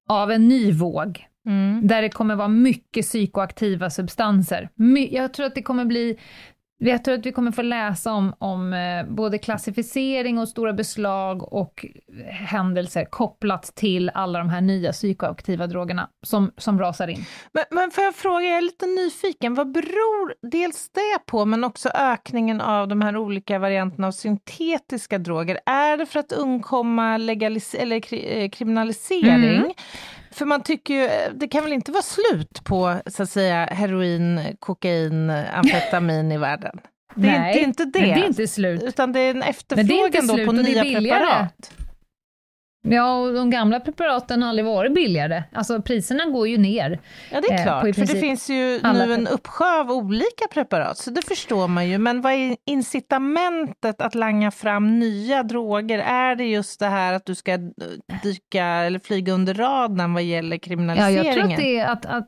av 0.09 0.31
en 0.31 0.47
ny 0.47 0.71
våg 0.71 1.27
Mm. 1.45 1.87
där 1.87 2.01
det 2.01 2.09
kommer 2.09 2.35
vara 2.35 2.47
mycket 2.47 3.05
psykoaktiva 3.05 3.89
substanser. 3.89 4.69
My, 4.75 5.09
jag 5.11 5.33
tror 5.33 5.45
att 5.45 5.55
det 5.55 5.61
kommer 5.61 5.85
bli 5.85 6.17
jag 6.89 7.03
tror 7.03 7.15
att 7.15 7.25
vi 7.25 7.31
kommer 7.31 7.51
få 7.51 7.61
läsa 7.61 8.13
om, 8.13 8.33
om 8.37 8.73
eh, 8.73 9.05
både 9.05 9.37
klassificering 9.37 10.39
och 10.39 10.47
stora 10.47 10.73
beslag 10.73 11.53
och 11.53 11.85
händelser 12.29 13.05
kopplat 13.05 13.63
till 13.75 14.09
alla 14.13 14.39
de 14.39 14.49
här 14.49 14.61
nya 14.61 14.91
psykoaktiva 14.91 15.67
drogerna 15.67 16.09
som, 16.23 16.51
som 16.57 16.79
rasar 16.79 17.07
in. 17.07 17.25
Men, 17.53 17.63
men 17.71 17.91
får 17.91 18.03
jag 18.03 18.15
fråga, 18.15 18.45
jag 18.45 18.57
är 18.57 18.61
lite 18.61 18.85
nyfiken, 18.85 19.53
vad 19.53 19.71
beror 19.71 20.33
dels 20.51 20.89
det 20.89 21.25
på, 21.25 21.45
men 21.45 21.63
också 21.63 21.89
ökningen 21.89 22.61
av 22.61 22.87
de 22.87 23.01
här 23.01 23.17
olika 23.17 23.59
varianterna 23.59 24.07
av 24.07 24.11
syntetiska 24.11 25.17
droger? 25.17 25.59
Är 25.65 25.97
det 25.97 26.05
för 26.05 26.19
att 26.19 26.31
undkomma 26.31 27.17
legalis- 27.17 27.75
eller 27.75 27.99
kri- 27.99 28.43
eh, 28.43 28.49
kriminalisering? 28.49 29.57
Mm. 29.57 29.71
För 30.31 30.45
man 30.45 30.63
tycker 30.63 30.93
ju, 30.93 31.03
eh, 31.05 31.31
det 31.33 31.47
kan 31.47 31.63
väl 31.63 31.73
inte 31.73 31.91
vara 31.91 32.03
slut 32.03 32.63
på 32.63 33.01
så 33.05 33.23
att 33.23 33.29
säga 33.29 33.65
heroin, 33.65 34.55
kokain, 34.59 35.29
amfetamin 35.29 36.31
i 36.31 36.37
världen? 36.37 36.79
Det 37.15 37.27
är, 37.27 37.39
Nej, 37.39 37.53
det 37.53 37.59
är 37.59 37.63
inte 37.63 37.85
det, 37.85 37.99
Men 37.99 38.09
det 38.09 38.25
är 38.25 38.27
inte 38.27 38.47
slut. 38.47 38.83
utan 38.83 39.11
det 39.13 39.19
är 39.19 39.31
en 39.31 39.43
är 39.43 39.49
efterfrågan 39.49 40.05
inte 40.05 40.37
då 40.37 40.45
på 40.45 40.51
är 40.51 40.63
nya 40.63 40.83
preparat. 40.99 41.71
Ja, 42.83 43.17
och 43.19 43.33
de 43.33 43.49
gamla 43.49 43.79
preparaten 43.79 44.41
har 44.41 44.49
aldrig 44.49 44.65
varit 44.65 44.93
billigare. 44.95 45.43
Alltså 45.53 45.81
priserna 45.81 46.25
går 46.25 46.47
ju 46.47 46.57
ner. 46.57 46.99
Ja, 47.31 47.41
det 47.41 47.47
är 47.47 47.57
Eh, 47.57 47.63
klart, 47.63 47.95
för 47.95 48.01
det 48.13 48.19
finns 48.19 48.49
ju 48.49 48.79
nu 48.83 49.13
en 49.13 49.27
uppsjö 49.27 49.79
av 49.79 49.91
olika 49.91 50.47
preparat, 50.53 50.97
så 50.97 51.11
det 51.11 51.21
förstår 51.21 51.67
man 51.67 51.89
ju. 51.89 51.97
Men 51.97 52.21
vad 52.21 52.33
är 52.33 52.55
incitamentet 52.65 54.01
att 54.01 54.15
langa 54.15 54.51
fram 54.51 54.99
nya 54.99 55.43
droger? 55.43 55.99
Är 55.99 56.35
det 56.35 56.45
just 56.45 56.79
det 56.79 56.87
här 56.87 57.13
att 57.13 57.25
du 57.25 57.35
ska 57.35 57.51
eh, 57.53 57.59
dyka 58.23 58.65
eller 58.65 58.99
flyga 58.99 59.33
under 59.33 59.53
radarn 59.53 60.13
vad 60.13 60.23
gäller 60.23 60.55
Ja, 60.55 60.59
kriminaliseringen? 60.59 61.25
jag 61.25 61.33
tror 61.33 61.51
att 61.51 61.57
det 61.57 61.79
är 61.79 61.87
att, 61.87 62.05
att, 62.05 62.27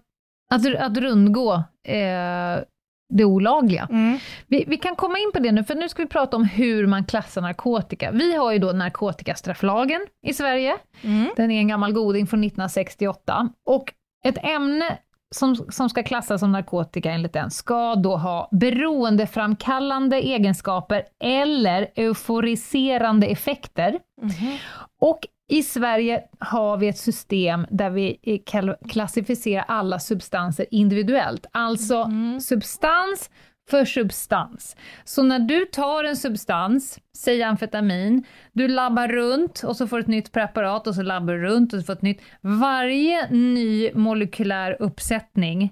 att, 0.54 0.76
att 0.76 0.98
rundgå 0.98 1.54
eh, 1.88 2.64
det 3.10 3.26
olagliga. 3.26 3.88
Mm. 3.90 4.20
Vi, 4.48 4.64
vi 4.68 4.78
kan 4.78 4.96
komma 4.96 5.18
in 5.18 5.32
på 5.34 5.40
det 5.40 5.52
nu, 5.52 5.64
för 5.64 5.76
nu 5.76 5.90
ska 5.90 6.02
vi 6.02 6.10
prata 6.10 6.38
om 6.38 6.44
hur 6.46 6.88
man 6.88 7.06
klassar 7.06 7.42
narkotika. 7.42 8.12
Vi 8.12 8.36
har 8.36 8.52
ju 8.52 8.60
då 8.60 8.72
narkotikastrafflagen 8.72 10.02
i 10.28 10.34
Sverige. 10.34 10.78
Mm. 11.02 11.30
Den 11.36 11.52
är 11.52 11.60
en 11.60 11.68
gammal 11.68 11.94
goding 11.94 12.28
från 12.28 12.40
1968. 12.40 13.50
Och 13.66 13.94
ett 14.26 14.38
ämne 14.44 14.98
som, 15.36 15.56
som 15.56 15.90
ska 15.90 16.04
klassas 16.04 16.40
som 16.40 16.52
narkotika 16.52 17.12
enligt 17.12 17.34
den 17.34 17.52
ska 17.52 17.96
då 17.96 18.18
ha 18.18 18.50
beroendeframkallande 18.52 20.18
egenskaper 20.18 21.04
eller 21.24 21.88
euforiserande 21.96 23.28
effekter. 23.28 24.00
Mhm. 24.22 24.58
Och 25.02 25.20
i 25.50 25.64
Sverige 25.64 26.24
har 26.40 26.78
vi 26.78 26.88
ett 26.88 26.98
system 26.98 27.66
där 27.70 27.90
vi 27.90 28.20
eh, 28.24 28.66
klassificerar 28.90 29.66
alla 29.68 30.00
substanser 30.00 30.66
individuellt. 30.72 31.46
Alltså 31.52 31.96
Mm. 32.04 32.40
substans 32.40 33.30
för 33.70 33.86
substans. 33.86 34.76
Så 35.04 35.24
när 35.24 35.40
du 35.40 35.66
tar 35.66 36.04
en 36.04 36.16
substans, 36.18 37.00
säg 37.18 37.44
amfetamin, 37.44 38.24
du 38.54 38.68
labbar 38.68 39.08
runt 39.08 39.64
och 39.64 39.76
så 39.78 39.88
får 39.88 40.00
ett 40.00 40.08
nytt 40.08 40.32
preparat 40.32 40.88
och 40.88 40.96
så 40.96 41.02
labbar 41.02 41.34
du 41.34 41.40
runt 41.40 41.74
och 41.74 41.80
så 41.80 41.86
får 41.86 41.94
ett 41.94 42.02
nytt. 42.02 42.22
Varje 42.42 43.30
ny 43.30 43.92
molekylär 43.94 44.78
uppsättning 44.80 45.72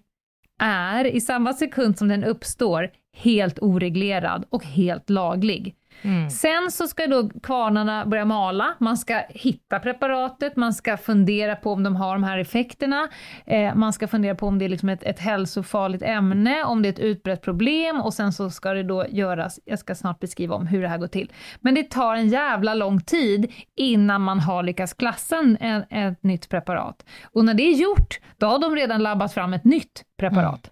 är 0.61 1.05
i 1.05 1.21
samma 1.21 1.53
sekund 1.53 1.97
som 1.97 2.07
den 2.07 2.23
uppstår 2.23 2.89
helt 3.17 3.59
oreglerad 3.61 4.45
och 4.49 4.65
helt 4.65 5.09
laglig. 5.09 5.75
Mm. 6.01 6.29
Sen 6.29 6.71
så 6.71 6.87
ska 6.87 7.07
då 7.07 7.29
kvarnarna 7.43 8.05
börja 8.05 8.25
mala, 8.25 8.75
man 8.79 8.97
ska 8.97 9.21
hitta 9.29 9.79
preparatet, 9.79 10.55
man 10.55 10.73
ska 10.73 10.97
fundera 10.97 11.55
på 11.55 11.71
om 11.71 11.83
de 11.83 11.95
har 11.95 12.13
de 12.13 12.23
här 12.23 12.37
effekterna, 12.37 13.07
eh, 13.45 13.75
man 13.75 13.93
ska 13.93 14.07
fundera 14.07 14.35
på 14.35 14.47
om 14.47 14.59
det 14.59 14.65
är 14.65 14.69
liksom 14.69 14.89
ett, 14.89 15.03
ett 15.03 15.19
hälsofarligt 15.19 16.03
ämne, 16.03 16.63
om 16.63 16.81
det 16.81 16.89
är 16.89 16.93
ett 16.93 16.99
utbrett 16.99 17.41
problem 17.41 18.01
och 18.01 18.13
sen 18.13 18.33
så 18.33 18.49
ska 18.49 18.73
det 18.73 18.83
då 18.83 19.05
göras, 19.09 19.59
jag 19.65 19.79
ska 19.79 19.95
snart 19.95 20.19
beskriva 20.19 20.55
om 20.55 20.67
hur 20.67 20.81
det 20.81 20.87
här 20.87 20.97
går 20.97 21.07
till. 21.07 21.31
Men 21.59 21.75
det 21.75 21.83
tar 21.83 22.15
en 22.15 22.29
jävla 22.29 22.73
lång 22.73 23.01
tid 23.01 23.51
innan 23.75 24.21
man 24.21 24.39
har 24.39 24.63
lyckats 24.63 24.93
klassa 24.93 25.37
en, 25.37 25.57
en, 25.59 26.11
ett 26.11 26.23
nytt 26.23 26.49
preparat. 26.49 27.05
Och 27.23 27.45
när 27.45 27.53
det 27.53 27.63
är 27.63 27.75
gjort, 27.75 28.19
då 28.37 28.47
har 28.47 28.59
de 28.59 28.75
redan 28.75 29.03
labbat 29.03 29.33
fram 29.33 29.53
ett 29.53 29.63
nytt 29.63 30.03
preparat. 30.19 30.71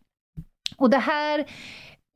Och 0.77 0.89
det 0.89 0.97
här 0.97 1.45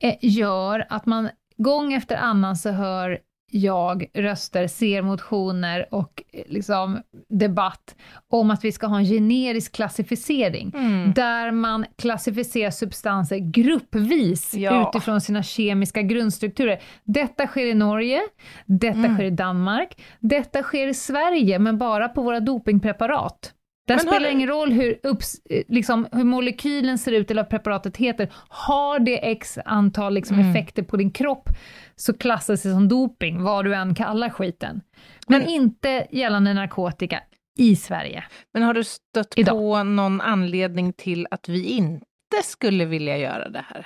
eh, 0.02 0.14
gör 0.20 0.86
att 0.88 1.06
man 1.06 1.28
gång 1.56 1.92
efter 1.92 2.16
annan 2.16 2.56
så 2.56 2.70
hör 2.70 3.18
jag 3.50 4.06
röster, 4.14 4.66
ser 4.66 5.02
motioner 5.02 5.86
och 5.94 6.22
eh, 6.32 6.42
liksom 6.46 7.00
debatt 7.28 7.94
om 8.30 8.50
att 8.50 8.64
vi 8.64 8.72
ska 8.72 8.86
ha 8.86 8.98
en 8.98 9.04
generisk 9.04 9.72
klassificering, 9.72 10.72
Mm. 10.76 11.12
där 11.12 11.50
man 11.50 11.84
klassificerar 11.98 12.70
substanser 12.70 13.36
gruppvis 13.38 14.54
Ja. 14.54 14.88
utifrån 14.88 15.20
sina 15.20 15.42
kemiska 15.42 16.02
grundstrukturer. 16.02 16.82
Detta 17.04 17.46
sker 17.46 17.66
i 17.66 17.74
Norge, 17.74 18.20
detta 18.66 18.98
Mm. 18.98 19.14
sker 19.14 19.24
i 19.24 19.30
Danmark, 19.30 20.02
detta 20.20 20.62
sker 20.62 20.86
i 20.88 20.94
Sverige, 20.94 21.58
men 21.58 21.78
bara 21.78 22.08
på 22.08 22.22
våra 22.22 22.40
dopingpreparat. 22.40 23.52
Där 23.86 23.94
Men 23.94 24.00
spelar 24.06 24.20
du- 24.20 24.30
ingen 24.32 24.48
roll 24.48 24.72
hur, 24.72 24.98
upps, 25.02 25.34
eh, 25.50 25.62
liksom, 25.68 26.08
hur 26.12 26.24
molekylen 26.24 26.98
ser 26.98 27.12
ut 27.12 27.30
eller 27.30 27.42
vad 27.42 27.50
preparatet 27.50 27.96
heter. 27.96 28.32
Har 28.48 28.98
det 28.98 29.30
x 29.30 29.58
antal 29.64 30.14
liksom, 30.14 30.38
Mm. 30.38 30.50
effekter 30.50 30.82
på 30.82 30.96
din 30.96 31.10
kropp 31.10 31.48
så 31.96 32.16
klassas 32.18 32.62
det 32.62 32.70
som 32.70 32.88
doping, 32.88 33.42
vad 33.42 33.64
du 33.64 33.74
än 33.74 33.94
kallar 33.94 34.30
skiten. 34.30 34.80
Men, 35.28 35.40
Men- 35.40 35.48
inte 35.48 36.06
gällande 36.10 36.54
narkotika 36.54 37.20
i 37.58 37.76
Sverige. 37.76 38.24
Men 38.54 38.62
har 38.62 38.74
du 38.74 38.84
stött 38.84 39.34
Idag. 39.36 39.54
på 39.54 39.82
någon 39.82 40.20
anledning 40.20 40.92
till 40.92 41.26
att 41.30 41.48
vi 41.48 41.64
inte 41.64 42.06
skulle 42.44 42.84
vilja 42.84 43.18
göra 43.18 43.48
det 43.48 43.64
här? 43.68 43.84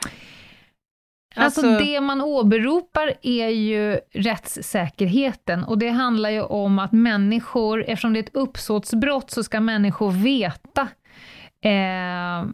Alltså, 1.38 1.66
Alltså- 1.66 1.85
det 1.85 2.01
man 2.01 2.20
åberopar 2.20 3.12
är 3.22 3.48
ju 3.48 3.98
rättssäkerheten. 4.14 5.64
Och 5.64 5.79
det 5.79 5.88
handlar 5.88 6.31
ju 6.31 6.42
om 6.42 6.79
att 6.79 6.92
människor, 6.92 7.85
eftersom 7.88 8.12
det 8.12 8.18
är 8.18 8.22
ett 8.22 8.37
uppsåtsbrott, 8.37 9.31
så 9.31 9.42
ska 9.44 9.61
människor 9.61 10.11
veta 10.11 10.88
eh, 11.64 12.48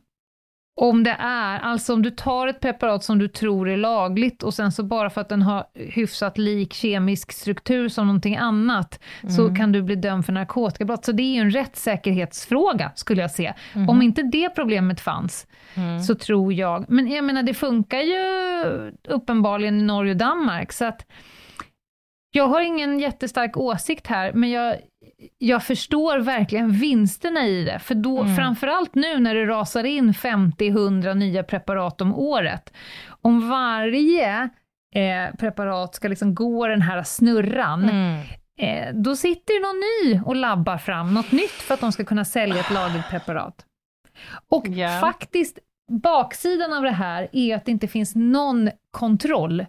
om 0.81 1.05
det 1.05 1.17
är, 1.19 1.59
alltså 1.59 1.93
om 1.95 2.03
du 2.03 2.11
tar 2.11 2.47
ett 2.49 2.61
preparat 2.61 3.05
som 3.05 3.19
du 3.19 3.29
tror 3.29 3.69
är 3.69 3.77
lagligt 3.77 4.43
och 4.43 4.55
sen 4.55 4.73
så 4.73 4.83
bara 4.83 5.11
för 5.11 5.21
att 5.21 5.29
den 5.29 5.43
har 5.43 5.65
hyfsat 5.75 6.39
lik 6.39 6.73
kemisk 6.73 7.33
struktur 7.33 7.89
som 7.89 8.07
någonting 8.07 8.37
annat, 8.37 9.01
så 9.37 9.55
kan 9.55 9.73
du 9.73 9.83
bli 9.83 9.97
dömd 9.97 10.27
för 10.27 10.33
narkotikabrott. 10.33 11.05
Så 11.05 11.13
det 11.13 11.23
är 11.23 11.35
ju 11.35 11.41
en 11.41 11.51
rättssäkerhetsfråga, 11.51 12.93
skulle 12.95 13.23
jag 13.23 13.31
säga. 13.31 13.55
Om 13.89 14.03
inte 14.03 14.23
det 14.23 14.51
problemet 14.51 15.01
fanns, 15.01 15.47
Mm. 15.77 16.01
så 16.03 16.15
tror 16.15 16.53
jag, 16.53 16.85
men 16.89 17.11
jag 17.11 17.25
menar 17.25 17.43
det 17.43 17.55
funkar 17.55 17.99
ju 18.01 18.21
uppenbarligen 19.09 19.81
i 19.81 19.83
Norge 19.83 20.13
och 20.13 20.17
Danmark, 20.19 20.73
så 20.73 20.85
att 20.85 21.07
jag 22.31 22.49
har 22.49 22.61
ingen 22.61 22.99
jättestark 22.99 23.57
åsikt 23.57 24.07
här, 24.07 24.33
men 24.33 24.51
jag, 24.51 24.77
jag 25.39 25.65
förstår 25.65 26.19
verkligen 26.19 26.73
vinsterna 26.73 27.47
i 27.47 27.65
det, 27.65 27.79
för 27.79 27.95
då, 27.95 28.21
Mm. 28.21 28.37
framförallt 28.37 28.95
nu 28.95 29.19
när 29.21 29.35
det 29.35 29.47
rasar 29.47 29.85
in 29.85 30.13
50-100 30.15 31.15
nya 31.15 31.43
preparat 31.43 32.01
om 32.01 32.15
året, 32.15 32.73
om 33.23 33.49
varje 33.49 34.49
eh, 34.95 35.35
preparat 35.39 35.95
ska 35.95 36.09
liksom 36.09 36.35
gå 36.35 36.67
den 36.67 36.83
här 36.83 37.03
snurran, 37.03 37.85
Mm. 37.89 38.21
eh, 38.59 38.95
då 38.95 39.17
sitter 39.17 39.61
någon 39.63 39.81
ny 40.15 40.21
och 40.27 40.37
labbar 40.37 40.79
fram 40.79 41.15
något 41.15 41.33
nytt 41.33 41.51
för 41.51 41.75
att 41.75 41.81
de 41.81 41.93
ska 41.93 42.05
kunna 42.05 42.25
sälja 42.25 42.61
ett 42.61 42.71
lagligt 42.71 43.09
preparat. 43.11 43.55
Och 44.49 44.69
Ja. 44.69 44.99
faktiskt, 45.01 45.59
baksidan 46.03 46.73
av 46.73 46.83
det 46.83 46.91
här 46.91 47.29
är 47.33 47.57
att 47.57 47.65
det 47.65 47.71
inte 47.73 47.89
finns 47.89 48.15
någon 48.15 48.71
kontroll. 48.91 49.67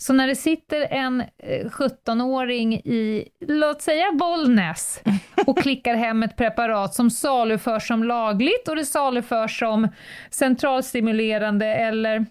Så 0.00 0.12
när 0.12 0.26
det 0.26 0.36
sitter 0.36 0.80
en 0.80 1.20
eh, 1.20 1.66
17-åring 1.66 2.74
i, 2.74 3.28
låt 3.46 3.82
säga 3.82 4.12
Bollnäs, 4.12 5.02
och 5.46 5.58
klickar 5.58 5.94
hem 5.94 6.22
ett 6.22 6.36
preparat 6.36 6.94
som 6.94 7.10
saluförs 7.10 7.88
som 7.88 8.04
lagligt 8.04 8.68
och 8.68 8.76
det 8.76 8.84
saluförs 8.84 9.58
som 9.58 9.88
centralstimulerande 10.30 11.66
eller 11.66 12.26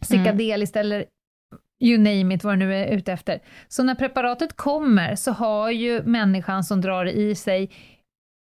psykedeliskt 0.00 0.76
eller 0.76 1.04
you 1.82 1.98
name 1.98 2.34
it, 2.34 2.44
vad 2.44 2.52
du 2.54 2.66
nu 2.66 2.74
är 2.74 2.96
ute 2.96 3.12
efter. 3.12 3.40
Så 3.68 3.82
när 3.82 3.94
preparatet 3.94 4.56
kommer 4.56 5.16
så 5.16 5.32
har 5.32 5.70
ju 5.70 6.02
människan 6.02 6.64
som 6.64 6.80
drar 6.80 7.06
i 7.06 7.34
sig 7.34 7.70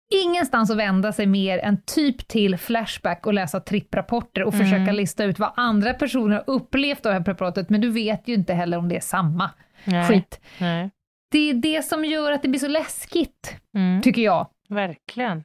ingenstans 0.09 0.71
att 0.71 0.77
vända 0.77 1.13
sig 1.13 1.25
mer 1.25 1.59
än 1.59 1.81
typ 1.85 2.27
till 2.27 2.57
Flashback 2.57 3.25
och 3.27 3.33
läsa 3.33 3.59
tripprapporter 3.59 4.43
och 4.43 4.53
Mm. 4.53 4.65
försöka 4.65 4.91
lista 4.91 5.23
ut 5.23 5.39
vad 5.39 5.51
andra 5.55 5.93
personer 5.93 6.35
har 6.35 6.43
upplevt 6.47 7.05
av 7.05 7.09
det 7.11 7.17
här 7.17 7.25
preparatet, 7.25 7.69
men 7.69 7.81
du 7.81 7.89
vet 7.89 8.27
ju 8.27 8.33
inte 8.33 8.53
heller 8.53 8.77
om 8.77 8.89
det 8.89 8.95
är 8.95 8.99
samma 9.01 9.49
Nej. 9.85 10.07
skit. 10.07 10.39
Nej. 10.59 10.89
Det 11.31 11.49
är 11.49 11.53
det 11.53 11.85
som 11.85 12.05
gör 12.05 12.31
att 12.31 12.41
det 12.41 12.47
blir 12.47 12.59
så 12.59 12.67
läskigt, 12.67 13.55
Mm. 13.75 14.01
tycker 14.01 14.21
jag. 14.21 14.47
Verkligen. 14.69 15.43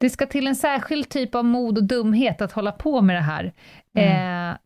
Det 0.00 0.10
ska 0.10 0.26
till 0.26 0.46
en 0.46 0.56
särskild 0.56 1.08
typ 1.08 1.34
av 1.34 1.44
mod 1.44 1.78
och 1.78 1.84
dumhet 1.84 2.40
att 2.42 2.52
hålla 2.52 2.72
på 2.72 3.00
med 3.00 3.16
det 3.16 3.20
här. 3.22 3.52
Mm. 3.94 4.50
Eh, 4.50 4.56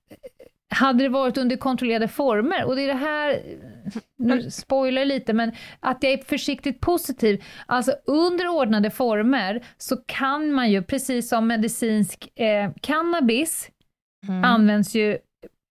hade 0.73 1.03
det 1.05 1.09
varit 1.09 1.39
under 1.39 1.57
kontrollerade 1.57 2.09
former, 2.09 2.65
och 2.65 2.77
det 2.77 2.83
är 2.83 2.87
det 2.89 2.95
här, 2.95 3.43
nu 4.19 4.51
spoilar 4.51 5.01
jag 5.01 5.09
lite, 5.09 5.33
men 5.33 5.53
att 5.81 6.03
jag 6.03 6.13
är 6.13 6.19
försiktigt 6.19 6.81
positiv. 6.81 7.45
Alltså 7.67 7.93
under 8.07 8.49
ordnade 8.49 8.91
former 8.91 9.65
så 9.79 9.97
kan 9.97 10.53
man 10.53 10.71
ju, 10.71 10.83
precis 10.83 11.29
som 11.29 11.47
medicinsk 11.47 12.39
eh, 12.41 12.71
cannabis, 12.81 13.69
Mm. 14.29 14.45
används 14.45 14.95
ju 14.95 15.19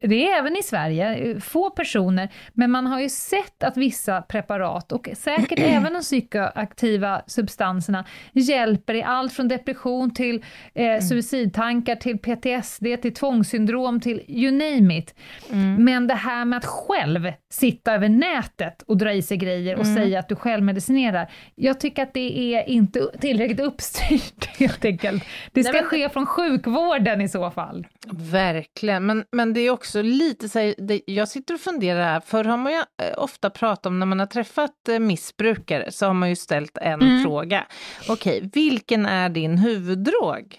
det 0.02 0.28
är 0.28 0.40
även 0.40 0.58
i 0.58 0.64
Sverige, 0.64 1.16
eh, 1.16 1.38
få 1.40 1.70
personer, 1.70 2.30
men 2.54 2.72
man 2.72 2.88
har 2.88 3.00
ju 3.00 3.10
sett 3.10 3.64
att 3.64 3.78
vissa 3.78 4.22
preparat 4.22 4.92
och 4.92 5.10
säkert 5.14 5.60
även 5.62 5.94
de 5.94 6.02
psykoaktiva 6.02 7.22
substanserna 7.28 8.06
hjälper 8.34 8.94
i 8.94 9.04
allt 9.04 9.34
från 9.34 9.48
depression 9.48 10.14
till 10.14 10.44
eh, 10.74 11.00
suicidtankar, 11.00 11.96
till 11.96 12.18
PTSD, 12.18 13.02
till 13.02 13.14
tvångssyndrom, 13.14 14.00
till 14.00 14.22
you 14.28 14.52
name 14.52 14.98
it. 14.98 15.16
Mm. 15.52 15.84
Men 15.86 16.08
det 16.08 16.14
här 16.14 16.46
med 16.46 16.58
att 16.58 16.66
själv 16.66 17.32
sitta 17.50 17.94
över 17.94 18.10
nätet 18.10 18.82
och 18.82 18.98
dra 18.98 19.14
i 19.14 19.22
sig 19.22 19.38
grejer 19.38 19.80
och 19.80 19.88
säga 19.88 20.20
att 20.20 20.30
du 20.30 20.36
självmedicinerar, 20.36 21.32
jag 21.56 21.80
tycker 21.80 22.04
att 22.04 22.14
det 22.14 22.56
är 22.56 22.70
inte 22.70 23.08
tillräckligt 23.20 23.60
uppstyrt 23.60 24.46
helt 24.60 24.86
enkelt. 24.86 25.24
Det 25.52 25.64
ska 25.64 25.74
Nej, 25.74 25.82
men- 25.82 25.90
ske 25.90 26.10
från 26.10 26.26
sjukvården 26.26 27.22
i 27.22 27.30
så 27.30 27.52
fall. 27.52 27.88
Verkligen, 28.32 29.06
men, 29.06 29.24
men 29.32 29.54
det 29.54 29.60
är 29.62 29.70
också 29.70 29.91
lite 30.00 30.50
så 30.50 30.60
här, 30.60 30.76
det, 30.78 31.02
jag 31.06 31.28
sitter 31.28 31.54
och 31.54 31.60
funderar 31.60 32.04
här, 32.04 32.20
förr 32.20 32.44
har 32.44 32.58
man 32.58 32.72
ju 32.72 32.78
eh, 32.78 33.14
ofta 33.18 33.50
pratat 33.50 33.86
om 33.86 34.00
när 34.00 34.06
man 34.06 34.20
har 34.20 34.26
träffat 34.26 34.90
eh, 34.90 35.00
missbrukare 35.00 35.92
så 35.92 36.06
har 36.06 36.14
man 36.14 36.30
ju 36.30 36.36
ställt 36.36 36.78
en 36.78 37.02
Mm. 37.02 37.24
fråga. 37.24 37.68
Okej, 38.10 38.50
vilken 38.54 39.06
är 39.06 39.30
din 39.30 39.58
huvuddrog? 39.58 40.58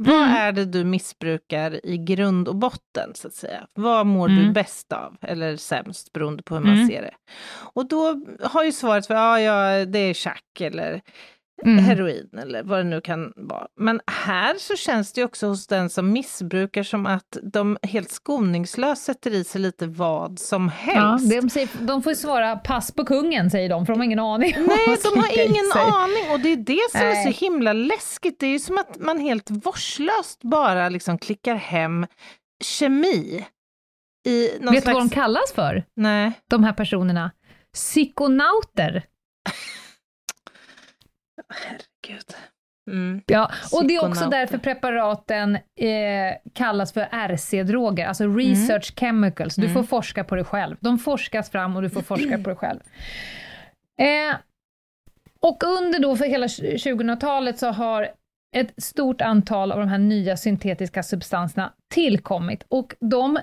Vad 0.00 0.14
Mm. 0.22 0.36
är 0.36 0.52
det 0.52 0.64
du 0.64 0.84
missbrukar 0.84 1.86
i 1.86 1.98
grund 1.98 2.48
och 2.48 2.56
botten 2.56 3.10
så 3.14 3.28
att 3.28 3.34
säga? 3.34 3.66
Vad 3.74 4.06
mår 4.06 4.28
du 4.28 4.40
Mm. 4.40 4.52
bäst 4.52 4.92
av 4.92 5.16
eller 5.22 5.56
sämst 5.56 6.12
beroende 6.12 6.42
på 6.42 6.54
hur 6.54 6.62
man 6.62 6.74
Mm. 6.74 6.88
ser 6.88 7.02
det? 7.02 7.14
Och 7.74 7.88
då 7.88 8.20
har 8.42 8.64
ju 8.64 8.72
svaret 8.72 9.08
varit 9.08 9.18
ja, 9.18 9.40
ja, 9.40 9.84
det 9.84 9.98
är 9.98 10.14
tjack 10.14 10.60
eller 10.60 11.00
Mm. 11.64 11.84
heroin 11.84 12.38
eller 12.38 12.62
vad 12.62 12.78
det 12.78 12.84
nu 12.84 13.00
kan 13.00 13.32
vara. 13.36 13.66
Men 13.76 14.00
här 14.06 14.54
så 14.58 14.76
känns 14.76 15.12
det 15.12 15.24
också 15.24 15.46
hos 15.46 15.66
den 15.66 15.90
som 15.90 16.12
missbrukar 16.12 16.82
som 16.82 17.06
att 17.06 17.36
de 17.42 17.78
helt 17.82 18.10
skoningslöst 18.10 19.04
sätter 19.04 19.34
i 19.34 19.44
sig 19.44 19.60
lite 19.60 19.86
vad 19.86 20.38
som 20.38 20.70
Ja, 20.86 20.92
helst. 20.92 21.30
de, 21.30 21.50
säger, 21.50 21.68
de 21.80 22.02
får 22.02 22.14
svara 22.14 22.56
pass 22.56 22.92
på 22.92 23.04
kungen, 23.04 23.50
säger 23.50 23.68
de, 23.68 23.86
för 23.86 23.92
de 23.92 23.98
har 23.98 24.04
ingen 24.04 24.18
aning. 24.18 24.54
Nej, 24.56 24.98
de 25.02 25.18
har 25.20 25.44
ingen 25.44 25.72
aning 25.74 26.30
och 26.32 26.40
det 26.40 26.48
är 26.52 26.56
det 26.56 26.90
som 26.90 27.00
är 27.00 27.04
Nej. 27.14 27.32
så 27.32 27.44
himla 27.44 27.72
läskigt. 27.72 28.40
Det 28.40 28.46
är 28.46 28.50
ju 28.50 28.58
som 28.58 28.78
att 28.78 28.98
man 28.98 29.18
helt 29.18 29.50
vårdslöst 29.50 30.40
bara 30.42 30.88
liksom 30.88 31.18
klickar 31.18 31.54
hem 31.54 32.06
kemi. 32.64 33.46
I 34.26 34.50
någon 34.60 34.74
Vet 34.74 34.74
du 34.74 34.80
slags... 34.80 34.94
vad 34.94 35.02
de 35.02 35.08
kallas 35.10 35.52
för, 35.54 35.84
Nej. 35.96 36.32
de 36.50 36.64
här 36.64 36.72
personerna? 36.72 37.30
Psykonauter. 37.74 39.04
Herregud. 41.48 42.34
Mm. 42.90 43.22
Ja, 43.26 43.50
och 43.72 43.86
det 43.86 43.96
är 43.96 44.08
också 44.08 44.28
därför 44.30 44.58
preparaten 44.58 45.56
eh, 45.56 46.36
kallas 46.52 46.92
för 46.92 47.08
RC-droger, 47.10 48.06
alltså 48.06 48.26
research 48.26 48.94
chemicals. 48.98 49.54
Du 49.54 49.68
får 49.68 49.82
forska 49.82 50.24
på 50.24 50.36
det 50.36 50.44
själv. 50.44 50.76
De 50.80 50.98
forskas 50.98 51.50
fram 51.50 51.76
och 51.76 51.82
du 51.82 51.90
får 51.90 52.02
forska 52.02 52.38
på 52.38 52.50
det 52.50 52.56
själv. 52.56 52.80
Eh, 54.00 54.36
och 55.40 55.62
under 55.62 55.98
då 55.98 56.16
för 56.16 56.24
hela 56.24 56.46
2000-talet 56.46 57.58
så 57.58 57.66
har 57.66 58.08
ett 58.56 58.82
stort 58.82 59.20
antal 59.20 59.72
av 59.72 59.78
de 59.78 59.88
här 59.88 59.98
nya 59.98 60.36
syntetiska 60.36 61.02
substanserna 61.02 61.72
tillkommit 61.94 62.64
och 62.68 62.94
de 63.00 63.38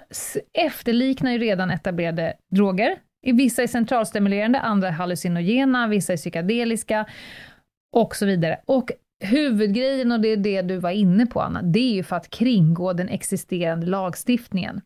efterliknar 0.53 1.31
ju 1.31 1.37
redan 1.37 1.71
etablerade 1.71 2.33
droger. 2.51 2.97
I 3.25 3.31
Vissa 3.31 3.63
är 3.63 3.67
centralstimulerande, 3.67 4.59
andra 4.59 4.87
är 4.87 4.91
hallucinogena, 4.91 5.87
vissa 5.87 6.13
är 6.13 6.17
psykedeliska 6.17 7.05
och 7.95 8.15
så 8.15 8.25
vidare. 8.25 8.57
Och 8.65 8.91
huvudgrejen, 9.19 10.11
och 10.11 10.19
det 10.19 10.27
är 10.27 10.37
det 10.37 10.61
du 10.61 10.77
var 10.77 10.89
inne 10.91 11.25
på 11.25 11.41
Anna, 11.41 11.61
det 11.61 11.79
är 11.79 11.93
ju 11.93 12.03
för 12.03 12.15
att 12.15 12.29
kringgå 12.29 12.93
den 12.93 13.09
existerande 13.09 13.87
lagstiftningen. 13.87 14.81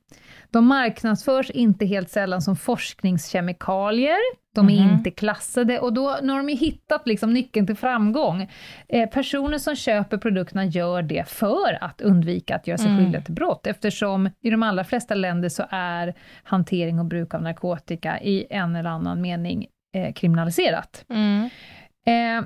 De 0.51 0.65
marknadsförs 0.65 1.49
inte 1.49 1.85
helt 1.85 2.09
sällan 2.09 2.41
som 2.41 2.55
forskningskemikalier, 2.55 4.17
de 4.55 4.69
är 4.69 4.85
Mhm. 4.85 4.93
inte 4.93 5.11
klassade 5.11 5.79
och 5.79 5.93
då 5.93 6.17
nu 6.23 6.31
har 6.33 6.39
de 6.39 6.49
ju 6.49 6.55
hittat 6.55 7.07
liksom 7.07 7.33
nyckeln 7.33 7.67
till 7.67 7.75
framgång. 7.75 8.49
Eh, 8.89 9.09
personer 9.09 9.57
som 9.57 9.75
köper 9.75 10.17
produkterna 10.17 10.65
gör 10.65 11.01
det 11.01 11.27
för 11.29 11.83
att 11.83 12.01
undvika 12.01 12.55
att 12.55 12.67
göra 12.67 12.77
sig 12.77 12.87
Mm. 12.87 12.99
skyldiga 12.99 13.21
till 13.21 13.33
brott, 13.33 13.67
eftersom 13.67 14.29
i 14.41 14.49
de 14.49 14.63
allra 14.63 14.83
flesta 14.83 15.15
länder 15.15 15.49
så 15.49 15.63
är 15.69 16.13
hantering 16.43 16.99
och 16.99 17.05
bruk 17.05 17.33
av 17.33 17.41
narkotika 17.41 18.19
i 18.21 18.45
en 18.49 18.75
eller 18.75 18.89
annan 18.89 19.21
mening 19.21 19.67
eh, 19.95 20.13
kriminaliserat. 20.13 21.05
Mm. 21.09 21.49
Eh, 22.05 22.45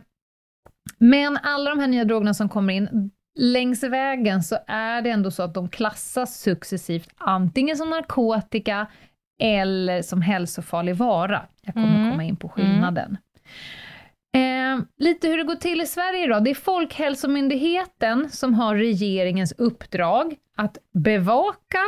men 0.97 1.37
alla 1.43 1.69
de 1.69 1.79
här 1.79 1.87
nya 1.87 2.05
drogerna 2.05 2.33
som 2.33 2.49
kommer 2.49 2.73
in, 2.73 3.11
längs 3.39 3.83
vägen 3.83 4.43
så 4.43 4.57
är 4.67 5.01
det 5.01 5.09
ändå 5.09 5.31
så 5.31 5.43
att 5.43 5.53
de 5.53 5.69
klassas 5.69 6.39
successivt 6.39 7.09
antingen 7.17 7.77
som 7.77 7.89
narkotika 7.89 8.87
eller 9.41 10.01
som 10.01 10.21
hälsofarlig 10.21 10.95
vara. 10.95 11.41
Jag 11.61 11.73
kommer 11.73 11.95
Mm. 11.95 12.11
komma 12.11 12.23
in 12.23 12.35
på 12.35 12.49
skillnaden. 12.49 13.17
Eh, 14.35 14.79
lite 14.97 15.27
hur 15.27 15.37
det 15.37 15.43
går 15.43 15.55
till 15.55 15.81
i 15.81 15.85
Sverige 15.85 16.27
då. 16.27 16.39
Det 16.39 16.49
är 16.49 16.55
Folkhälsomyndigheten 16.55 18.29
som 18.29 18.53
har 18.53 18.75
regeringens 18.75 19.51
uppdrag 19.57 20.35
att 20.57 20.77
bevaka 20.93 21.79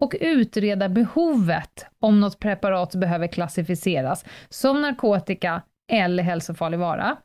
och 0.00 0.14
utreda 0.20 0.88
behovet 0.88 1.86
om 2.00 2.20
något 2.20 2.38
preparat 2.38 2.94
behöver 2.94 3.26
klassificeras 3.26 4.24
som 4.48 4.82
narkotika 4.82 5.62
eller 5.92 6.22
hälsofarlig 6.22 6.78
vara. 6.78 7.16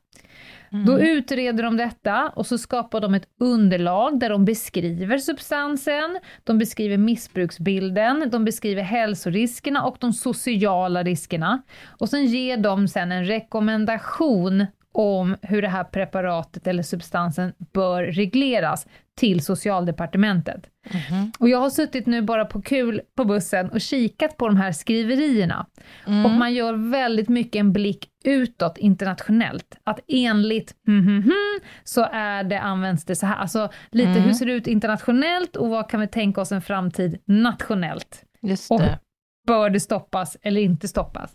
Mm. 0.71 0.85
Då 0.85 0.99
utreder 0.99 1.63
de 1.63 1.77
detta 1.77 2.29
och 2.35 2.45
så 2.45 2.57
skapar 2.57 3.01
de 3.01 3.13
ett 3.13 3.27
underlag 3.39 4.19
där 4.19 4.29
de 4.29 4.45
beskriver 4.45 5.17
substansen, 5.17 6.19
de 6.43 6.57
beskriver 6.57 6.97
missbruksbilden, 6.97 8.29
de 8.31 8.45
beskriver 8.45 8.81
hälsoriskerna 8.81 9.83
och 9.83 9.97
de 9.99 10.13
sociala 10.13 11.03
riskerna. 11.03 11.61
Och 11.87 12.09
sen 12.09 12.25
ger 12.25 12.57
de 12.57 12.87
sen 12.87 13.11
en 13.11 13.25
rekommendation 13.25 14.65
om 14.91 15.35
hur 15.41 15.61
det 15.61 15.67
här 15.67 15.83
preparatet 15.83 16.67
eller 16.67 16.83
substansen 16.83 17.53
bör 17.73 18.03
regleras 18.03 18.87
till 19.19 19.41
Socialdepartementet. 19.45 20.69
Mhm. 20.93 21.31
Och 21.39 21.49
jag 21.49 21.57
har 21.59 21.69
suttit 21.69 22.05
nu 22.05 22.21
bara 22.21 22.45
på 22.45 22.61
kul 22.61 23.01
på 23.17 23.25
bussen 23.25 23.69
och 23.69 23.81
kikat 23.81 24.37
på 24.37 24.47
de 24.47 24.57
här 24.57 24.71
skriverierna. 24.71 25.65
Mm. 26.07 26.25
Och 26.25 26.31
man 26.31 26.53
gör 26.53 26.91
väldigt 26.91 27.29
mycket 27.29 27.59
en 27.59 27.73
blick 27.73 28.09
utåt 28.25 28.77
internationellt. 28.77 29.77
Att 29.83 29.99
enligt 30.07 30.75
hmm, 30.85 30.99
hmm, 31.03 31.23
hmm, 31.23 31.59
så 31.83 32.07
är 32.11 32.43
det, 32.43 32.59
används 32.59 33.05
det 33.05 33.15
så 33.15 33.25
här. 33.25 33.35
Alltså 33.35 33.69
lite 33.91 34.09
Mm. 34.09 34.23
hur 34.23 34.33
ser 34.33 34.45
det 34.45 34.51
ut 34.53 34.67
internationellt 34.67 35.55
och 35.55 35.69
vad 35.69 35.89
kan 35.89 35.99
vi 35.99 36.07
tänka 36.07 36.41
oss 36.41 36.51
en 36.51 36.61
framtid 36.61 37.17
nationellt? 37.25 38.23
Just 38.41 38.71
Och- 38.71 38.79
det. 38.79 38.99
Bör 39.47 39.69
det 39.69 39.79
stoppas 39.79 40.37
eller 40.41 40.61
inte 40.61 40.87
stoppas? 40.87 41.31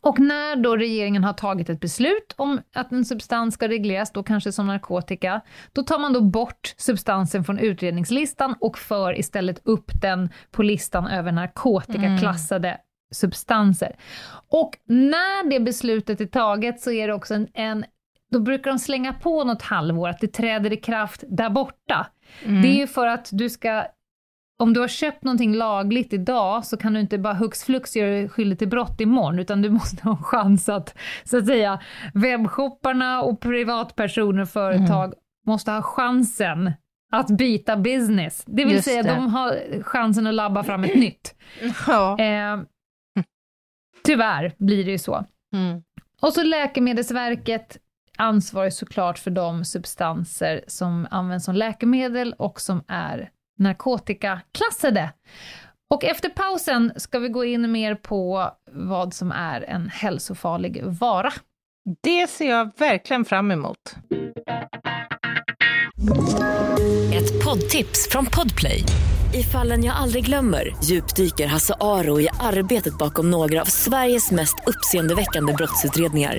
Och 0.00 0.20
när 0.20 0.56
då 0.56 0.76
regeringen 0.76 1.24
har 1.24 1.32
tagit 1.32 1.70
ett 1.70 1.80
beslut 1.80 2.34
om 2.36 2.60
att 2.74 2.92
en 2.92 3.04
substans 3.04 3.54
ska 3.54 3.68
regleras, 3.68 4.12
då 4.12 4.22
kanske 4.22 4.52
som 4.52 4.66
narkotika, 4.66 5.40
då 5.72 5.82
tar 5.82 5.98
man 5.98 6.12
då 6.12 6.20
bort 6.20 6.74
substansen 6.76 7.44
från 7.44 7.58
utredningslistan 7.58 8.54
och 8.60 8.78
för 8.78 9.18
istället 9.18 9.60
upp 9.64 9.90
den 10.00 10.28
på 10.50 10.62
listan 10.62 11.06
över 11.06 11.32
narkotikaklassade 11.32 12.78
substanser. 13.12 13.96
Och 14.48 14.76
när 14.84 15.50
det 15.50 15.60
beslutet 15.60 16.20
är 16.20 16.26
taget 16.26 16.80
så 16.80 16.90
är 16.90 17.08
det 17.08 17.14
också 17.14 17.34
en, 17.34 17.48
en 17.54 17.84
då 18.30 18.40
brukar 18.40 18.70
de 18.70 18.78
slänga 18.78 19.12
på 19.12 19.44
något 19.44 19.62
halvår, 19.62 20.08
att 20.08 20.20
det 20.20 20.32
träder 20.32 20.72
i 20.72 20.76
kraft 20.76 21.24
där 21.28 21.50
borta. 21.50 22.06
Mm. 22.44 22.62
Det 22.62 22.68
är 22.68 22.76
ju 22.76 22.86
för 22.86 23.06
att 23.06 23.28
du 23.32 23.50
ska 23.50 23.84
om 24.60 24.72
du 24.72 24.80
har 24.80 24.88
köpt 24.88 25.24
någonting 25.24 25.54
lagligt 25.54 26.12
idag 26.12 26.66
så 26.66 26.76
kan 26.76 26.92
du 26.92 27.00
inte 27.00 27.18
bara 27.18 27.34
hux 27.34 27.64
flux 27.64 27.96
göra 27.96 28.10
dig 28.10 28.28
skyldig 28.28 28.58
till 28.58 28.68
brott 28.68 29.00
imorgon, 29.00 29.38
utan 29.38 29.62
du 29.62 29.70
måste 29.80 30.04
ha 30.04 30.16
en 30.16 30.22
chans 30.22 30.68
att, 30.68 30.98
så 31.24 31.38
att 31.38 31.46
säga, 31.46 31.80
webbshopparna 32.14 33.22
och 33.22 33.40
privatpersoner 33.40 34.42
och 34.42 34.48
företag 34.48 35.14
måste 35.46 35.70
ha 35.70 35.82
chansen 35.82 36.72
att 37.12 37.30
byta 37.30 37.76
business. 37.76 38.44
Det 38.46 38.64
vill 38.64 38.74
Just 38.74 38.84
säga, 38.84 39.02
det. 39.02 39.08
de 39.08 39.28
har 39.28 39.82
chansen 39.82 40.26
att 40.26 40.34
labba 40.34 40.62
fram 40.64 40.84
ett 40.84 40.96
nytt. 40.96 41.34
Ja. 41.86 42.18
Eh, 42.18 42.60
tyvärr 44.04 44.54
blir 44.58 44.84
det 44.84 44.90
ju 44.90 44.98
så. 44.98 45.24
Mm. 45.54 45.82
Och 46.20 46.32
så 46.32 46.42
Läkemedelsverket 46.42 47.78
ansvarar 48.18 48.70
såklart 48.70 49.18
för 49.18 49.30
de 49.30 49.64
substanser 49.64 50.64
som 50.66 51.06
används 51.10 51.44
som 51.44 51.54
läkemedel 51.54 52.34
och 52.38 52.60
som 52.60 52.84
är 52.88 53.30
narkotikaklassade. 53.60 55.12
Och 55.90 56.04
efter 56.04 56.28
pausen 56.28 56.92
ska 56.96 57.18
vi 57.18 57.28
gå 57.28 57.44
in 57.44 57.72
mer 57.72 57.94
på 57.94 58.50
vad 58.72 59.14
som 59.14 59.32
är 59.32 59.60
en 59.60 59.88
hälsofarlig 59.88 60.84
vara. 60.84 61.32
Det 62.02 62.30
ser 62.30 62.50
jag 62.50 62.70
verkligen 62.78 63.24
fram 63.24 63.50
emot. 63.50 63.94
Ett 67.14 67.44
poddtips 67.44 68.08
från 68.10 68.26
Podplay. 68.26 68.84
I 69.34 69.42
fallen 69.42 69.84
jag 69.84 69.96
aldrig 69.96 70.24
glömmer 70.24 70.76
djupdyker 70.84 71.46
Hasse 71.46 71.74
Aro 71.80 72.20
i 72.20 72.28
arbetet 72.40 72.98
bakom 72.98 73.30
några 73.30 73.60
av 73.60 73.64
Sveriges 73.64 74.30
mest 74.30 74.54
uppseendeväckande 74.66 75.52
brottsutredningar. 75.52 76.38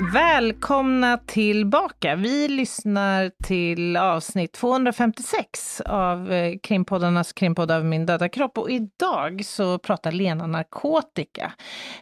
Välkomna 0.00 1.18
tillbaka. 1.18 2.16
Vi 2.16 2.48
lyssnar 2.48 3.30
till 3.44 3.96
avsnitt 3.96 4.52
256 4.52 5.80
av 5.80 6.32
eh, 6.32 6.58
krimpoddarnas 6.62 7.32
krimpodd 7.32 7.70
av 7.70 7.84
min 7.84 8.06
döda 8.06 8.28
kropp 8.28 8.58
och 8.58 8.70
idag 8.70 9.44
så 9.44 9.78
pratar 9.78 10.12
Lena 10.12 10.46
narkotika. 10.46 11.52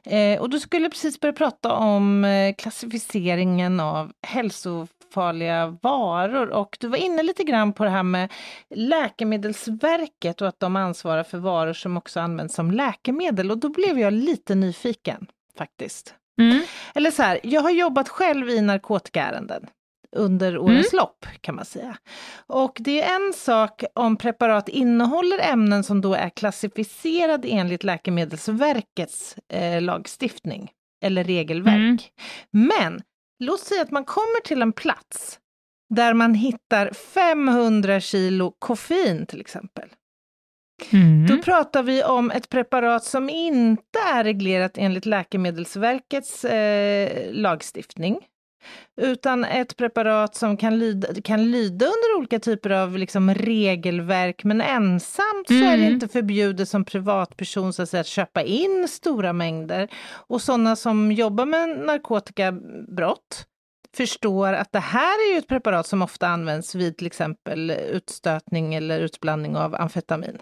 Eh, 0.05 0.41
och 0.41 0.51
du 0.51 0.61
skulle 0.61 0.91
precis 0.91 1.21
börja 1.21 1.33
prata 1.33 1.73
om 1.73 2.25
eh, 2.25 2.55
klassificeringen 2.55 3.81
av 3.81 4.13
hälsofarliga 4.27 5.79
varor 5.83 6.51
och 6.51 6.77
du 6.81 6.89
var 6.89 6.99
inne 6.99 7.23
lite 7.23 7.45
grann 7.45 7.73
på 7.73 7.85
det 7.85 7.91
här 7.91 8.03
med 8.03 8.33
Läkemedelsverket 8.75 10.41
och 10.43 10.49
att 10.49 10.61
de 10.61 10.77
ansvarar 10.77 11.23
för 11.23 11.39
varor 11.39 11.73
som 11.73 11.97
också 11.97 12.21
används 12.21 12.55
som 12.55 12.71
läkemedel 12.71 13.51
och 13.51 13.59
då 13.59 13.69
blev 13.69 13.99
jag 13.99 14.13
lite 14.13 14.55
nyfiken 14.55 15.27
faktiskt. 15.59 16.15
Eller 16.95 17.11
så 17.11 17.23
här, 17.23 17.41
jag 17.43 17.61
har 17.61 17.71
jobbat 17.71 18.09
själv 18.09 18.49
i 18.51 18.61
narkotikaärenden 18.61 19.67
under 20.17 20.59
årens 20.59 20.93
lopp 20.93 21.27
kan 21.41 21.55
man 21.55 21.65
säga. 21.65 21.97
Och 22.47 22.77
det 22.81 23.03
är 23.03 23.17
en 23.17 23.33
sak 23.33 23.85
om 23.95 24.17
preparat 24.17 24.69
innehåller 24.69 25.39
ämnen 25.39 25.85
som 25.85 26.01
då 26.01 26.15
är 26.15 26.29
klassificerade 26.31 27.49
enligt 27.49 27.85
Läkemedelsverkets 27.85 29.37
eh, 29.49 29.81
lagstiftning 29.83 30.71
eller 31.05 31.25
regelverk. 31.25 32.13
Men 32.51 33.03
låt 33.39 33.61
säga 33.61 33.83
att 33.83 33.91
man 33.91 34.05
kommer 34.05 34.41
till 34.45 34.63
en 34.63 34.73
plats 34.73 35.39
där 35.95 36.15
man 36.15 36.35
hittar 36.35 36.91
500 36.93 38.01
kilo 38.01 38.55
koffein 38.59 39.27
till 39.27 39.41
exempel. 39.41 39.89
Mm. 40.91 41.27
Då 41.27 41.43
pratar 41.43 41.83
vi 41.83 42.05
om 42.05 42.31
ett 42.31 42.49
preparat 42.49 43.05
som 43.05 43.31
inte 43.31 43.99
är 44.15 44.25
reglerat 44.25 44.73
enligt 44.79 45.07
Läkemedelsverkets 45.07 46.45
eh, 46.45 47.33
lagstiftning. 47.33 48.19
Utan 49.01 49.45
ett 49.45 49.77
preparat 49.77 50.35
som 50.35 50.57
kan 50.57 50.79
lyda, 50.79 51.09
kan 51.25 51.51
lyda 51.51 51.87
under 51.87 52.19
olika 52.19 52.39
typer 52.39 52.71
av 52.71 52.99
liksom, 52.99 53.35
regelverk 53.35 54.45
men 54.45 54.61
ensamt 54.61 55.49
så 55.49 55.55
är 55.55 55.61
det 55.77 55.83
Mm. 55.83 55.93
inte 55.95 56.09
förbjudet 56.09 56.69
som 56.69 56.85
privatperson 56.85 57.73
så 57.73 57.83
att, 57.83 57.89
säga, 57.89 58.01
att 58.01 58.07
köpa 58.07 58.43
in 58.43 58.89
stora 58.89 59.33
mängder. 59.33 59.89
Och 60.29 60.43
sådana 60.43 60.77
som 60.77 61.13
jobbar 61.13 61.47
med 61.47 61.69
narkotikabrott 61.79 63.47
förstår 63.97 64.53
att 64.53 64.73
det 64.73 64.79
här 64.81 65.29
är 65.29 65.33
ju 65.33 65.39
ett 65.39 65.49
preparat 65.49 65.87
som 65.87 66.03
ofta 66.03 66.27
används 66.29 66.75
vid 66.75 66.97
till 66.97 67.07
exempel 67.07 67.71
utstötning 67.71 68.75
eller 68.75 69.01
utblandning 69.01 69.57
av 69.57 69.75
amfetamin. 69.75 70.39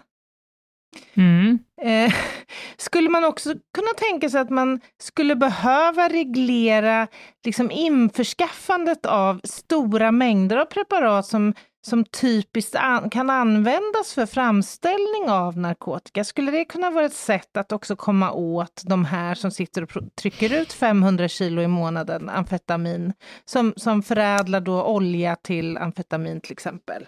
Mm. 1.13 1.59
Eh, 1.81 2.13
skulle 2.77 3.09
man 3.09 3.23
också 3.23 3.49
kunna 3.49 3.93
tänka 3.97 4.29
sig 4.29 4.41
att 4.41 4.49
man 4.49 4.79
skulle 5.01 5.35
behöva 5.35 6.09
reglera 6.09 7.07
liksom 7.45 7.71
införskaffandet 7.71 9.05
av 9.05 9.41
stora 9.43 10.11
mängder 10.11 10.57
av 10.57 10.65
preparat 10.65 11.25
som, 11.25 11.53
som 11.87 12.05
typiskt 12.05 12.75
an 12.75 13.09
kan 13.09 13.29
användas 13.29 14.13
för 14.13 14.25
framställning 14.25 15.29
av 15.29 15.57
narkotika? 15.57 16.23
Skulle 16.23 16.51
det 16.51 16.65
kunna 16.65 16.89
vara 16.89 17.05
ett 17.05 17.13
sätt 17.13 17.57
att 17.57 17.71
också 17.71 17.95
komma 17.95 18.31
åt 18.31 18.81
de 18.85 19.05
här 19.05 19.35
som 19.35 19.51
sitter 19.51 19.83
och 19.83 20.15
trycker 20.15 20.61
ut 20.61 20.73
500 20.73 21.27
kilo 21.27 21.61
i 21.61 21.67
månaden 21.67 22.29
amfetamin, 22.29 23.13
som, 23.45 23.73
som 23.77 24.03
förädlar 24.03 24.61
då 24.61 24.83
olja 24.83 25.35
till 25.35 25.77
amfetamin 25.77 26.41
till 26.41 26.51
exempel? 26.51 27.07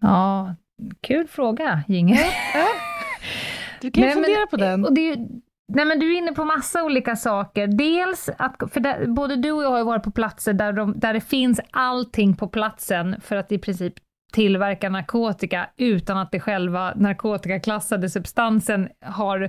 Ja, 0.00 0.54
kul 1.00 1.28
fråga, 1.28 1.82
Jinge. 1.88 2.20
Ja, 2.54 2.66
Du 3.80 3.90
kan 3.90 4.04
Nej, 4.04 4.12
fundera 4.12 4.38
men, 4.38 4.48
på 4.48 4.56
den. 4.56 4.84
Och 4.84 4.94
det, 4.94 5.16
nej, 5.72 5.84
men 5.84 5.98
du 5.98 6.12
är 6.12 6.18
inne 6.18 6.32
på 6.32 6.44
massa 6.44 6.84
olika 6.84 7.16
saker. 7.16 7.66
Dels 7.66 8.30
att, 8.38 8.72
för 8.72 8.80
där, 8.80 9.06
både 9.06 9.36
du 9.36 9.52
och 9.52 9.62
jag 9.62 9.70
har 9.70 9.78
ju 9.78 9.84
varit 9.84 10.02
på 10.02 10.10
platser 10.10 10.52
där, 10.52 10.72
de, 10.72 10.98
där 11.00 11.14
det 11.14 11.20
finns 11.20 11.60
allting 11.70 12.36
på 12.36 12.48
platsen 12.48 13.20
för 13.20 13.36
att 13.36 13.52
i 13.52 13.58
princip 13.58 13.94
tillverka 14.32 14.88
narkotika 14.88 15.70
utan 15.76 16.18
att 16.18 16.32
det 16.32 16.40
själva 16.40 16.92
narkotikaklassade 16.96 18.10
substansen 18.10 18.88
har 19.04 19.42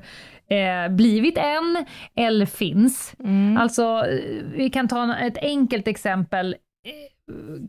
eh, 0.50 0.90
blivit 0.90 1.38
än 1.38 1.86
eller 2.16 2.46
finns. 2.46 3.16
Mm. 3.20 3.58
Alltså, 3.58 4.06
vi 4.56 4.70
kan 4.70 4.88
ta 4.88 5.16
ett 5.18 5.38
enkelt 5.38 5.88
exempel 5.88 6.56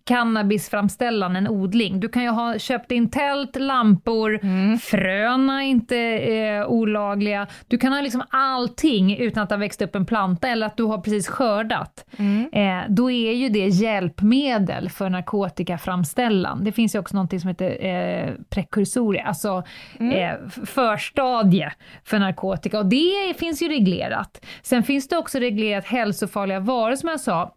cannabisframställan, 0.05 1.37
en 1.37 1.49
odling. 1.49 2.01
Du 2.01 2.09
kan 2.09 2.23
ju 2.23 2.29
ha 2.29 2.59
köpt 2.59 2.93
in 2.93 3.11
tält, 3.11 3.57
lampor, 3.57 4.39
Mm. 4.43 4.79
fröna 4.79 5.63
inte 5.63 5.97
eh, 5.99 6.67
olagliga. 6.67 7.47
Du 7.69 7.79
kan 7.79 7.93
ha 7.93 8.01
liksom 8.01 8.23
allting 8.31 9.17
utan 9.17 9.43
att 9.43 9.51
har 9.51 9.59
växt 9.59 9.83
upp 9.83 9.95
en 9.95 10.07
planta 10.07 10.49
eller 10.49 10.67
att 10.67 10.77
du 10.77 10.83
har 10.83 10.99
precis 10.99 11.29
skördat. 11.29 12.05
Mm. 12.19 12.49
Eh, 12.53 12.85
då 12.89 13.11
är 13.11 13.33
ju 13.33 13.49
det 13.49 13.67
hjälpmedel 13.69 14.91
för 14.91 15.11
narkotikaframställan. 15.11 16.65
Det 16.65 16.73
finns 16.73 16.95
ju 16.95 16.99
också 16.99 17.17
något 17.17 17.41
som 17.41 17.49
heter 17.49 17.87
eh, 17.87 18.31
prekursorer, 18.51 19.23
alltså 19.23 19.63
eh, 20.01 20.33
f- 20.47 20.59
förstadie 20.69 21.73
för 22.05 22.19
narkotika 22.19 22.79
och 22.79 22.87
det 22.87 23.39
finns 23.39 23.63
ju 23.63 23.69
reglerat. 23.69 24.45
Sen 24.63 24.83
finns 24.83 25.09
det 25.09 25.17
också 25.17 25.39
reglerat 25.39 25.85
hälsofarliga 25.87 26.61
varor 26.61 26.95
som 26.97 27.09
jag 27.09 27.21
sa, 27.21 27.55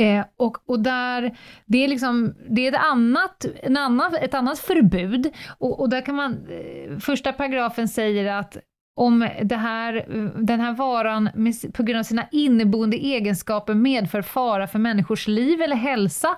Eh, 0.00 0.24
och, 0.36 0.70
och 0.70 0.80
där, 0.80 1.36
det 1.66 1.84
är 1.84 1.88
liksom, 1.88 2.34
det 2.50 2.66
är 2.66 2.72
ett 2.72 2.80
annat, 2.84 3.44
en 3.62 3.76
annan, 3.76 4.14
ett 4.14 4.34
annat 4.34 4.58
förbud. 4.58 5.30
Och, 5.58 5.80
och 5.80 5.88
där 5.88 6.00
kan 6.00 6.14
man, 6.14 6.32
eh, 6.32 6.98
första 6.98 7.32
paragrafen 7.32 7.88
säger 7.88 8.32
att 8.32 8.56
om 8.96 9.28
det 9.42 9.56
här, 9.56 9.96
eh, 9.96 10.24
den 10.24 10.60
här 10.60 10.72
varan 10.72 11.30
med, 11.34 11.54
på 11.74 11.82
grund 11.82 11.98
av 11.98 12.02
sina 12.02 12.26
inneboende 12.32 12.96
egenskaper 12.96 13.74
medför 13.74 14.22
fara 14.22 14.66
för 14.66 14.78
människors 14.78 15.28
liv 15.28 15.62
eller 15.62 15.76
hälsa 15.76 16.36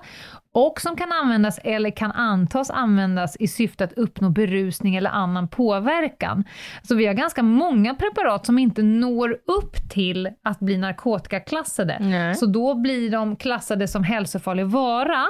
och 0.55 0.81
som 0.81 0.95
kan 0.95 1.11
användas 1.11 1.59
eller 1.63 1.89
kan 1.89 2.11
antas 2.11 2.69
användas 2.69 3.35
i 3.39 3.47
syfte 3.47 3.83
att 3.83 3.93
uppnå 3.93 4.29
berusning 4.29 4.95
eller 4.95 5.09
annan 5.09 5.47
påverkan. 5.47 6.43
Så 6.83 6.95
vi 6.95 7.05
har 7.05 7.13
ganska 7.13 7.43
många 7.43 7.95
preparat 7.95 8.45
som 8.45 8.59
inte 8.59 8.83
når 8.83 9.31
upp 9.31 9.89
till 9.89 10.29
att 10.43 10.59
bli 10.59 10.77
narkotikaklassade. 10.77 11.97
Nej. 11.99 12.35
Så 12.35 12.45
då 12.45 12.75
blir 12.75 13.09
de 13.09 13.35
klassade 13.35 13.87
som 13.87 14.03
hälsofarlig 14.03 14.65
vara. 14.65 15.25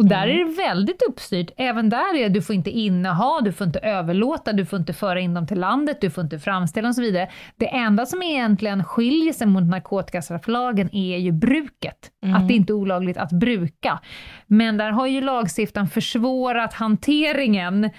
Och 0.00 0.08
där 0.08 0.26
är 0.26 0.44
det 0.44 0.56
väldigt 0.56 1.02
uppstyrt. 1.08 1.50
Även 1.56 1.88
där 1.88 2.16
är 2.16 2.22
det, 2.22 2.28
du 2.28 2.42
får 2.42 2.54
inte 2.54 2.70
inneha, 2.70 3.40
du 3.40 3.52
får 3.52 3.66
inte 3.66 3.78
överlåta, 3.78 4.52
du 4.52 4.66
får 4.66 4.78
inte 4.78 4.92
föra 4.92 5.20
in 5.20 5.34
dem 5.34 5.46
till 5.46 5.60
landet, 5.60 6.00
du 6.00 6.10
får 6.10 6.24
inte 6.24 6.38
framställa 6.38 6.88
och 6.88 6.94
så 6.94 7.02
vidare. 7.02 7.30
Det 7.56 7.68
enda 7.68 8.06
som 8.06 8.22
egentligen 8.22 8.84
skiljer 8.84 9.32
sig 9.32 9.46
mot 9.46 9.64
narkotikastrafflagen 9.64 10.94
är 10.94 11.18
ju 11.18 11.32
bruket. 11.32 12.10
Att 12.36 12.48
det 12.48 12.54
inte 12.54 12.72
är 12.72 12.74
olagligt 12.74 13.16
att 13.16 13.32
bruka. 13.32 14.00
Men 14.46 14.76
där 14.76 14.90
har 14.90 15.06
ju 15.06 15.20
lagstiftaren 15.20 15.88
försvårat 15.88 16.74
hanteringen, 16.74 17.84
eh, 17.84 17.90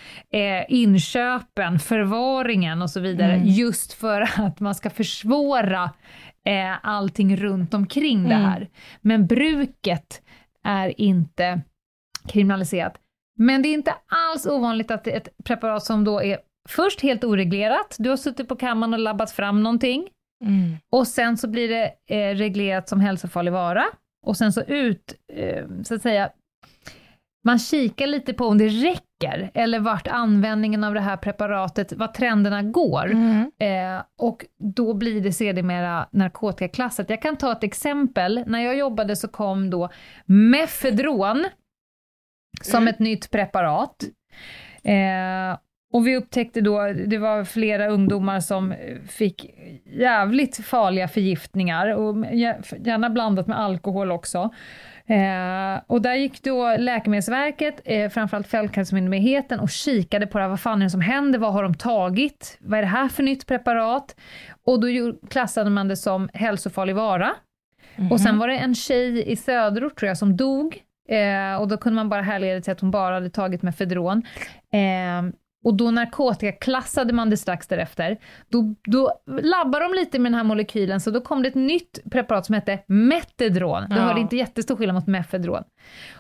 inköpen, 0.69 1.79
förvaringen 1.79 2.81
och 2.81 2.89
så 2.89 2.99
vidare, 2.99 3.41
just 3.45 3.93
för 3.93 4.21
att 4.21 4.59
man 4.59 4.75
ska 4.75 4.89
försvåra 4.89 5.83
eh, 6.45 6.73
allting 6.83 7.37
runt 7.37 7.73
omkring 7.73 8.29
det 8.29 8.35
här. 8.35 8.69
Men 9.01 9.27
bruket 9.27 10.21
är 10.63 11.01
inte 11.01 11.61
kriminaliserat. 12.27 12.93
Men 13.39 13.61
det 13.61 13.67
är 13.69 13.73
inte 13.73 13.93
alls 14.31 14.45
ovanligt 14.45 14.91
att 14.91 15.07
ett 15.07 15.27
preparat 15.43 15.83
som 15.83 16.03
då 16.03 16.21
är 16.23 16.37
först 16.69 17.01
helt 17.01 17.23
oreglerat, 17.23 17.95
du 17.99 18.09
har 18.09 18.17
suttit 18.17 18.47
på 18.47 18.55
kammaren 18.55 18.93
och 18.93 18.99
labbat 18.99 19.31
fram 19.31 19.63
någonting, 19.63 20.07
Mm. 20.43 20.77
och 20.91 21.07
sen 21.07 21.37
så 21.37 21.47
blir 21.47 21.69
det 21.69 21.91
eh, 22.15 22.35
reglerat 22.35 22.89
som 22.89 22.99
hälsofarlig 22.99 23.51
vara, 23.51 23.83
och 24.25 24.37
sen 24.37 24.53
så 24.53 24.61
ut, 24.61 25.13
eh, 25.33 25.65
så 25.83 25.95
att 25.95 26.01
säga, 26.01 26.29
man 27.45 27.59
kikar 27.59 28.07
lite 28.07 28.33
på 28.33 28.45
om 28.45 28.57
det 28.57 28.67
räcker, 28.67 29.51
eller 29.53 29.79
vart 29.79 30.07
användningen 30.07 30.83
av 30.83 30.93
det 30.93 30.99
här 30.99 31.17
preparatet, 31.17 31.93
vad 31.93 32.13
trenderna 32.13 32.63
går. 32.63 33.05
Mm. 33.11 33.51
Eh, 33.59 34.03
och 34.21 34.45
då 34.75 34.93
blir 34.93 35.21
det 35.21 35.31
sedermera 35.31 36.07
narkotikaklassat. 36.11 37.09
Jag 37.09 37.21
kan 37.21 37.37
ta 37.37 37.51
ett 37.51 37.63
exempel. 37.63 38.43
När 38.47 38.59
jag 38.59 38.77
jobbade 38.77 39.15
så 39.15 39.27
kom 39.27 39.69
då 39.69 39.89
Mefedron 40.25 41.45
som 42.61 42.87
ett 42.87 42.99
nytt 42.99 43.31
preparat. 43.31 44.03
Eh, 44.83 45.57
och 45.93 46.07
vi 46.07 46.15
upptäckte 46.17 46.61
då, 46.61 46.93
det 47.07 47.17
var 47.17 47.43
flera 47.43 47.87
ungdomar 47.87 48.39
som 48.39 48.73
fick 49.09 49.45
jävligt 49.85 50.65
farliga 50.65 51.07
förgiftningar, 51.07 51.87
och 51.95 52.15
gär- 52.15 52.87
gärna 52.87 53.09
blandat 53.09 53.47
med 53.47 53.59
alkohol 53.59 54.11
också. 54.11 54.49
Eh, 55.05 55.81
och 55.87 56.01
där 56.01 56.15
gick 56.15 56.43
då 56.43 56.75
Läkemedelsverket, 56.77 57.81
eh, 57.85 58.09
framförallt 58.09 58.47
Folkhälsomyndigheten, 58.47 59.59
och 59.59 59.69
kikade 59.69 60.27
på 60.27 60.37
det 60.37 60.43
här, 60.43 60.49
vad 60.49 60.59
fan 60.59 60.81
är 60.81 60.85
det 60.85 60.89
som 60.89 61.01
händer, 61.01 61.39
vad 61.39 61.53
har 61.53 61.63
de 61.63 61.73
tagit, 61.73 62.57
vad 62.61 62.77
är 62.77 62.81
det 62.81 62.87
här 62.87 63.07
för 63.07 63.23
nytt 63.23 63.47
preparat? 63.47 64.15
Och 64.65 64.81
då 64.81 65.13
klassade 65.29 65.69
man 65.69 65.87
det 65.87 65.97
som 65.97 66.29
hälsofarlig 66.33 66.95
vara. 66.95 67.31
Och 68.11 68.21
sen 68.21 68.37
var 68.37 68.47
det 68.47 68.57
en 68.57 68.75
tjej 68.75 69.31
i 69.31 69.35
söderort 69.35 69.95
tror 69.99 70.07
jag 70.07 70.17
som 70.17 70.37
dog, 70.37 70.77
eh, 71.09 71.61
och 71.61 71.67
då 71.67 71.77
kunde 71.77 71.95
man 71.95 72.09
bara 72.09 72.21
härleda 72.21 72.55
det 72.55 72.61
till 72.61 72.71
att 72.73 72.81
hon 72.81 72.91
bara 72.91 73.13
hade 73.13 73.29
tagit 73.29 73.61
Mefedron. 73.61 74.23
Eh, 74.73 75.33
och 75.63 75.73
då 75.73 75.91
narkotikaklassade 75.91 77.13
man 77.13 77.29
det 77.29 77.37
strax 77.37 77.67
därefter. 77.67 78.17
Då, 78.49 78.75
då 78.83 79.11
labbade 79.41 79.85
de 79.85 79.93
lite 79.93 80.19
med 80.19 80.31
den 80.31 80.37
här 80.37 80.43
molekylen, 80.43 80.99
så 81.01 81.11
då 81.11 81.21
kom 81.21 81.41
det 81.41 81.47
ett 81.47 81.55
nytt 81.55 81.99
preparat 82.11 82.45
som 82.45 82.55
hette 82.55 82.79
Metedron. 82.87 83.89
Det 83.89 83.95
Ja. 83.95 84.05
var 84.05 84.17
inte 84.17 84.35
jättestor 84.37 84.75
skillnad 84.75 84.95
mot 84.95 85.07
Mefedron. 85.07 85.63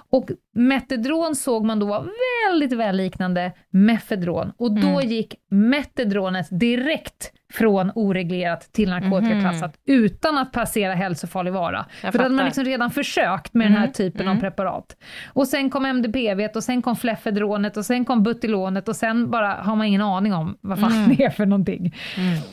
Och 0.09 0.29
Metedron 0.55 1.35
såg 1.35 1.65
man 1.65 1.79
då 1.79 1.85
var 1.85 2.09
väldigt 2.49 2.73
välliknande 2.73 3.51
Mefedron. 3.69 4.51
Och 4.57 4.71
då 4.81 4.87
Mm. 4.87 5.07
gick 5.09 5.35
Metedronet 5.49 6.47
direkt 6.51 7.33
från 7.51 7.91
oreglerat 7.95 8.61
till 8.71 8.89
narkotikaklassat 8.89 9.77
utan 9.85 10.37
att 10.37 10.51
passera 10.51 10.93
hälsofarlig 10.93 11.53
vara. 11.53 11.79
Mhm. 11.79 11.85
Jag 12.03 12.11
För 12.11 12.19
då 12.19 12.23
hade 12.23 12.35
man 12.35 12.45
liksom 12.45 12.63
redan 12.65 12.91
försökt 12.91 13.53
med 13.53 13.65
den 13.67 13.73
här 13.73 13.79
Mm, 13.83 13.93
typen 13.93 14.27
av 14.27 14.31
mm. 14.31 14.41
preparat. 14.41 14.95
Och 15.33 15.47
sen 15.47 15.69
kom 15.69 15.85
MDPV 15.85 16.47
och 16.55 16.63
sen 16.63 16.81
kom 16.81 16.95
Flefedronet 16.95 17.77
och 17.77 17.85
sen 17.85 18.05
kom 18.05 18.23
Butilonet 18.23 18.87
och 18.87 18.95
sen 18.95 19.31
bara 19.31 19.53
har 19.53 19.75
man 19.75 19.87
ingen 19.87 20.01
aning 20.01 20.33
om 20.33 20.57
vad 20.61 20.79
fan 20.79 20.91
Mm. 20.91 21.15
det 21.15 21.23
är 21.23 21.29
för 21.29 21.45
någonting. 21.45 21.95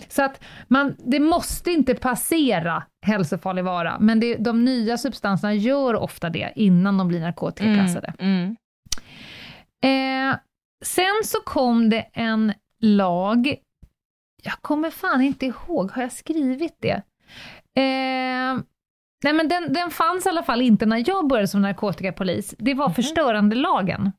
Så 0.08 0.22
att 0.22 0.40
man, 0.68 0.94
det 0.98 1.20
måste 1.20 1.70
inte 1.70 1.94
passera 1.94 2.82
hälsofarlig 3.06 3.64
vara, 3.64 3.96
men 4.00 4.20
det, 4.20 4.36
de 4.36 4.64
nya 4.64 4.98
substanserna 4.98 5.54
gör 5.54 5.94
ofta 5.94 6.30
det 6.30 6.52
innan 6.56 6.98
de 6.98 7.08
blir 7.08 7.20
narkotikaklassade. 7.20 8.12
Mm. 8.18 8.56
Eh, 9.84 10.36
sen 10.84 11.04
så 11.24 11.38
kom 11.44 11.90
det 11.90 12.06
en 12.12 12.52
lag, 12.80 13.54
jag 14.42 14.54
kommer 14.60 14.90
fan 14.90 15.20
inte 15.22 15.46
ihåg, 15.46 15.90
har 15.90 16.02
jag 16.02 16.12
skrivit 16.12 16.76
det? 16.80 17.02
Eh, 17.74 18.58
nej 19.24 19.32
men 19.32 19.48
den, 19.48 19.72
den 19.72 19.90
fanns 19.90 20.26
i 20.26 20.28
alla 20.28 20.42
fall 20.42 20.62
inte 20.62 20.86
när 20.86 21.04
jag 21.06 21.28
började 21.28 21.48
som 21.48 21.62
narkotikapolis, 21.62 22.54
det 22.58 22.74
var 22.74 22.90
förstörandelagen. 22.90 24.12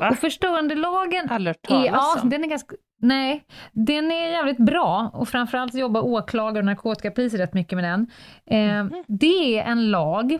Va? 0.00 0.08
Och 0.10 0.18
förstörandelagen 0.18 1.30
Aldrig 1.30 1.56
är, 1.68 1.84
ja, 1.86 2.20
den 2.24 2.44
är 2.44 2.48
ganska, 2.48 2.76
nej, 3.00 3.44
den 3.72 4.10
är 4.12 4.30
jävligt 4.30 4.58
bra 4.58 5.10
och 5.14 5.28
framförallt 5.28 5.74
jobbar 5.74 6.00
åklagare 6.00 6.58
och 6.58 6.64
narkotikapoliser 6.64 7.38
rätt 7.38 7.54
mycket 7.54 7.76
med 7.78 7.84
den. 7.84 8.06
Eh, 8.46 8.84
Mhm. 8.84 9.04
Det 9.06 9.58
är 9.58 9.64
en 9.64 9.90
lag 9.90 10.38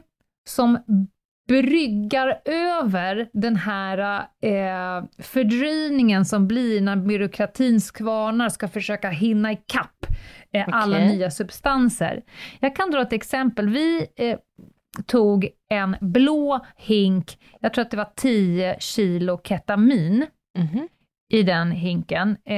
som 0.48 0.78
bryggar 1.48 2.40
över 2.44 3.28
den 3.32 3.56
här 3.56 4.18
eh, 4.42 5.04
fördröjningen 5.18 6.24
som 6.24 6.48
blir 6.48 6.80
när 6.80 6.96
byråkratins 6.96 7.90
kvarnar 7.90 8.48
ska 8.48 8.68
försöka 8.68 9.10
hinna 9.10 9.52
ikapp 9.52 10.06
eh, 10.52 10.68
alla 10.72 10.96
Okej. 10.96 11.08
nya 11.16 11.30
substanser. 11.30 12.22
Jag 12.60 12.76
kan 12.76 12.90
dra 12.90 13.02
ett 13.02 13.12
exempel. 13.12 13.68
Vi 13.68 14.06
eh, 14.16 14.38
tog 15.06 15.48
en 15.70 15.96
blå 16.00 16.66
hink, 16.76 17.38
jag 17.60 17.74
tror 17.74 17.82
att 17.82 17.90
det 17.90 17.96
var 17.96 18.12
10 18.16 18.76
kilo 18.80 19.40
ketamin 19.44 20.26
Mhm. 20.58 20.88
i 21.32 21.42
den 21.42 21.70
hinken. 21.70 22.36
Eh, 22.44 22.56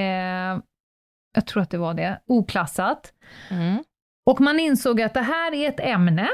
jag 1.34 1.46
tror 1.46 1.62
att 1.62 1.70
det 1.70 1.78
var 1.78 1.94
det, 1.94 2.20
oklassat. 2.26 3.12
Mm. 3.50 3.84
Och 4.26 4.40
man 4.40 4.60
insåg 4.60 5.02
att 5.02 5.14
det 5.14 5.20
här 5.20 5.54
är 5.54 5.68
ett 5.68 5.80
ämne 5.80 6.28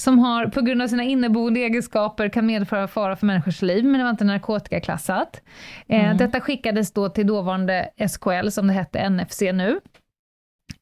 som 0.00 0.18
har, 0.18 0.46
på 0.46 0.60
grund 0.60 0.82
av 0.82 0.86
sina 0.88 1.02
inneboende 1.02 1.60
egenskaper 1.60 2.28
kan 2.28 2.46
medföra 2.46 2.88
fara 2.88 3.16
för 3.16 3.26
människors 3.26 3.62
liv, 3.62 3.84
men 3.84 3.98
det 3.98 4.02
var 4.04 4.10
inte 4.10 4.24
narkotikaklassat. 4.24 5.42
Eh, 5.88 6.04
Mm. 6.04 6.16
Detta 6.16 6.40
skickades 6.40 6.92
då 6.92 7.08
till 7.08 7.26
dåvarande 7.26 7.90
SKL, 8.08 8.48
som 8.48 8.66
det 8.66 8.72
hette, 8.72 9.10
NFC 9.10 9.40
nu. 9.40 9.80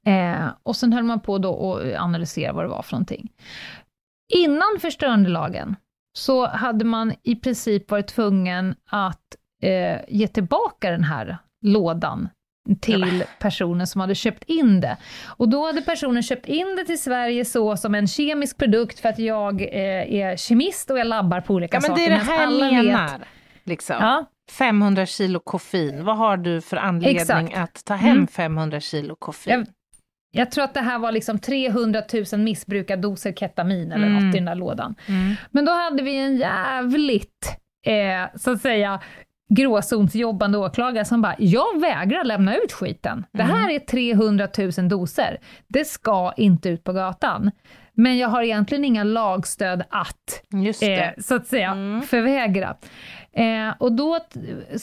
Eh, 0.06 0.48
och 0.62 0.76
sen 0.76 0.92
höll 0.92 1.04
man 1.04 1.20
på 1.20 1.38
då 1.38 1.74
att 1.74 2.00
analysera 2.00 2.52
vad 2.52 2.64
det 2.64 2.68
var 2.68 2.82
för 2.82 2.92
någonting. 2.92 3.32
Innan 4.34 4.78
förstörandelagen 4.80 5.76
så 6.18 6.46
hade 6.46 6.84
man 6.84 7.12
i 7.22 7.36
princip 7.36 7.90
varit 7.90 8.06
tvungen 8.08 8.74
att 8.90 9.36
eh, 9.62 10.00
ge 10.08 10.28
tillbaka 10.28 10.90
den 10.90 11.04
här 11.04 11.38
lådan 11.64 12.28
till 12.80 13.24
personen 13.38 13.86
som 13.86 14.00
hade 14.00 14.14
köpt 14.14 14.44
in 14.44 14.80
det. 14.80 14.96
Och 15.26 15.48
då 15.48 15.66
hade 15.66 15.80
personen 15.82 16.22
köpt 16.22 16.46
in 16.46 16.76
det 16.76 16.84
till 16.84 17.02
Sverige 17.02 17.44
så 17.44 17.76
som 17.76 17.94
en 17.94 18.06
kemisk 18.06 18.56
produkt 18.58 19.00
för 19.00 19.08
att 19.08 19.18
jag 19.18 19.62
eh, 19.62 20.14
är 20.14 20.36
kemist 20.36 20.90
och 20.90 20.98
jag 20.98 21.06
labbar 21.06 21.40
på 21.40 21.54
olika 21.54 21.76
Ja, 21.76 21.80
men 21.80 21.88
saker. 21.90 22.02
det 22.02 22.06
är 22.06 22.18
det 22.18 22.24
här 22.24 22.42
jag 22.42 22.84
menar. 22.84 23.18
Vet, 23.18 23.28
Liksom. 23.64 23.96
ja, 24.00 24.24
500 24.58 25.06
kilo 25.06 25.40
koffein, 25.40 26.04
vad 26.04 26.16
har 26.16 26.36
du 26.36 26.60
för 26.60 26.76
anledning 26.76 27.16
Exakt. 27.20 27.56
att 27.56 27.84
ta 27.84 27.94
hem 27.94 28.10
Mm. 28.16 28.26
500 28.26 28.80
kilo 28.80 29.16
koffein? 29.18 29.58
jag, 29.58 29.66
jag 30.42 30.50
tror 30.50 30.64
att 30.64 30.74
det 30.74 30.80
här 30.80 30.98
var 30.98 31.12
liksom 31.12 31.38
300 31.38 32.02
000 32.32 32.40
missbrukardoser 32.40 33.32
ketamin 33.32 33.92
eller 33.92 34.06
Mm. 34.06 34.26
något 34.26 34.34
i 34.34 34.38
den 34.38 34.44
där 34.44 34.54
lådan. 34.54 34.94
Mm. 35.06 35.34
Men 35.50 35.64
då 35.64 35.72
hade 35.72 36.02
vi 36.02 36.16
en 36.16 36.36
jävligt, 36.36 37.56
eh, 37.86 38.38
så 38.38 38.50
att 38.52 38.60
säga, 38.60 39.00
gråzonsjobbande 39.48 40.58
åklagare 40.58 41.04
som 41.04 41.22
bara, 41.22 41.34
jag 41.38 41.80
vägrar 41.80 42.24
lämna 42.24 42.56
ut 42.56 42.72
skiten. 42.72 43.26
Det 43.32 43.42
Mm. 43.42 43.56
här 43.56 43.70
är 43.70 43.78
300 43.78 44.48
000 44.78 44.88
doser. 44.88 45.38
Det 45.68 45.84
ska 45.84 46.32
inte 46.36 46.68
ut 46.68 46.84
på 46.84 46.92
gatan. 46.92 47.50
Men 47.94 48.18
jag 48.18 48.28
har 48.28 48.42
egentligen 48.42 48.84
inga 48.84 49.04
lagstöd 49.04 49.82
att, 49.90 50.42
eh, 50.82 51.22
så 51.22 51.34
att 51.34 51.46
säga, 51.46 51.70
Mm. 51.70 52.02
förvägra. 52.02 52.76
Eh, 53.32 53.74
och 53.78 53.92
då, 53.92 54.18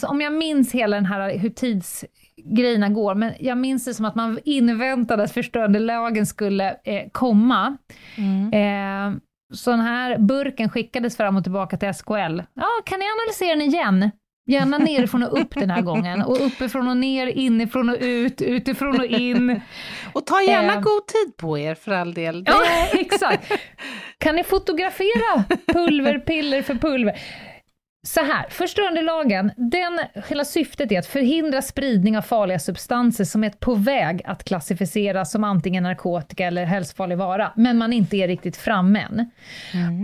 om 0.07 0.21
jag 0.21 0.33
minns 0.33 0.71
hela 0.71 0.95
den 0.97 1.05
här 1.05 1.37
hur 1.37 1.49
tidsgrejerna 1.49 2.89
går, 2.89 3.15
men 3.15 3.33
jag 3.39 3.57
minns 3.57 3.85
det 3.85 3.93
som 3.93 4.05
att 4.05 4.15
man 4.15 4.39
inväntade 4.45 5.23
att 5.23 5.31
förstörandelagen 5.31 6.25
skulle 6.25 6.69
eh, 6.83 7.09
komma. 7.11 7.77
Mm. 8.17 8.53
Eh, 9.13 9.19
så 9.53 9.71
den 9.71 9.79
här 9.81 10.17
burken 10.17 10.69
skickades 10.69 11.17
fram 11.17 11.35
och 11.37 11.43
tillbaka 11.43 11.77
till 11.77 11.93
SKL. 11.93 12.39
Ja, 12.53 12.67
kan 12.85 12.99
ni 12.99 13.05
analysera 13.05 13.55
den 13.55 13.61
igen? 13.61 14.11
Gärna 14.47 14.77
nerifrån 14.77 15.23
och 15.23 15.39
upp 15.41 15.55
den 15.55 15.69
här 15.69 15.81
gången. 15.81 16.21
Och 16.21 16.45
uppifrån 16.45 16.87
och 16.87 16.97
ner, 16.97 17.27
inifrån 17.27 17.89
och 17.89 17.97
ut, 17.99 18.41
utifrån 18.41 18.99
och 18.99 19.05
in. 19.05 19.61
Och 20.13 20.25
ta 20.25 20.41
gärna 20.41 20.73
Eh. 20.73 20.81
god 20.81 21.07
tid 21.07 21.37
på 21.37 21.57
er 21.57 21.75
för 21.75 21.91
all 21.91 22.13
del. 22.13 22.43
Ja, 22.47 22.61
exakt. 22.93 23.51
Kan 24.17 24.35
ni 24.35 24.43
fotografera 24.43 25.43
pulver, 25.67 26.19
piller 26.19 26.61
för 26.61 26.75
pulver? 26.75 27.19
Så 28.07 28.19
här, 28.19 28.45
förstörandelagen, 28.49 29.51
den, 29.57 29.99
hela 30.27 30.45
syftet 30.45 30.91
är 30.91 30.99
att 30.99 31.05
förhindra 31.05 31.61
spridning 31.61 32.17
av 32.17 32.21
farliga 32.21 32.59
substanser 32.59 33.23
som 33.23 33.43
är 33.43 33.49
på 33.49 33.75
väg 33.75 34.21
att 34.25 34.43
klassificeras 34.43 35.31
som 35.31 35.43
antingen 35.43 35.83
narkotika 35.83 36.45
eller 36.47 36.65
hälsofarlig 36.65 37.17
vara, 37.17 37.51
men 37.55 37.77
man 37.77 37.93
inte 37.93 38.17
är 38.17 38.27
riktigt 38.27 38.57
framme 38.57 38.99
än. 38.99 39.31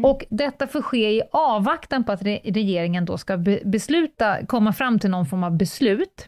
Och 0.03 0.25
detta 0.29 0.67
får 0.67 0.81
ske 0.81 1.11
i 1.11 1.21
avvaktan 1.31 2.03
på 2.03 2.11
att 2.11 2.21
re- 2.21 2.53
regeringen 2.53 3.05
då 3.05 3.17
ska 3.17 3.37
be- 3.37 3.59
besluta, 3.65 4.45
komma 4.45 4.73
fram 4.73 4.99
till 4.99 5.09
någon 5.09 5.25
form 5.25 5.43
av 5.43 5.57
beslut. 5.57 6.27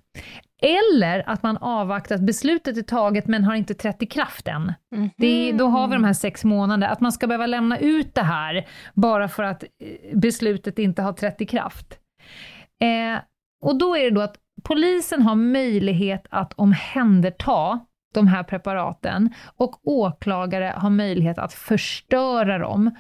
Eller 0.66 1.30
att 1.30 1.44
man 1.44 1.58
avvaktar 1.58 2.16
att 2.16 2.22
beslutet 2.22 2.78
är 2.78 2.82
taget 2.82 3.28
men 3.28 3.44
har 3.44 3.56
inte 3.56 3.74
trätt 3.74 4.04
i 4.04 4.06
kraft 4.06 4.48
än. 4.48 4.74
Mhm. 4.96 5.10
Det, 5.18 5.50
är- 5.50 5.54
då 5.54 5.68
har 5.68 5.88
vi 5.88 5.94
de 5.94 6.04
här 6.04 6.14
sex 6.14 6.44
månaderna, 6.44 6.88
att 6.92 7.02
man 7.02 7.12
ska 7.12 7.28
behöva 7.28 7.46
lämna 7.46 7.80
ut 7.80 8.16
det 8.16 8.22
här 8.22 8.68
bara 8.94 9.28
för 9.28 9.44
att 9.44 9.64
eh, 9.64 10.18
beslutet 10.18 10.80
inte 10.80 11.02
har 11.02 11.14
trätt 11.14 11.42
i 11.42 11.46
kraft. 11.46 11.88
Eh, 12.82 13.20
och 13.62 13.78
då 13.78 13.98
är 13.98 14.04
det 14.04 14.10
då 14.10 14.22
att 14.22 14.36
polisen 14.64 15.22
har 15.22 15.36
möjlighet 15.36 16.28
att 16.30 16.54
omhänderta 16.54 17.80
de 18.14 18.28
här 18.28 18.44
preparaten 18.44 19.34
och 19.58 19.88
åklagare 19.88 20.74
har 20.78 20.90
möjlighet 20.90 21.38
att 21.38 21.54
förstöra 21.54 22.58
dem 22.58 22.92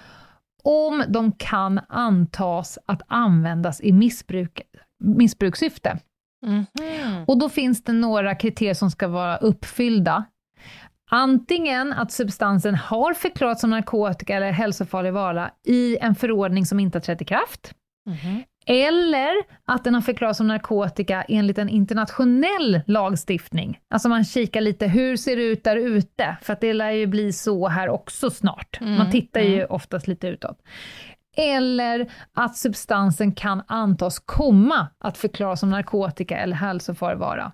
om 0.63 1.03
de 1.07 1.31
kan 1.31 1.79
antas 1.89 2.77
att 2.85 3.01
användas 3.07 3.81
i 3.81 3.91
missbruk, 3.91 4.61
missbrukssyfte. 5.03 5.97
Mhm. 6.43 6.65
Och 7.27 7.37
då 7.39 7.49
finns 7.49 7.83
det 7.83 7.93
några 7.93 8.35
kriterier 8.35 8.73
som 8.73 8.91
ska 8.91 9.07
vara 9.07 9.37
uppfyllda. 9.37 10.23
Antingen 11.11 11.93
att 11.93 12.11
substansen 12.11 12.75
har 12.75 13.13
förklarats 13.13 13.61
som 13.61 13.69
narkotika 13.69 14.35
eller 14.35 14.51
hälsofarlig 14.51 15.13
vara 15.13 15.51
i 15.67 15.97
en 15.97 16.15
förordning 16.15 16.65
som 16.65 16.79
inte 16.79 16.97
har 16.97 17.01
trätt 17.01 17.21
i 17.21 17.25
kraft. 17.25 17.73
Mhm. 18.05 18.43
Eller 18.65 19.31
att 19.65 19.83
den 19.83 19.93
har 19.93 20.01
förklarats 20.01 20.37
som 20.37 20.47
narkotika 20.47 21.21
enligt 21.23 21.57
en 21.57 21.69
internationell 21.69 22.81
lagstiftning. 22.87 23.79
Alltså 23.89 24.09
man 24.09 24.23
kikar 24.23 24.61
lite, 24.61 24.87
hur 24.87 25.17
ser 25.17 25.35
det 25.35 25.43
ut 25.43 25.63
där 25.63 25.75
ute? 25.77 26.37
För 26.41 26.53
att 26.53 26.61
det 26.61 26.73
lär 26.73 26.91
ju 26.91 27.07
bli 27.07 27.33
så 27.33 27.67
här 27.67 27.89
också 27.89 28.29
snart. 28.29 28.77
Mm, 28.81 28.95
Man 28.95 29.11
tittar 29.11 29.41
ju 29.41 29.65
oftast 29.65 30.07
lite 30.07 30.27
utåt. 30.27 30.57
Eller 31.37 32.11
att 32.33 32.57
substansen 32.57 33.31
kan 33.31 33.63
antas 33.67 34.19
komma 34.19 34.87
att 34.97 35.17
förklaras 35.17 35.59
som 35.59 35.69
narkotika 35.69 36.37
eller 36.37 36.55
hälsofarlig 36.55 37.19
vara. 37.19 37.51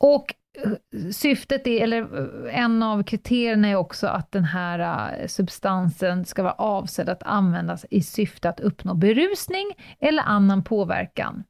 Och 0.00 0.34
eh, 0.64 1.10
syftet 1.10 1.66
är, 1.66 1.82
eller 1.82 2.00
eh, 2.46 2.62
en 2.62 2.82
av 2.82 3.02
kriterierna 3.02 3.68
är 3.68 3.74
också 3.76 4.06
att 4.06 4.32
den 4.32 4.44
här 4.44 5.10
eh, 5.20 5.26
substansen 5.26 6.24
ska 6.24 6.42
vara 6.42 6.52
avsedd 6.52 7.08
att 7.08 7.22
användas 7.22 7.86
i 7.90 8.02
syfte 8.02 8.48
att 8.48 8.60
uppnå 8.60 8.94
berusning 8.94 9.72
eller 10.00 10.22
annan 10.22 10.64
påverkan. 10.64 11.44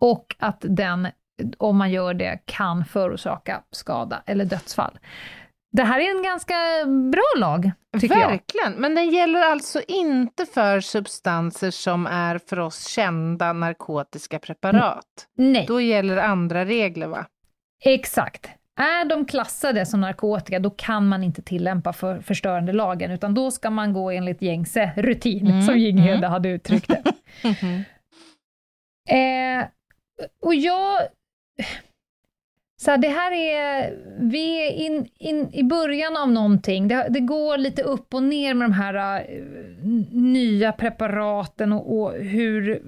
Och 0.00 0.36
att 0.38 0.64
den, 0.68 1.08
om 1.58 1.76
man 1.76 1.90
gör 1.90 2.14
det, 2.14 2.40
kan 2.44 2.84
förorsaka 2.84 3.62
skada 3.70 4.22
eller 4.26 4.44
dödsfall. 4.44 4.98
Det 5.76 5.84
här 5.84 6.00
är 6.00 6.16
en 6.16 6.22
ganska 6.22 6.54
bra 7.12 7.40
lag, 7.40 7.70
tycker 8.00 8.16
jag. 8.16 8.28
Verkligen, 8.28 8.72
men 8.72 8.94
den 8.94 9.10
gäller 9.10 9.40
alltså 9.40 9.80
inte 9.88 10.46
för 10.46 10.80
substanser 10.80 11.70
som 11.70 12.06
är 12.06 12.38
för 12.38 12.58
oss 12.58 12.88
kända 12.88 13.52
narkotiska 13.52 14.38
preparat. 14.38 15.26
Nej. 15.36 15.64
Då 15.68 15.80
gäller 15.80 16.16
andra 16.16 16.64
regler 16.64 17.06
va? 17.06 17.26
Exakt. 17.84 18.48
Är 18.78 19.04
de 19.04 19.24
klassade 19.24 19.86
som 19.86 20.00
narkotika, 20.00 20.58
då 20.58 20.70
kan 20.70 21.08
man 21.08 21.22
inte 21.22 21.42
tillämpa 21.42 21.92
för 21.92 22.20
förstörande 22.20 22.72
lagen, 22.72 23.10
utan 23.10 23.34
då 23.34 23.50
ska 23.50 23.70
man 23.70 23.92
gå 23.92 24.10
enligt 24.10 24.42
gängse 24.42 24.92
rutin, 24.96 25.46
Mm, 25.46 25.62
som 25.62 25.78
Jinghede 25.78 26.16
mm. 26.16 26.30
hade 26.30 26.48
uttryckt 26.48 26.88
det. 26.88 27.02
eh, 29.14 29.66
och 30.42 30.54
jag... 30.54 30.96
Så 32.78 32.90
här, 32.90 32.98
det 32.98 33.08
här 33.08 33.32
är... 33.32 33.94
Vi 34.20 34.66
är 34.68 34.72
in, 34.72 35.08
in, 35.18 35.48
i 35.52 35.62
början 35.64 36.16
av 36.16 36.30
någonting. 36.32 36.88
Det, 36.88 37.06
det 37.10 37.20
går 37.20 37.58
lite 37.58 37.82
upp 37.82 38.14
och 38.14 38.22
ner 38.22 38.54
med 38.54 38.68
de 38.68 38.72
här 38.72 38.94
n- 39.82 40.06
nya 40.10 40.72
preparaten 40.72 41.72
och, 41.72 41.98
och 42.00 42.12
hur, 42.12 42.82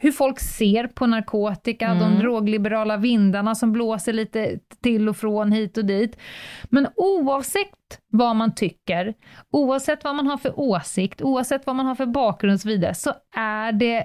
hur 0.00 0.12
folk 0.12 0.38
ser 0.40 0.86
på 0.86 1.06
narkotika, 1.06 1.86
Mm. 1.86 1.98
de 1.98 2.18
drogliberala 2.22 2.96
vindarna 2.96 3.54
som 3.54 3.72
blåser 3.72 4.12
lite 4.12 4.58
till 4.82 5.08
och 5.08 5.16
från 5.16 5.52
hit 5.52 5.78
och 5.78 5.84
dit. 5.84 6.16
Men 6.64 6.86
oavsett 6.96 8.00
vad 8.12 8.36
man 8.36 8.54
tycker, 8.54 9.14
oavsett 9.52 10.04
vad 10.04 10.14
man 10.16 10.26
har 10.26 10.36
för 10.36 10.60
åsikt, 10.60 11.22
oavsett 11.22 11.66
vad 11.66 11.76
man 11.76 11.86
har 11.86 11.94
för 11.94 12.06
bakgrund 12.06 12.54
och 12.54 12.60
så 12.60 12.68
vidare, 12.68 12.94
så 12.94 13.12
är 13.36 13.72
det 13.72 14.04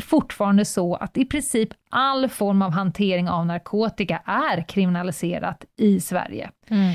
fortfarande 0.00 0.64
så 0.64 0.94
att 0.94 1.16
i 1.16 1.24
princip 1.24 1.68
all 1.90 2.28
form 2.28 2.62
av 2.62 2.70
hantering 2.70 3.28
av 3.28 3.46
narkotika 3.46 4.22
är 4.24 4.68
kriminaliserat 4.68 5.64
i 5.76 6.00
Sverige. 6.00 6.50
Mm. 6.68 6.94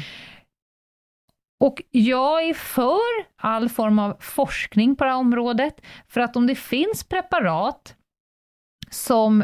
Och 1.60 1.82
jag 1.92 2.44
är 2.44 2.54
för 2.54 3.00
all 3.38 3.70
form 3.70 4.00
av 4.00 4.18
forskning 4.20 4.96
på 4.96 5.04
det 5.04 5.10
här 5.10 5.18
området, 5.18 5.82
för 6.08 6.22
att 6.22 6.36
om 6.36 6.48
det 6.48 6.56
finns 6.56 7.04
preparat 7.04 7.96
som 8.90 9.44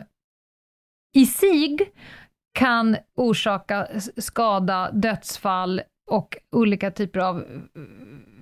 i 1.16 1.26
sig 1.26 1.78
kan 2.54 2.98
orsaka 3.16 3.88
skada, 4.18 4.92
dödsfall 4.92 5.82
och 6.12 6.38
olika 6.52 6.92
typer 6.92 7.20
av 7.20 7.46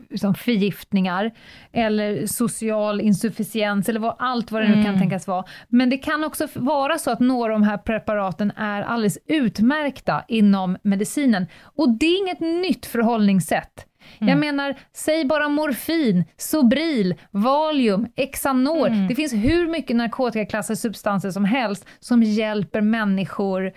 liksom 0.09 0.35
förgiftningar, 0.35 1.31
eller 1.73 2.25
social 2.27 3.01
insufficiens, 3.01 3.89
eller 3.89 3.99
vad, 3.99 4.15
allt 4.19 4.51
vad 4.51 4.61
det 4.61 4.67
nu 4.67 4.73
kan 4.73 4.85
Mm. 4.85 4.99
tänkas 4.99 5.27
vara. 5.27 5.43
Men 5.67 5.89
det 5.89 5.97
kan 5.97 6.23
också 6.23 6.47
vara 6.53 6.97
så 6.97 7.11
att 7.11 7.19
några 7.19 7.53
av 7.53 7.59
de 7.59 7.67
här 7.67 7.77
preparaten 7.77 8.51
är 8.51 8.81
alldeles 8.81 9.17
utmärkta 9.27 10.23
inom 10.27 10.77
medicinen. 10.81 11.47
Och 11.63 11.89
det 11.97 12.05
är 12.05 12.17
inget 12.19 12.39
nytt 12.39 12.85
förhållningssätt. 12.85 13.85
Jag 14.19 14.37
menar, 14.37 14.75
säg 14.93 15.25
bara 15.25 15.49
morfin, 15.49 16.23
Sobril, 16.37 17.15
Valium, 17.31 18.07
Xanor. 18.33 18.87
Mm. 18.87 19.07
Det 19.07 19.15
finns 19.15 19.33
hur 19.33 19.67
mycket 19.67 19.95
narkotikaklassade 19.95 20.77
substanser 20.77 21.31
som 21.31 21.45
helst 21.45 21.85
som 21.99 22.23
hjälper 22.23 22.81
människor 22.81 23.71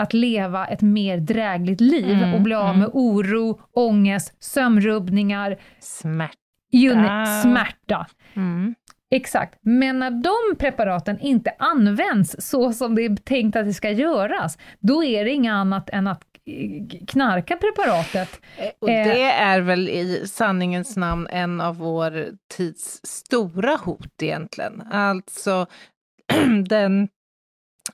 att 0.00 0.12
leva 0.12 0.66
ett 0.66 0.82
mer 0.82 1.16
drägligt 1.18 1.80
liv 1.80 2.10
Mm, 2.18 2.34
och 2.34 2.40
bli 2.40 2.54
av 2.54 2.64
mm. 2.68 2.78
med 2.78 2.88
oro, 2.92 3.60
ångest, 3.72 4.44
sömnrubbningar, 4.44 5.56
Smärta. 5.80 6.34
na- 6.72 7.42
smärta. 7.42 8.06
Mm. 8.36 8.74
Exakt, 9.12 9.58
men 9.62 9.98
när 9.98 10.10
de 10.10 10.56
preparaten 10.58 11.20
inte 11.20 11.52
används 11.58 12.36
så 12.38 12.72
som 12.72 12.94
det 12.94 13.02
är 13.04 13.16
tänkt 13.16 13.56
att 13.56 13.64
det 13.66 13.74
ska 13.74 13.90
göras, 13.90 14.58
då 14.78 15.04
är 15.04 15.24
det 15.24 15.30
inget 15.30 15.52
annat 15.52 15.90
än 15.90 16.06
att 16.06 16.22
eh, 16.46 16.98
knarka 17.06 17.56
preparatet. 17.56 18.40
Och 18.78 18.90
Eh. 18.90 19.04
det 19.08 19.22
är 19.32 19.60
väl 19.60 19.88
i 19.88 20.22
sanningens 20.26 20.96
namn 20.96 21.26
en 21.30 21.60
av 21.60 21.76
vår 21.76 22.26
tids 22.56 23.00
stora 23.04 23.76
hot 23.76 24.22
egentligen. 24.22 24.82
Alltså 24.90 25.66
den 26.66 27.08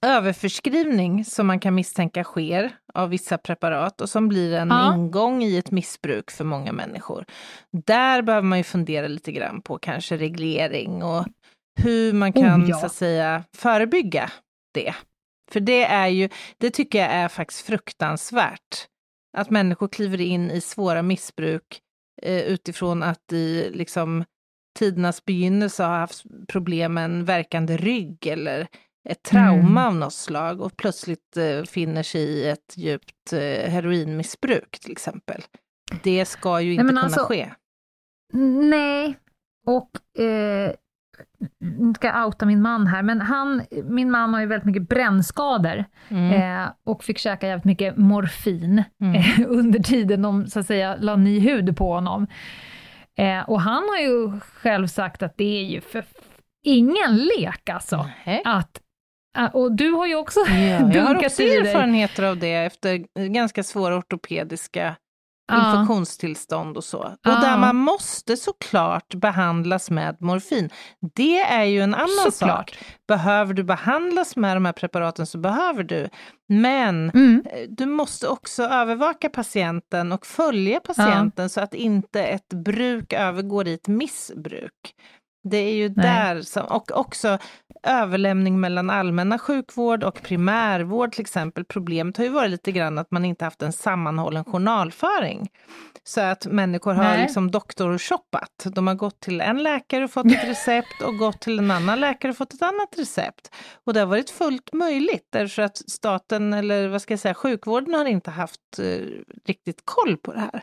överförskrivning 0.03 1.25
som 1.25 1.47
man 1.47 1.61
kan 1.61 1.75
misstänka 1.75 2.25
sker 2.25 2.77
av 2.95 3.09
vissa 3.09 3.39
preparat 3.39 4.01
och 4.01 4.11
som 4.11 4.29
blir 4.29 4.55
en 4.55 4.69
Ja. 4.69 4.95
ingång 4.95 5.43
i 5.43 5.59
ett 5.59 5.71
missbruk 5.71 6.31
för 6.31 6.45
många 6.45 6.73
människor. 6.73 7.25
Där 7.87 8.23
behöver 8.23 8.47
man 8.47 8.59
ju 8.59 8.65
fundera 8.65 9.09
lite 9.09 9.33
grann 9.33 9.63
på 9.63 9.79
kanske 9.79 10.17
reglering 10.17 11.03
och 11.03 11.27
hur 11.81 12.13
man 12.13 12.33
kan 12.33 12.63
Oh, 12.65 12.71
ja. 12.71 12.77
så 12.77 12.87
att 12.87 12.93
säga 12.95 13.45
förebygga 13.57 14.31
det. 14.75 14.95
För 15.53 15.61
det 15.61 15.85
är 15.85 16.07
ju, 16.09 16.29
det 16.59 16.71
tycker 16.71 16.99
jag 16.99 17.11
är 17.11 17.29
faktiskt 17.29 17.67
fruktansvärt. 17.67 18.87
Att 19.37 19.51
människor 19.51 19.89
kliver 19.89 20.21
in 20.21 20.51
i 20.51 20.61
svåra 20.61 21.03
missbruk 21.03 21.81
eh, 22.23 22.41
utifrån 22.41 23.03
att 23.03 23.33
i 23.33 23.71
liksom 23.75 24.25
tidernas 24.79 25.25
begynnelse 25.25 25.85
har 25.85 25.99
haft 25.99 26.25
problem 26.49 26.95
med 26.95 27.05
en 27.05 27.25
verkande 27.25 27.77
rygg 27.77 28.27
eller 28.27 28.67
ett 29.09 29.23
trauma 29.23 29.59
Mm. 29.59 29.77
av 29.79 29.95
något 29.97 30.13
slag 30.13 30.61
och 30.61 30.77
plötsligt 30.77 31.37
eh, 31.37 31.63
finner 31.63 32.03
sig 32.03 32.21
i 32.23 32.49
ett 32.49 32.75
djupt 32.77 33.33
eh, 33.33 33.71
heroinmissbruk 33.71 34.79
till 34.81 34.93
exempel. 34.93 35.43
Det 36.03 36.25
ska 36.25 36.61
ju 36.61 36.73
inte 36.73 36.85
kunna 36.85 37.01
alltså- 37.03 37.21
ske. 37.25 37.51
Nej, 38.63 39.17
och 39.67 40.21
eh, 40.25 40.73
nu 41.61 41.95
ska 41.95 42.07
jag 42.07 42.27
outa 42.27 42.47
min 42.47 42.63
man 42.63 42.87
här, 42.87 43.03
men 43.03 43.21
han, 43.21 43.63
min 43.85 44.11
man 44.11 44.35
har 44.35 44.41
ju 44.41 44.47
väldigt 44.47 44.67
mycket 44.67 44.89
brännskador 44.89 45.85
Mm. 46.09 46.33
eh, 46.63 46.69
och 46.85 47.05
fick 47.05 47.19
käka 47.19 47.47
jävligt 47.47 47.65
mycket 47.65 47.97
morfin 47.97 48.83
Mm. 49.01 49.15
eh, 49.15 49.25
under 49.49 49.79
tiden 49.79 50.23
de 50.23 50.47
så 50.47 50.61
att 50.61 50.67
säga 50.67 50.97
la 51.01 51.17
ny 51.17 51.39
hud 51.41 51.77
på 51.77 51.93
honom. 51.93 52.27
Eh, 53.19 53.41
och 53.51 53.61
han 53.61 53.83
har 53.89 53.99
ju 53.99 54.41
själv 54.41 54.87
sagt 54.87 55.23
att 55.23 55.37
det 55.37 55.59
är 55.59 55.65
ju 55.65 55.81
för 55.81 56.05
ingen 56.65 57.17
lek 57.17 57.69
alltså. 57.69 58.09
Nej. 58.27 58.43
Att, 58.45 58.81
och 59.55 59.73
du 59.77 59.91
har 59.91 60.07
ju 60.07 60.15
också 60.15 60.41
Ja, 60.41 60.55
jag 60.57 60.79
har 60.81 60.93
dunkat 61.15 61.27
också 61.33 61.43
i 61.43 61.47
dig. 61.47 61.57
erfarenheter 61.69 62.23
av 62.23 62.37
det 62.39 62.55
efter 62.55 63.05
ganska 63.29 63.63
svåra 63.63 63.97
ortopediska 63.97 64.97
infektionstillstånd 65.53 66.77
och 66.77 66.85
så. 66.85 66.99
Och 66.99 67.17
där 67.41 67.59
man 67.59 67.77
måste 67.77 68.37
såklart 68.37 69.15
behandlas 69.15 69.91
med 69.91 70.17
morfin. 70.21 70.71
Det 71.15 71.39
är 71.41 71.65
ju 71.65 71.81
en 71.81 71.95
annan 71.95 72.09
Såklart. 72.33 72.71
sak. 72.71 72.79
Behöver 73.09 73.55
du 73.55 73.63
behandlas 73.65 74.37
med 74.37 74.57
de 74.57 74.65
här 74.65 74.73
preparaten 74.73 75.27
så 75.27 75.39
behöver 75.39 75.83
du. 75.83 76.09
Men 76.49 77.11
Mm. 77.11 77.43
eh, 77.47 77.69
du 77.69 77.87
måste 77.87 78.29
också 78.29 78.63
övervaka 78.63 79.29
patienten 79.29 80.13
och 80.13 80.27
följa 80.27 80.81
patienten 80.81 81.49
så 81.51 81.61
att 81.61 81.75
inte 81.75 82.25
ett 82.25 82.49
bruk 82.49 83.13
övergår 83.13 83.69
i 83.69 83.75
ett 83.75 83.89
missbruk. 83.89 84.73
Det 85.51 85.57
är 85.57 85.75
ju 85.75 85.89
Nej. 85.89 86.07
där 86.07 86.43
som, 86.43 86.65
och 86.65 86.99
också 86.99 87.39
överlämning 87.83 88.61
mellan 88.61 88.91
allmänna 88.91 89.39
sjukvård 89.39 90.05
och 90.05 90.23
primärvård 90.23 91.13
till 91.13 91.21
exempel. 91.21 91.65
Problemet 91.65 92.17
har 92.17 92.25
ju 92.25 92.31
varit 92.31 92.51
lite 92.51 92.73
grann 92.73 92.99
att 92.99 93.11
man 93.11 93.25
inte 93.25 93.45
haft 93.45 93.63
en 93.63 93.73
sammanhållen 93.73 94.45
journalföring. 94.45 95.49
Så 96.05 96.21
att 96.21 96.47
människor 96.47 96.95
har 96.95 97.05
Nej. 97.05 97.23
liksom 97.23 97.51
doktorshoppat. 97.51 98.65
De 98.65 98.87
har 98.87 98.95
gått 98.95 99.21
till 99.21 99.41
en 99.41 99.63
läkare 99.63 100.05
och 100.05 100.11
fått 100.11 100.27
ett 100.27 100.45
recept 100.49 101.03
och 101.03 101.19
gått 101.19 101.41
till 101.41 101.59
en 101.59 101.71
annan 101.71 102.01
läkare 102.01 102.31
och 102.31 102.37
fått 102.37 102.55
ett 102.55 102.63
annat 102.63 102.99
recept. 102.99 103.55
Och 103.85 103.95
det 103.95 104.01
har 104.01 104.07
varit 104.07 104.31
fullt 104.31 104.73
möjligt 104.73 105.29
därför 105.33 105.63
att 105.63 105.77
staten, 105.77 106.53
eller 106.53 106.89
vad 106.89 107.03
ska 107.03 107.13
jag 107.13 107.21
säga, 107.21 107.35
sjukvården 107.35 107.95
har 107.95 108.05
inte 108.05 108.31
haft 108.31 108.79
eh, 108.79 108.85
riktigt 109.45 109.81
koll 109.85 110.17
på 110.17 110.33
det 110.33 110.41
här. 110.41 110.63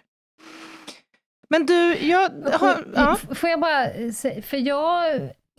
Men 1.54 1.66
du, 1.66 1.96
jag 1.98 2.30
har... 2.60 2.86
Ja. 2.96 3.18
Får 3.36 3.50
jag 3.50 3.60
bara 3.60 3.88
för 4.42 4.58
jag 4.58 5.06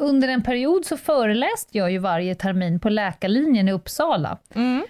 under 0.02 0.28
en 0.28 0.42
period 0.42 0.84
så 0.84 0.96
föreläste 0.96 1.78
jag 1.78 1.92
ju 1.92 1.98
varje 1.98 2.34
termin 2.34 2.80
på 2.80 2.88
läkarlinjen 2.88 3.68
i 3.68 3.72
Uppsala 3.72 4.38
Mm. 4.54 4.84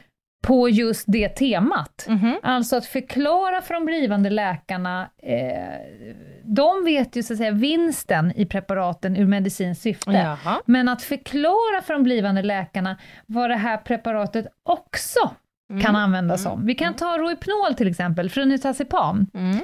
på 0.46 0.68
just 0.68 1.04
det 1.06 1.28
temat. 1.28 2.06
Mhm. 2.08 2.34
Alltså 2.42 2.76
att 2.76 2.86
förklara 2.86 3.62
för 3.62 3.74
de 3.74 3.84
blivande 3.84 4.30
läkarna, 4.30 5.08
eh, 5.22 5.80
de 6.42 6.84
vet 6.84 7.16
ju 7.16 7.22
så 7.22 7.32
att 7.32 7.38
säga 7.38 7.50
vinsten 7.50 8.32
i 8.36 8.46
preparaten 8.46 9.16
ur 9.16 9.26
medicinskt 9.26 9.82
syfte. 9.82 10.10
Jaha. 10.12 10.60
Men 10.66 10.88
att 10.88 11.02
förklara 11.02 11.82
för 11.84 11.94
de 11.94 12.02
blivande 12.02 12.42
läkarna 12.42 12.98
vad 13.26 13.50
det 13.50 13.56
här 13.56 13.76
preparatet 13.76 14.46
också 14.62 15.30
kan 15.82 15.96
användas 15.96 16.46
om. 16.46 16.66
Vi 16.66 16.74
kan 16.74 16.94
ta 16.94 17.18
Rohypnol 17.18 17.74
till 17.76 17.88
exempel, 17.88 18.30
Flunitrazepam. 18.30 19.26
Mm. 19.34 19.58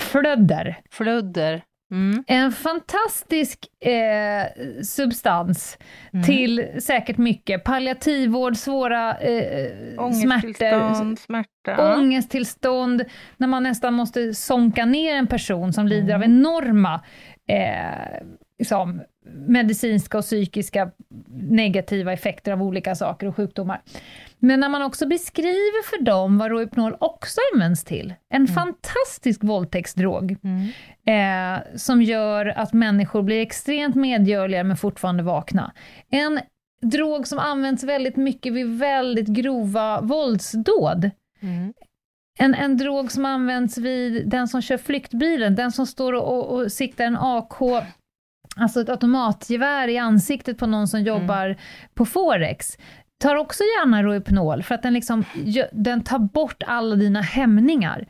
Flödder. 0.00 0.76
Fludder. 0.90 1.62
Mm. 1.92 2.24
En 2.26 2.52
fantastisk 2.52 3.58
eh, 3.80 4.82
substans 4.82 5.78
Mm. 6.12 6.24
till 6.24 6.68
säkert 6.82 7.16
mycket. 7.16 7.64
Palliativvård, 7.64 8.56
svåra 8.56 9.14
eh, 9.18 9.70
Ångesttillstånd, 9.98 11.18
smärta. 11.18 11.96
ångesttillstånd, 11.96 13.04
när 13.36 13.46
man 13.48 13.62
nästan 13.62 13.94
måste 13.94 14.34
sonka 14.34 14.84
ner 14.84 15.14
en 15.16 15.26
person 15.26 15.72
som 15.72 15.86
lider 15.86 16.14
av 16.14 16.22
enorma 16.24 17.00
eh, 17.48 18.22
liksom, 18.58 19.02
medicinska 19.48 20.18
och 20.18 20.24
psykiska 20.24 20.90
negativa 21.30 22.12
effekter 22.12 22.52
av 22.52 22.62
olika 22.62 22.94
saker 22.94 23.26
och 23.26 23.36
sjukdomar. 23.36 23.80
Men 24.44 24.60
när 24.60 24.68
man 24.68 24.82
också 24.82 25.06
beskriver 25.06 25.82
för 25.90 26.02
dem 26.04 26.38
vad 26.38 26.50
Rohypnol 26.50 26.96
också 27.00 27.40
används 27.54 27.84
till, 27.84 28.14
en 28.34 28.46
fantastisk 28.46 29.44
våldtäktsdrog, 29.44 30.36
Mm. 30.44 30.68
eh, 31.06 31.62
som 31.76 32.02
gör 32.02 32.46
att 32.46 32.72
människor 32.72 33.22
blir 33.22 33.40
extremt 33.40 33.94
medgörliga 33.94 34.64
men 34.64 34.76
fortfarande 34.76 35.22
vakna. 35.22 35.72
En 36.10 36.40
drog 36.82 37.26
som 37.26 37.38
används 37.38 37.84
väldigt 37.84 38.16
mycket 38.16 38.52
vid 38.52 38.78
väldigt 38.78 39.28
grova 39.28 40.00
våldsdåd. 40.00 41.10
Mm. 41.40 41.72
En, 42.38 42.54
en 42.54 42.76
drog 42.76 43.12
som 43.12 43.24
används 43.24 43.78
vid 43.78 44.28
den 44.28 44.48
som 44.48 44.62
kör 44.62 44.76
flyktbilen, 44.78 45.54
den 45.54 45.72
som 45.72 45.86
står 45.86 46.12
och, 46.12 46.28
och, 46.28 46.50
och 46.60 46.72
siktar 46.72 47.04
en 47.04 47.16
AK, 47.20 47.84
alltså 48.56 48.80
ett 48.80 48.88
automatgevär 48.88 49.88
i 49.88 49.98
ansiktet 49.98 50.58
på 50.58 50.66
någon 50.66 50.88
som 50.88 51.02
jobbar 51.02 51.56
på 51.94 52.06
Forex. 52.06 52.78
Tar 53.22 53.36
också 53.36 53.62
gärna 53.62 54.02
Rohypnol 54.02 54.62
för 54.62 54.74
att 54.74 54.82
den, 54.82 54.94
liksom, 54.94 55.24
den 55.72 56.04
tar 56.04 56.18
bort 56.18 56.62
alla 56.66 56.96
dina 56.96 57.20
hämningar. 57.20 58.06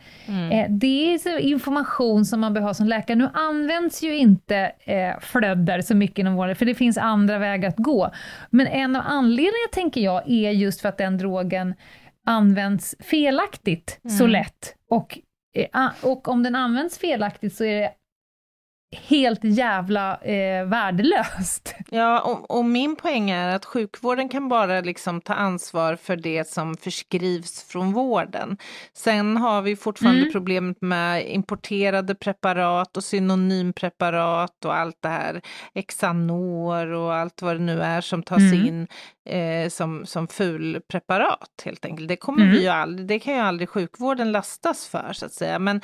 Eh, 0.53 0.71
det 0.71 1.15
är 1.15 1.39
information 1.39 2.25
som 2.25 2.41
man 2.41 2.53
behöver 2.53 2.69
ha 2.69 2.75
som 2.75 2.87
läkare. 2.87 3.17
Nu 3.17 3.29
används 3.35 4.03
ju 4.03 4.17
inte 4.17 4.73
eh, 4.85 5.21
flödder 5.21 5.81
så 5.81 5.95
mycket 5.95 6.19
inom 6.19 6.35
vården, 6.35 6.57
för 6.57 6.67
det 6.67 6.75
finns 6.75 6.99
andra 6.99 7.39
vägar 7.39 7.69
att 7.69 7.77
gå. 7.77 8.11
Men 8.51 8.67
en 8.67 8.97
av 8.97 9.03
anledningarna, 9.07 9.69
tänker 9.73 10.01
jag, 10.01 10.31
är 10.31 10.51
just 10.51 10.81
för 10.81 10.89
att 10.89 10.99
den 10.99 11.19
drogen 11.19 11.75
används 12.27 12.95
felaktigt 13.01 14.01
så 14.19 14.27
lätt. 14.27 14.75
Och, 14.91 15.19
eh, 15.55 15.91
och 16.03 16.29
om 16.29 16.43
den 16.43 16.55
används 16.55 16.99
felaktigt 16.99 17.55
så 17.55 17.65
är 17.65 17.81
det 17.81 17.91
helt 18.93 19.45
jävla 19.45 20.17
eh, 20.17 20.65
värdelöst. 20.67 21.75
Ja, 21.95 22.21
och, 22.21 22.57
och 22.59 22.65
min 22.65 22.97
poäng 22.97 23.31
är 23.31 23.49
att 23.57 23.65
sjukvården 23.65 24.29
kan 24.29 24.49
bara 24.49 24.81
liksom 24.81 25.21
ta 25.21 25.35
ansvar 25.35 25.97
för 25.97 26.17
det 26.17 26.49
som 26.49 26.77
förskrivs 26.77 27.63
från 27.63 27.93
vården. 27.93 28.57
Sen 28.97 29.37
har 29.37 29.63
vi 29.63 29.77
fortfarande 29.77 30.21
Mm. 30.21 30.33
problemet 30.33 30.77
med 30.81 31.31
importerade 31.31 32.15
preparat 32.15 32.97
och 32.97 33.05
synonympreparat 33.05 34.65
och 34.65 34.75
allt 34.77 34.97
det 35.03 35.09
här. 35.09 35.41
Xanor 35.89 36.87
och 36.93 37.15
allt 37.15 37.43
vad 37.43 37.57
det 37.57 37.63
nu 37.63 37.81
är 37.83 38.01
som 38.01 38.23
tas 38.23 38.39
Mm. 38.39 38.67
in 38.67 38.87
eh, 39.29 39.69
som, 39.69 40.07
som 40.07 40.29
fulpreparat 40.29 41.63
helt 41.65 41.85
enkelt. 41.85 42.09
Det 42.09 42.17
kommer 42.17 42.43
Mm. 42.43 42.53
vi 42.55 42.63
ju 42.63 42.69
aldrig, 42.69 43.07
det 43.09 43.19
kan 43.19 43.35
ju 43.35 43.41
aldrig 43.41 43.69
sjukvården 43.69 44.33
lastas 44.33 44.87
för 44.87 45.13
så 45.13 45.27
att 45.27 45.33
säga. 45.33 45.59
Men 45.59 45.81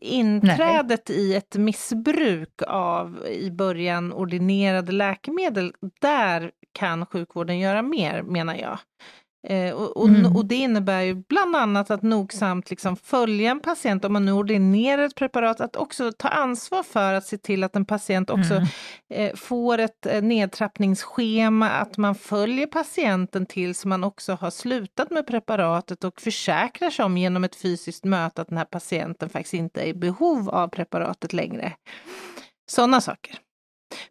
inträdet 0.00 1.10
i 1.10 1.34
ett 1.34 1.56
missbruk 1.56 2.48
av 2.62 3.26
i 3.26 3.50
början 3.50 4.12
ordinerade 4.12 4.92
läkemedel, 4.92 5.72
där 6.00 6.50
kan 6.72 7.06
sjukvården 7.06 7.58
göra 7.58 7.82
mer 7.82 8.22
menar 8.22 8.54
jag. 8.54 8.78
Eh, 9.48 9.72
och, 9.74 9.96
och, 9.96 10.08
Mm. 10.08 10.36
och 10.36 10.46
det 10.46 10.54
innebär 10.54 11.00
ju 11.00 11.14
bland 11.14 11.56
annat 11.56 11.90
att 11.90 12.02
nogsamt 12.02 12.70
liksom 12.70 12.96
följa 12.96 13.50
en 13.50 13.60
patient 13.60 14.04
om 14.04 14.12
man 14.12 14.24
nu 14.24 14.32
ordinerar 14.32 15.02
ett 15.02 15.14
preparat, 15.14 15.60
att 15.60 15.76
också 15.76 16.12
ta 16.12 16.28
ansvar 16.28 16.82
för 16.82 17.14
att 17.14 17.26
se 17.26 17.38
till 17.38 17.64
att 17.64 17.76
en 17.76 17.84
patient 17.84 18.30
också 18.30 18.54
Mm. 18.54 18.66
eh, 19.14 19.34
får 19.34 19.78
ett 19.78 20.06
eh, 20.06 20.22
nedtrappningsschema, 20.22 21.70
att 21.70 21.96
man 21.96 22.14
följer 22.14 22.66
patienten 22.66 23.46
tills 23.46 23.84
man 23.84 24.04
också 24.04 24.32
har 24.40 24.50
slutat 24.50 25.10
med 25.10 25.26
preparatet 25.26 26.04
och 26.04 26.20
försäkrar 26.20 26.90
sig 26.90 27.04
om 27.04 27.16
genom 27.18 27.44
ett 27.44 27.56
fysiskt 27.56 28.04
möte 28.04 28.42
att 28.42 28.48
den 28.48 28.58
här 28.58 28.64
patienten 28.64 29.28
faktiskt 29.28 29.54
inte 29.54 29.80
är 29.82 29.86
i 29.86 29.94
behov 29.94 30.50
av 30.50 30.68
preparatet 30.68 31.32
längre. 31.32 31.72
Sådana 32.72 33.00
saker. 33.00 33.38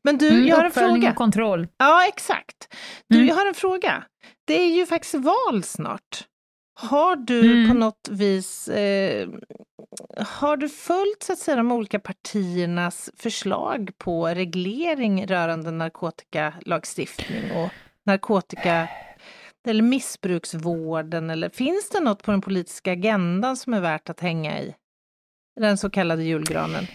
Men 0.04 0.18
du, 0.18 0.30
Mm, 0.30 0.48
jag 0.48 0.56
har 0.58 0.64
en 0.66 0.72
fråga. 0.72 1.10
och 1.10 1.16
kontroll. 1.16 1.68
Ja, 1.78 2.08
exakt. 2.08 2.74
Du, 3.10 3.16
Mm. 3.16 3.28
jag 3.28 3.36
har 3.36 3.46
en 3.46 3.54
fråga. 3.54 4.04
Det 4.48 4.54
är 4.62 4.76
ju 4.76 4.86
faktiskt 4.86 5.14
val 5.16 5.64
snart. 5.64 6.28
Har 6.80 7.16
du 7.16 7.52
Mm. 7.54 7.68
på 7.70 7.74
något 7.78 8.08
vis, 8.12 8.68
eh, 8.68 9.30
har 10.18 10.58
du 10.58 10.70
följt 10.70 11.24
så 11.24 11.34
att 11.34 11.40
säga 11.40 11.56
de 11.58 11.72
olika 11.72 12.00
partiernas 12.00 13.10
förslag 13.18 13.92
på 13.98 14.28
reglering 14.28 15.28
rörande 15.28 15.72
narkotikalagstiftning 15.72 17.52
och 17.52 17.70
narkotika 18.06 18.88
eller 19.68 19.84
missbruksvården 19.84 21.30
eller 21.30 21.50
finns 21.50 21.90
det 21.90 22.00
något 22.00 22.24
på 22.24 22.32
den 22.32 22.42
politiska 22.42 22.92
agendan 22.92 23.58
som 23.58 23.74
är 23.74 23.80
värt 23.82 24.10
att 24.10 24.20
hänga 24.20 24.60
i? 24.62 24.76
Den 25.60 25.78
så 25.78 25.90
kallade 25.90 26.24
julgranen. 26.24 26.88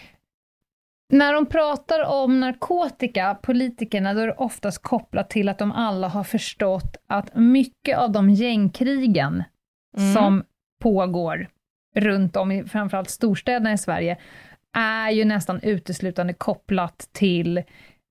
När 1.09 1.33
de 1.33 1.45
pratar 1.45 2.03
om 2.05 2.39
narkotika, 2.39 3.37
politikerna, 3.41 4.13
då 4.13 4.19
är 4.19 4.27
det 4.27 4.33
oftast 4.33 4.81
kopplat 4.83 5.29
till 5.29 5.49
att 5.49 5.57
de 5.59 5.71
alla 5.71 6.07
har 6.07 6.23
förstått 6.23 6.97
att 7.07 7.35
mycket 7.35 7.97
av 7.97 8.11
de 8.11 8.29
gängkrigen 8.29 9.43
Mm. 9.97 10.13
som 10.13 10.43
pågår 10.81 11.47
runt 11.95 12.35
om 12.35 12.51
i 12.51 12.63
framförallt 12.63 13.09
storstäderna 13.09 13.73
i 13.73 13.77
Sverige, 13.77 14.17
är 14.77 15.09
ju 15.11 15.25
nästan 15.25 15.59
uteslutande 15.63 16.33
kopplat 16.33 17.09
till 17.13 17.63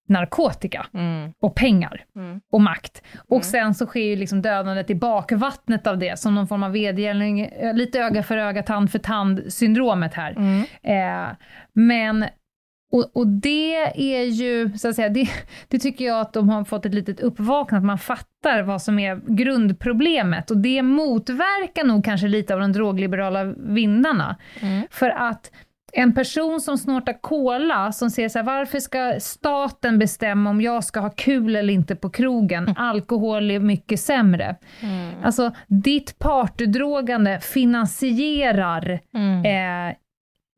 narkotika 0.08 0.86
Mm. 0.94 1.32
och 1.42 1.54
pengar 1.54 2.04
Mm. 2.16 2.40
och 2.52 2.60
makt. 2.60 3.02
Och 3.28 3.36
Mm. 3.36 3.42
sen 3.42 3.74
så 3.74 3.86
sker 3.86 4.00
ju 4.04 4.16
liksom 4.16 4.42
dödandet 4.42 4.90
i 4.90 4.94
bakvattnet 4.94 5.86
av 5.86 5.98
det, 5.98 6.18
som 6.18 6.34
någon 6.34 6.48
form 6.48 6.62
av 6.62 6.72
vedergällning, 6.72 7.40
eh, 7.40 7.74
lite 7.74 8.00
öga 8.00 8.22
för 8.22 8.36
öga, 8.36 8.62
tand 8.62 8.90
för 8.92 8.98
tand 8.98 9.42
syndromet 9.48 10.14
här. 10.14 10.30
Mm. 10.32 10.64
Eh, 10.82 11.36
men, 11.72 12.24
och, 12.96 13.10
och 13.16 13.26
det 13.26 13.76
är 14.14 14.24
ju, 14.24 14.78
så 14.78 14.88
att 14.88 14.94
säga, 14.94 15.08
det, 15.08 15.28
det 15.68 15.78
tycker 15.78 16.04
jag 16.04 16.20
att 16.20 16.32
de 16.32 16.48
har 16.48 16.64
fått 16.64 16.86
ett 16.86 16.94
litet 16.94 17.20
uppvaknande, 17.20 17.78
att 17.78 17.86
man 17.86 17.98
fattar 17.98 18.62
vad 18.62 18.82
som 18.82 18.98
är 18.98 19.20
grundproblemet. 19.26 20.50
Och 20.50 20.56
det 20.56 20.82
motverkar 20.82 21.84
nog 21.84 22.04
kanske 22.04 22.28
lite 22.28 22.54
av 22.54 22.60
de 22.60 22.72
drogliberala 22.72 23.44
vindarna. 23.44 24.36
Mm. 24.60 24.86
För 24.90 25.10
att 25.10 25.50
en 25.92 26.14
person 26.14 26.60
som 26.60 26.78
snortar 26.78 27.20
cola, 27.20 27.92
som 27.92 28.10
säger 28.10 28.28
så 28.28 28.38
här, 28.38 28.46
varför 28.46 28.80
ska 28.80 29.14
staten 29.20 29.98
bestämma 29.98 30.50
om 30.50 30.60
jag 30.60 30.84
ska 30.84 31.00
ha 31.00 31.10
kul 31.10 31.56
eller 31.56 31.74
inte 31.74 31.96
på 31.96 32.10
krogen? 32.10 32.74
Alkohol 32.76 33.50
är 33.50 33.60
mycket 33.60 34.00
sämre. 34.00 34.56
Mm. 34.80 35.14
Alltså, 35.22 35.52
ditt 35.66 36.18
partydrogande 36.18 37.40
finansierar 37.40 39.00
Mm. 39.14 39.44
eh, 39.90 39.96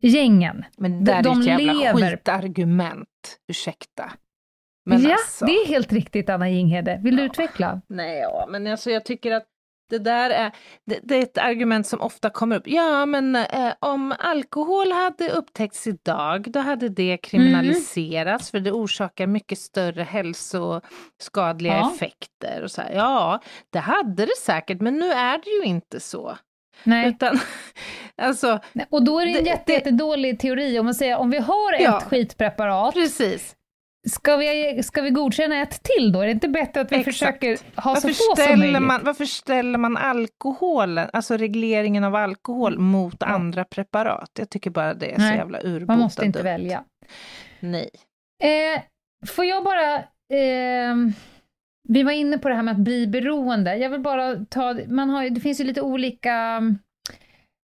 gängen. 0.01 0.64
Men 0.78 1.05
det 1.05 1.12
där 1.12 1.22
de 1.22 1.38
är 1.38 1.42
ett 1.42 1.46
jävla 1.49 1.72
lever- 1.72 2.11
skitargument, 2.16 3.38
ursäkta. 3.49 4.12
Men 4.86 5.03
ja, 5.03 5.12
alltså, 5.12 5.44
det 5.46 5.53
är 5.53 5.66
helt 5.66 5.92
riktigt 5.92 6.28
Anna 6.30 6.49
Jinghede. 6.51 7.01
Vill 7.05 7.16
du 7.16 7.22
Ja. 7.22 7.26
utveckla? 7.26 7.80
nej, 7.88 8.18
ja, 8.18 8.46
men 8.51 8.66
alltså 8.66 8.90
jag 8.90 9.05
tycker 9.05 9.32
att 9.32 9.44
det 9.90 9.99
där 9.99 10.30
är, 10.30 10.53
det, 10.86 11.01
det 11.03 11.14
är 11.16 11.22
ett 11.22 11.38
argument 11.38 11.86
som 11.86 12.01
ofta 12.01 12.30
kommer 12.30 12.57
upp. 12.57 12.62
Ja, 12.66 13.07
men 13.07 13.36
eh, 13.36 13.72
om 13.80 14.14
alkohol 14.18 14.92
hade 14.92 15.30
upptäckts 15.30 15.86
idag, 15.86 16.51
då 16.53 16.61
hade 16.61 16.88
det 16.88 17.16
kriminaliserats 17.16 18.51
för 18.51 18.61
det 18.61 18.72
orsakar 18.72 19.26
mycket 19.26 19.59
större 19.59 20.03
hälsoskadliga 20.03 21.72
Ja. 21.76 21.92
effekter. 21.94 22.62
Och 22.62 22.70
så 22.70 22.82
här. 22.82 22.92
Ja, 22.92 23.40
det 23.72 23.78
hade 23.78 24.26
det 24.26 24.36
säkert, 24.42 24.80
men 24.80 24.94
nu 24.99 25.12
är 25.12 25.38
det 25.38 25.51
ju 25.51 25.62
inte 25.64 26.01
så. 26.01 26.38
Nej. 26.85 27.09
Utan, 27.09 27.39
alltså, 28.22 28.61
Nej, 28.72 28.87
Och 28.91 29.05
då 29.05 29.20
är 29.20 29.26
det 29.26 29.39
en 29.39 29.45
Det- 29.45 29.51
jätte, 29.51 29.62
det- 29.66 29.72
jättedålig 29.72 30.39
teori 30.41 30.79
om 30.79 30.85
man 30.85 30.95
säger 30.95 31.16
om 31.16 31.31
vi 31.31 31.39
har 31.39 31.72
ett 31.72 31.81
Ja. 31.83 32.01
skitpreparat, 32.01 32.95
precis. 32.95 33.55
ska 34.09 34.37
vi, 34.37 34.83
ska 34.83 35.03
vi 35.03 35.11
godkänna 35.11 35.62
ett 35.62 35.83
till 35.83 36.12
då? 36.12 36.20
Är 36.20 36.26
det 36.26 36.33
inte 36.33 36.49
bättre 36.49 36.81
att 36.81 36.93
vi 36.93 36.97
Exakt. 36.97 37.14
försöker 37.18 37.59
ha 37.81 37.95
Varför 37.95 38.09
så 38.09 38.37
få 38.37 38.43
som 38.43 38.59
möjligt? 38.59 38.83
man, 38.83 39.01
varför 39.05 39.24
ställer 39.24 39.79
man 39.79 39.97
alkoholen, 39.97 41.11
alltså 41.12 41.37
regleringen 41.37 42.05
av 42.05 42.14
alkohol, 42.14 42.79
mot 42.79 43.22
andra 43.22 43.64
preparat? 43.64 44.31
Jag 44.39 44.51
tycker 44.51 44.70
bara 44.70 44.95
det 44.95 45.11
är 45.11 45.14
så 45.16 45.20
Nej, 45.22 45.37
jävla 45.37 45.59
urbota 45.64 45.93
Man 45.93 45.99
måste 45.99 46.24
inte 46.24 46.39
dumt. 46.39 46.45
välja. 46.45 46.85
Nej. 47.61 47.91
Eh, 48.43 48.83
får 49.29 49.45
jag 49.45 49.64
bara... 49.64 50.03
ehm, 50.35 51.12
vi 51.89 52.03
var 52.03 52.12
inne 52.12 52.39
på 52.39 52.49
det 52.49 52.55
här 52.55 52.62
med 52.62 52.72
att 52.72 52.78
bli 52.78 53.07
beroende. 53.07 53.76
Jag 53.76 53.91
vill 53.91 54.01
bara 54.01 54.45
ta... 54.45 54.76
Man 54.89 55.11
har, 55.11 55.30
det 55.30 55.41
finns 55.41 55.61
ju 55.61 55.64
lite 55.64 55.80
olika 55.80 56.62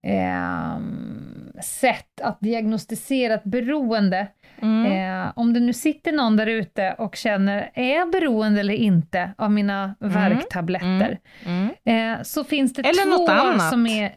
ehm, 0.06 1.52
sätt 1.62 2.20
att 2.22 2.40
diagnostisera 2.40 3.34
ett 3.34 3.44
beroende. 3.44 4.28
Mm. 4.60 4.92
Eh, 4.92 5.32
om 5.36 5.52
det 5.52 5.60
nu 5.60 5.72
sitter 5.72 6.12
någon 6.12 6.36
där 6.36 6.46
ute 6.46 6.94
och 6.98 7.16
känner, 7.16 7.70
är 7.74 7.94
jag 7.94 8.10
beroende 8.10 8.60
eller 8.60 8.74
inte 8.74 9.30
av 9.38 9.50
mina 9.50 9.94
värktabletter? 9.98 11.18
Mm. 11.44 11.68
Eh, 11.84 12.22
så 12.22 12.44
finns 12.44 12.72
det 12.72 12.82
Eller 12.82 13.02
två 13.04 13.10
något 13.10 13.30
annat. 13.30 13.70
som 13.70 13.86
är... 13.86 14.14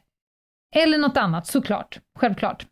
Eller 0.75 0.97
något 0.97 1.17
annat, 1.17 1.47
såklart. 1.47 1.99
Självklart. 2.19 2.65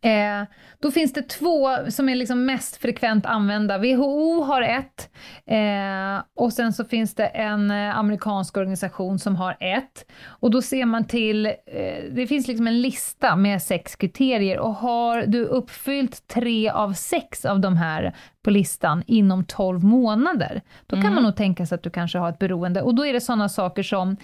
Eh, 0.00 0.42
då 0.80 0.90
finns 0.90 1.12
det 1.12 1.22
två 1.22 1.68
som 1.88 2.08
är 2.08 2.14
liksom 2.14 2.44
mest 2.44 2.76
frekvent 2.76 3.26
använda. 3.26 3.78
WHO 3.78 4.42
har 4.42 4.62
ett 4.62 5.10
eh, 5.46 6.24
och 6.36 6.52
sen 6.52 6.72
så 6.72 6.84
finns 6.84 7.14
det 7.14 7.26
en 7.26 7.70
eh, 7.70 7.98
amerikansk 7.98 8.56
organisation 8.56 9.18
som 9.18 9.36
har 9.36 9.56
ett. 9.60 10.06
Och 10.24 10.50
då 10.50 10.62
ser 10.62 10.84
man 10.84 11.04
till, 11.04 11.46
eh, 11.46 12.04
det 12.12 12.26
finns 12.26 12.48
liksom 12.48 12.66
en 12.66 12.82
lista 12.82 13.36
med 13.36 13.62
sex 13.62 13.96
kriterier 13.96 14.58
och 14.58 14.74
har 14.74 15.26
du 15.26 15.44
uppfyllt 15.44 16.28
tre 16.28 16.68
av 16.68 16.92
sex 16.92 17.44
av 17.44 17.60
de 17.60 17.76
här 17.76 18.14
på 18.44 18.50
listan 18.50 19.02
inom 19.06 19.44
12 19.44 19.84
månader, 19.84 20.62
då 20.86 20.96
kan 20.96 21.02
Mm. 21.04 21.14
man 21.14 21.22
nog 21.22 21.36
tänka 21.36 21.66
sig 21.66 21.76
att 21.76 21.82
du 21.82 21.90
kanske 21.90 22.18
har 22.18 22.28
ett 22.28 22.38
beroende. 22.38 22.82
Och 22.82 22.94
då 22.94 23.06
är 23.06 23.12
det 23.12 23.20
sådana 23.20 23.48
saker 23.48 23.82
som 23.82 24.16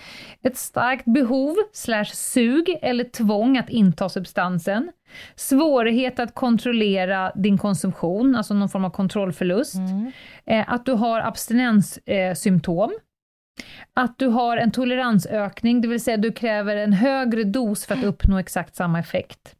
ett 0.43 0.57
starkt 0.57 1.05
behov, 1.05 1.55
slash 1.73 2.05
sug 2.15 2.79
eller 2.83 3.05
tvång 3.05 3.59
att 3.59 3.69
inta 3.71 4.09
substansen, 4.09 4.93
svårighet 5.37 6.19
att 6.21 6.35
kontrollera 6.35 7.33
din 7.35 7.59
konsumtion, 7.59 8.37
alltså 8.37 8.55
någon 8.55 8.69
form 8.69 8.85
av 8.85 8.91
kontrollförlust, 8.91 9.75
Mm. 9.75 10.13
eh, 10.47 10.73
att 10.73 10.87
du 10.87 10.93
har 10.93 11.21
abstinenssymptom, 11.21 12.91
eh, 12.91 12.97
att 13.95 14.19
du 14.19 14.27
har 14.27 14.57
en 14.57 14.71
toleransökning, 14.71 15.81
det 15.81 15.89
vill 15.89 16.01
säga 16.01 16.17
du 16.17 16.33
kräver 16.33 16.77
en 16.77 16.93
högre 16.93 17.45
dos 17.45 17.87
för 17.87 17.95
att 17.95 18.05
uppnå 18.05 18.39
exakt 18.39 18.75
samma 18.77 18.99
effekt. 18.99 19.55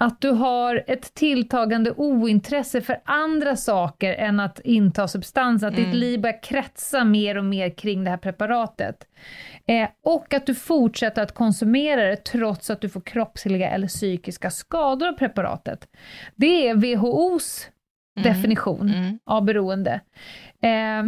Att 0.00 0.20
du 0.20 0.30
har 0.30 0.84
ett 0.86 1.14
tilltagande 1.14 1.92
ointresse 1.92 2.80
för 2.80 3.00
andra 3.04 3.56
saker 3.56 4.14
än 4.14 4.40
att 4.40 4.60
inta 4.60 5.08
substans, 5.08 5.62
att 5.62 5.76
ditt 5.76 5.86
Mm. 5.86 5.96
liv 5.98 6.20
börjar 6.20 6.42
kretsa 6.42 7.04
mer 7.04 7.38
och 7.38 7.44
mer 7.44 7.70
kring 7.70 8.04
det 8.04 8.10
här 8.10 8.16
preparatet. 8.16 9.06
Eh, 9.66 9.88
och 10.04 10.34
att 10.34 10.46
du 10.46 10.54
fortsätter 10.54 11.22
att 11.22 11.34
konsumera 11.34 12.02
det 12.06 12.16
trots 12.16 12.70
att 12.70 12.80
du 12.80 12.88
får 12.88 13.00
kroppsliga 13.00 13.70
eller 13.70 13.88
psykiska 13.88 14.50
skador 14.50 15.08
av 15.08 15.12
preparatet. 15.12 15.88
Det 16.36 16.68
är 16.68 16.74
WHOs 16.74 17.70
definition 18.24 18.88
Mm. 18.94 19.18
av 19.24 19.44
beroende. 19.44 20.00
Eh, 20.62 21.04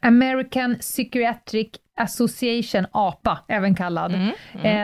American 0.00 0.76
Psychiatric 0.80 1.68
Association, 1.96 2.86
APA, 2.92 3.38
även 3.48 3.74
kallad. 3.74 4.14
Mm. 4.14 4.32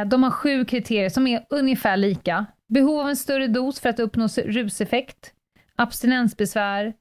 Eh, 0.02 0.08
de 0.08 0.22
har 0.22 0.30
sju 0.30 0.64
kriterier 0.64 1.08
som 1.08 1.26
är 1.26 1.44
ungefär 1.50 1.96
lika. 1.96 2.46
Behov 2.68 3.00
av 3.00 3.08
en 3.08 3.16
större 3.16 3.46
dos 3.46 3.80
för 3.80 3.88
att 3.88 4.00
uppnå 4.00 4.26
ruseffekt, 4.26 5.32
abstinensbesvär, 5.76 6.94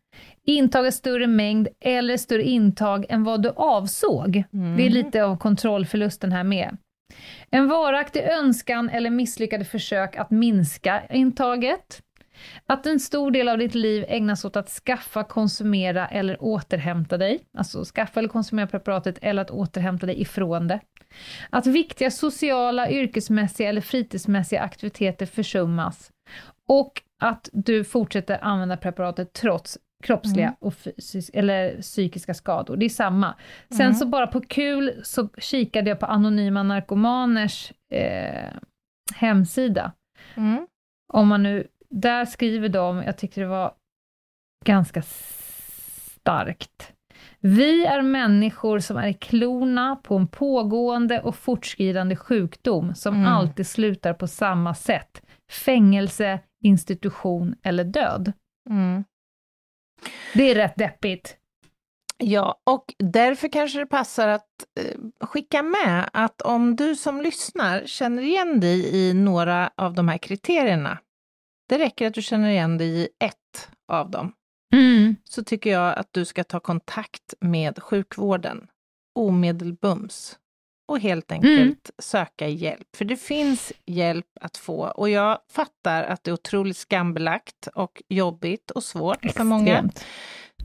intag 0.43 0.86
av 0.88 0.91
större 0.91 1.28
mängd 1.28 1.68
eller 1.80 2.18
större 2.18 2.43
intag 2.43 3.05
än 3.09 3.24
vad 3.24 3.41
du 3.41 3.49
avsåg. 3.49 4.43
Mm. 4.53 4.78
Det 4.78 4.86
är 4.86 4.89
lite 4.89 5.24
av 5.24 5.38
kontrollförlusten 5.38 6.32
här 6.32 6.43
med. 6.43 6.78
En 7.49 7.68
varaktig 7.68 8.22
önskan 8.22 8.89
eller 8.89 9.09
misslyckade 9.09 9.65
försök 9.65 10.15
att 10.15 10.32
minska 10.32 11.03
intaget. 11.09 12.01
Att 12.65 12.86
en 12.86 12.99
stor 12.99 13.32
del 13.32 13.49
av 13.49 13.57
ditt 13.57 13.76
liv 13.76 14.05
ägnas 14.07 14.45
åt 14.45 14.55
att 14.55 14.70
skaffa, 14.70 15.24
konsumera 15.24 16.07
eller 16.07 16.43
återhämta 16.43 17.18
dig. 17.18 17.39
Alltså 17.57 17.84
skaffa 17.84 18.20
eller 18.20 18.30
konsumera 18.30 18.68
preparatet 18.68 19.18
eller 19.22 19.41
att 19.41 19.51
återhämta 19.51 20.05
dig 20.05 20.22
ifrån 20.22 20.68
det. 20.68 20.80
Att 21.49 21.68
viktiga 21.68 22.12
sociala, 22.12 22.89
yrkesmässiga 22.89 23.70
eller 23.70 23.82
fritidsmässiga 23.82 24.62
aktiviteter 24.62 25.26
försummas. 25.26 26.12
Och 26.68 27.01
att 27.22 27.49
du 27.53 27.84
fortsätter 27.84 28.43
använda 28.43 28.78
preparatet 28.78 29.34
trots 29.34 29.78
kroppsliga 30.03 30.45
Mm. 30.47 30.55
och 30.60 30.74
fysisk, 30.74 31.30
eller 31.34 31.82
psykiska 31.82 32.34
skador. 32.34 32.78
Det 32.78 32.86
är 32.86 32.89
samma. 32.89 33.36
Sen 33.70 33.82
Mm. 33.82 33.93
så 33.93 34.05
bara 34.05 34.28
på 34.28 34.41
kul 34.41 35.01
så 35.03 35.30
kikade 35.38 35.89
jag 35.89 35.99
på 35.99 36.05
Anonyma 36.05 36.64
Narkomaners 36.64 37.72
eh, 37.93 38.51
hemsida. 39.16 39.91
Mm. 40.36 40.68
Om 41.14 41.28
man 41.28 41.43
nu, 41.43 41.68
där 41.89 42.26
skriver 42.26 42.70
de, 42.70 43.03
jag 43.03 43.18
tyckte 43.18 43.41
det 43.41 43.47
var 43.47 43.74
ganska 44.66 45.01
starkt. 46.22 46.93
Vi 47.55 47.85
är 47.85 48.01
människor 48.01 48.79
som 48.79 48.97
är 48.97 49.07
i 49.07 49.13
klorna 49.13 49.95
på 49.95 50.15
en 50.15 50.27
pågående 50.27 51.21
och 51.21 51.35
fortskridande 51.35 52.15
sjukdom 52.15 52.95
som 52.95 53.15
Mm. 53.15 53.27
alltid 53.27 53.67
slutar 53.67 54.13
på 54.13 54.27
samma 54.27 54.75
sätt. 54.75 55.21
Fängelse, 55.51 56.39
institution 56.63 57.55
eller 57.63 57.83
död. 57.83 58.33
Mm. 58.69 59.03
Det 60.33 60.43
är 60.51 60.55
rätt 60.55 60.75
deppigt. 60.75 61.37
Ja, 62.17 62.61
och 62.63 62.93
därför 62.99 63.47
kanske 63.47 63.79
det 63.79 63.85
passar 63.85 64.27
att 64.27 64.47
eh, 64.79 65.27
skicka 65.27 65.63
med 65.63 66.09
att 66.13 66.41
om 66.41 66.75
du 66.75 66.95
som 66.95 67.21
lyssnar 67.21 67.85
känner 67.85 68.21
igen 68.23 68.59
dig 68.59 68.95
i 68.95 69.13
några 69.13 69.69
av 69.77 69.93
de 69.93 70.07
här 70.07 70.17
kriterierna, 70.17 70.97
det 71.69 71.77
räcker 71.79 72.07
att 72.07 72.13
du 72.13 72.21
känner 72.21 72.49
igen 72.49 72.77
dig 72.77 72.87
i 72.87 73.07
ett 73.19 73.69
av 73.87 74.11
dem, 74.11 74.33
så 75.24 75.43
tycker 75.43 75.70
jag 75.72 75.97
att 75.97 76.07
du 76.13 76.26
ska 76.26 76.43
ta 76.43 76.59
kontakt 76.59 77.34
med 77.39 77.80
sjukvården 77.84 78.68
omedelbums 79.15 80.39
och 80.88 80.99
helt 80.99 81.32
enkelt 81.32 81.57
Mm. 81.59 81.76
söka 81.99 82.47
hjälp. 82.47 82.88
För 82.97 83.05
det 83.05 83.15
finns 83.18 83.74
hjälp 83.86 84.26
att 84.41 84.57
få 84.57 84.88
och 84.88 85.09
jag 85.09 85.39
fattar 85.51 86.03
att 86.03 86.24
det 86.24 86.32
är 86.32 86.34
otroligt 86.34 86.78
skambelagt 86.78 87.68
och 87.76 88.03
jobbigt 88.09 88.72
och 88.72 88.84
svårt 88.84 89.32
för 89.32 89.43
många. 89.43 89.72
Extremt. 89.74 90.05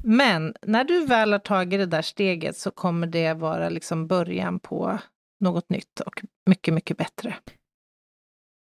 Men 0.05 0.55
när 0.63 0.85
du 0.85 1.07
väl 1.07 1.33
har 1.33 1.39
tagit 1.39 1.81
det 1.81 1.87
där 1.87 2.03
steget 2.03 2.57
så 2.57 2.71
kommer 2.71 3.07
det 3.07 3.35
vara 3.35 3.69
liksom 3.69 4.07
början 4.07 4.59
på 4.59 4.99
något 5.41 5.71
nytt 5.71 6.01
och 6.01 6.23
mycket, 6.47 6.75
mycket 6.75 6.97
bättre. 6.97 7.35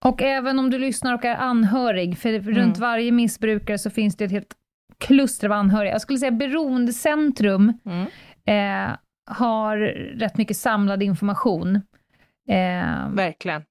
Och 0.05 0.21
även 0.21 0.59
om 0.59 0.69
du 0.69 0.79
lyssnar 0.79 1.13
och 1.13 1.25
är 1.25 1.35
anhörig, 1.35 2.17
för 2.17 2.29
Mm. 2.29 2.55
runt 2.55 2.77
varje 2.77 3.11
missbrukare 3.11 3.77
så 3.77 3.89
finns 3.89 4.15
det 4.17 4.25
ett 4.25 4.31
helt 4.31 4.55
kluster 4.97 5.47
av 5.47 5.51
anhöriga. 5.53 5.91
Jag 5.91 6.01
skulle 6.01 6.19
säga 6.19 6.31
Beroendecentrum 6.31 7.73
Mm. 7.85 8.07
eh, 8.91 8.95
har 9.31 9.77
rätt 10.19 10.37
mycket 10.37 10.57
samlad 10.57 11.03
information. 11.03 11.75
Eh, 12.49 13.09
Verkligen. 13.09 13.63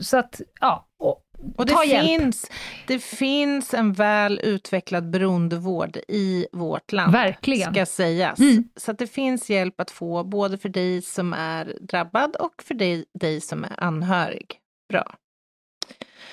så 0.00 0.16
att, 0.18 0.40
ja. 0.60 0.88
Och, 0.98 1.22
Och 1.56 1.66
det 1.66 1.76
finns, 1.88 2.50
det 2.86 2.98
finns 2.98 3.74
en 3.74 3.92
väl 3.92 4.40
utvecklad 4.42 5.10
beroendevård 5.10 5.96
i 6.08 6.46
vårt 6.52 6.92
land. 6.92 7.12
Verkligen. 7.12 7.74
Ska 7.74 7.86
sägas. 7.86 8.38
Mm. 8.38 8.68
Så 8.76 8.90
att 8.90 8.98
det 8.98 9.06
finns 9.06 9.50
hjälp 9.50 9.80
att 9.80 9.90
få 9.90 10.24
både 10.24 10.58
för 10.58 10.68
dig 10.68 11.02
som 11.02 11.32
är 11.32 11.76
drabbad 11.80 12.36
och 12.36 12.62
för 12.62 12.74
dig, 12.74 13.04
dig 13.20 13.40
som 13.40 13.64
är 13.64 13.72
anhörig. 13.84 14.46
Bra. 14.88 15.14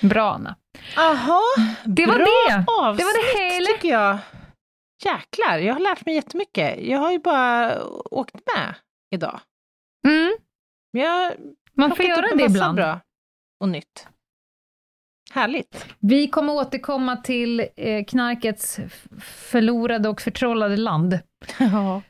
Bra, 0.00 0.32
Anna. 0.34 0.56
Aha, 0.98 1.40
Det 1.84 2.06
var 2.06 2.14
bra 2.14 2.24
det! 2.48 2.64
avsnitt 2.80 2.98
Det 2.98 3.04
var 3.04 3.38
det 3.38 3.44
hela. 3.54 3.66
tycker 3.66 3.88
jag. 3.88 4.18
Jäklar, 5.04 5.58
jag 5.58 5.74
har 5.74 5.80
lärt 5.80 6.06
mig 6.06 6.14
jättemycket. 6.14 6.78
Jag 6.86 6.98
har 6.98 7.12
ju 7.12 7.18
bara 7.18 7.84
åkt 8.10 8.34
med 8.34 8.74
idag. 9.10 9.40
Mm, 10.06 10.32
jag 10.90 11.32
man 11.74 11.90
får 11.90 11.96
plockat 11.96 12.16
göra 12.16 12.36
det 12.36 12.44
ibland. 12.44 12.76
bra 12.76 13.00
och 13.60 13.68
nytt. 13.68 14.06
Härligt. 15.32 15.86
Vi 15.98 16.28
kommer 16.28 16.52
återkomma 16.52 17.16
till 17.16 17.68
eh, 17.76 18.04
knarkets 18.04 18.78
förlorade 19.20 20.08
och 20.08 20.20
förtrollade 20.20 20.76
land 20.76 21.18
Ja. 21.58 22.02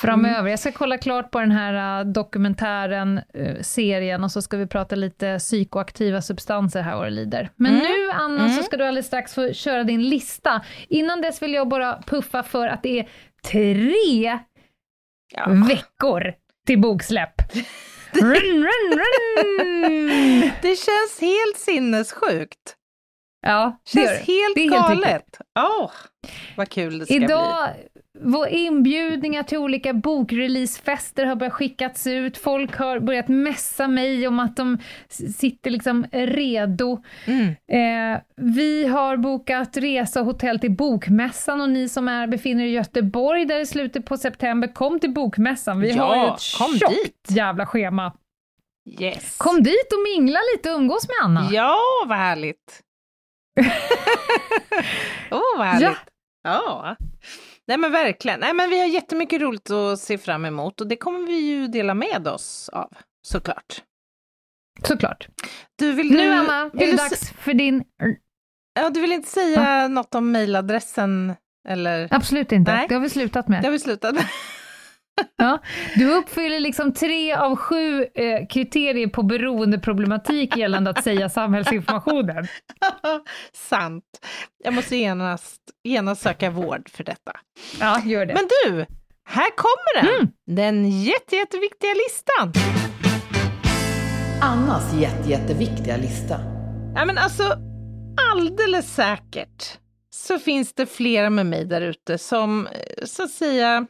Framöver. 0.00 0.50
Jag 0.50 0.58
ska 0.58 0.72
kolla 0.72 0.98
klart 0.98 1.30
på 1.30 1.40
den 1.40 1.50
här 1.50 2.00
eh, 2.00 2.06
dokumentären, 2.06 3.20
eh, 3.34 3.60
serien, 3.60 4.24
och 4.24 4.30
så 4.32 4.42
ska 4.42 4.56
vi 4.56 4.66
prata 4.66 4.96
lite 4.96 5.38
psykoaktiva 5.38 6.22
substanser 6.22 6.82
här 6.82 6.96
vad 6.96 7.06
det 7.06 7.10
lider. 7.10 7.50
Men 7.56 7.72
Mm. 7.72 7.82
nu, 7.84 8.10
Anna, 8.12 8.44
Mm. 8.44 8.56
så 8.56 8.62
ska 8.62 8.76
du 8.76 8.84
alldeles 8.84 9.06
strax 9.06 9.34
få 9.34 9.52
köra 9.52 9.84
din 9.84 10.08
lista. 10.08 10.62
Innan 10.88 11.20
dess 11.20 11.42
vill 11.42 11.54
jag 11.54 11.68
bara 11.68 12.02
puffa 12.06 12.42
för 12.42 12.68
att 12.68 12.82
det 12.82 12.98
är 13.00 13.08
tre 13.44 14.38
Ja. 15.34 15.46
veckor 15.68 16.32
till 16.66 16.80
boksläpp. 16.80 17.42
Run, 18.12 18.32
run, 18.34 18.98
run! 18.98 20.50
Det 20.62 20.76
känns 20.76 21.20
helt 21.20 21.56
sinnessjukt. 21.56 22.74
Ja, 23.46 23.80
det 23.84 23.98
Känns 24.00 24.10
helt 24.10 24.54
Det 24.54 24.60
är 24.66 24.70
helt 24.70 24.88
galet. 25.02 25.38
Åh, 25.58 25.90
vad 26.56 26.68
kul 26.68 26.98
det 26.98 27.04
ska 27.06 27.14
bli. 27.14 27.26
Vår 28.20 28.48
inbjudningar 28.48 29.42
till 29.42 29.58
olika 29.58 29.92
bokreleasefester 29.92 31.26
har 31.26 31.36
börjat 31.36 31.52
skickats 31.52 32.06
ut. 32.06 32.38
Folk 32.38 32.76
har 32.76 33.00
börjat 33.00 33.28
messa 33.28 33.88
mig 33.88 34.28
om 34.28 34.40
att 34.40 34.56
de 34.56 34.78
sitter 35.36 35.70
liksom 35.70 36.06
redo. 36.12 37.02
Mm. 37.26 37.46
Eh, 37.48 38.20
vi 38.36 38.86
har 38.86 39.16
bokat 39.16 39.76
resa 39.76 40.20
och 40.20 40.26
hotell 40.26 40.58
till 40.58 40.70
Bokmässan 40.76 41.60
och 41.60 41.70
ni 41.70 41.88
som 41.88 42.08
är, 42.08 42.26
befinner 42.26 42.64
er 42.64 42.68
i 42.68 42.70
Göteborg 42.70 43.44
där 43.44 43.60
i 43.60 43.66
slutet 43.66 44.06
på 44.06 44.16
september, 44.16 44.74
kom 44.74 45.00
till 45.00 45.14
Bokmässan. 45.14 45.80
Vi 45.80 45.90
Ja, 45.90 46.04
har 46.04 46.16
ju 46.26 46.32
ett 46.32 46.40
tjockt 46.80 47.30
jävla 47.30 47.66
schema. 47.66 48.12
Yes. 49.00 49.36
Kom 49.38 49.62
dit 49.62 49.92
och 49.92 50.02
mingla 50.14 50.40
lite 50.54 50.70
och 50.70 50.78
umgås 50.78 51.08
med 51.08 51.16
Anna. 51.24 51.48
Ja, 51.52 51.76
vad 52.06 52.18
härligt. 52.18 52.80
Åh, 55.30 55.38
oh, 55.38 55.58
vad 55.58 55.66
härligt. 55.66 55.98
Ja. 56.42 56.96
Nej 57.68 57.78
men 57.78 57.92
verkligen. 57.92 58.40
Nej 58.40 58.54
men 58.54 58.70
vi 58.70 58.80
har 58.80 58.86
jättemycket 58.86 59.40
roligt 59.40 59.70
att 59.70 60.00
se 60.00 60.18
fram 60.18 60.44
emot 60.44 60.80
och 60.80 60.86
det 60.86 60.96
kommer 60.96 61.26
vi 61.26 61.40
ju 61.40 61.66
dela 61.66 61.94
med 61.94 62.28
oss 62.28 62.68
av, 62.68 62.92
såklart. 63.22 63.82
Såklart. 64.82 65.28
Du, 65.78 65.92
vill 65.92 66.10
Nu 66.10 66.18
du, 66.18 66.32
Anna, 66.32 66.56
är 66.56 66.70
vill 66.70 66.80
det 66.80 66.90
du, 66.90 66.96
dags 66.96 67.30
för 67.30 67.54
din... 67.54 67.84
Ja, 68.80 68.90
du 68.90 69.00
vill 69.00 69.12
inte 69.12 69.28
säga 69.28 69.88
något 69.88 70.14
om 70.14 70.32
mejladressen 70.32 71.34
eller? 71.68 72.08
Absolut 72.10 72.52
inte, 72.52 72.72
Nej. 72.72 72.86
det 72.88 72.94
har 72.94 73.02
vi 73.02 73.10
slutat 73.10 73.48
med. 73.48 73.62
Det 73.62 73.66
har 73.66 73.72
vi 73.72 73.78
slutat 73.78 74.14
med. 74.14 74.24
Ja, 75.36 75.58
du 75.96 76.14
uppfyller 76.14 76.60
liksom 76.60 76.92
tre 76.92 77.34
av 77.34 77.56
sju 77.56 78.06
eh, 78.14 78.46
kriterier 78.46 79.08
på 79.08 79.22
beroendeproblematik 79.22 80.56
gällande 80.56 80.90
att 80.90 81.04
säga 81.04 81.28
samhällsinformationen. 81.28 82.46
Sant. 83.52 84.04
Jag 84.64 84.74
måste 84.74 84.96
genast, 84.96 85.60
genast 85.84 86.22
söka 86.22 86.50
vård 86.50 86.88
för 86.88 87.04
detta. 87.04 87.32
Ja, 87.80 88.02
gör 88.04 88.26
det. 88.26 88.34
Men 88.34 88.48
du, 88.48 88.86
här 89.24 89.56
kommer 89.56 90.02
den! 90.02 90.14
Mm. 90.14 90.32
Den 90.46 91.02
jätte, 91.02 91.36
jätteviktiga 91.36 91.90
listan. 91.94 92.52
Annas 94.42 94.94
jätte, 94.94 95.30
jätteviktiga 95.30 95.96
lista. 95.96 96.40
Ja, 96.94 97.04
men 97.04 97.18
alltså, 97.18 97.56
alldeles 98.32 98.94
säkert 98.94 99.78
så 100.10 100.38
finns 100.38 100.74
det 100.74 100.86
flera 100.86 101.30
med 101.30 101.46
mig 101.46 101.64
där 101.64 101.80
ute 101.80 102.18
som, 102.18 102.66
eh, 102.66 103.04
så 103.04 103.22
att 103.22 103.30
säga, 103.30 103.86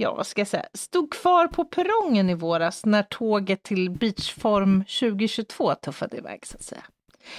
ja 0.00 0.14
vad 0.14 0.26
ska 0.26 0.40
jag 0.40 0.48
säga, 0.48 0.66
stod 0.74 1.12
kvar 1.12 1.46
på 1.46 1.64
perrongen 1.64 2.30
i 2.30 2.34
våras 2.34 2.86
när 2.86 3.02
tåget 3.02 3.62
till 3.62 3.90
Beachform 3.90 4.84
2022 4.84 5.74
tuffade 5.74 6.16
iväg 6.16 6.46
så 6.46 6.56
att 6.56 6.62
säga. 6.62 6.82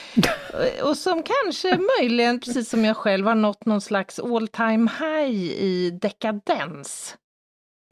Och- 0.83 0.97
som 0.97 1.23
kanske 1.23 1.79
möjligen, 1.99 2.39
precis 2.39 2.69
som 2.69 2.85
jag 2.85 2.97
själv, 2.97 3.27
har 3.27 3.35
nått 3.35 3.65
någon 3.65 3.81
slags 3.81 4.19
all 4.19 4.47
time 4.47 4.91
high 4.99 5.31
i 5.41 5.91
dekadens 6.01 7.17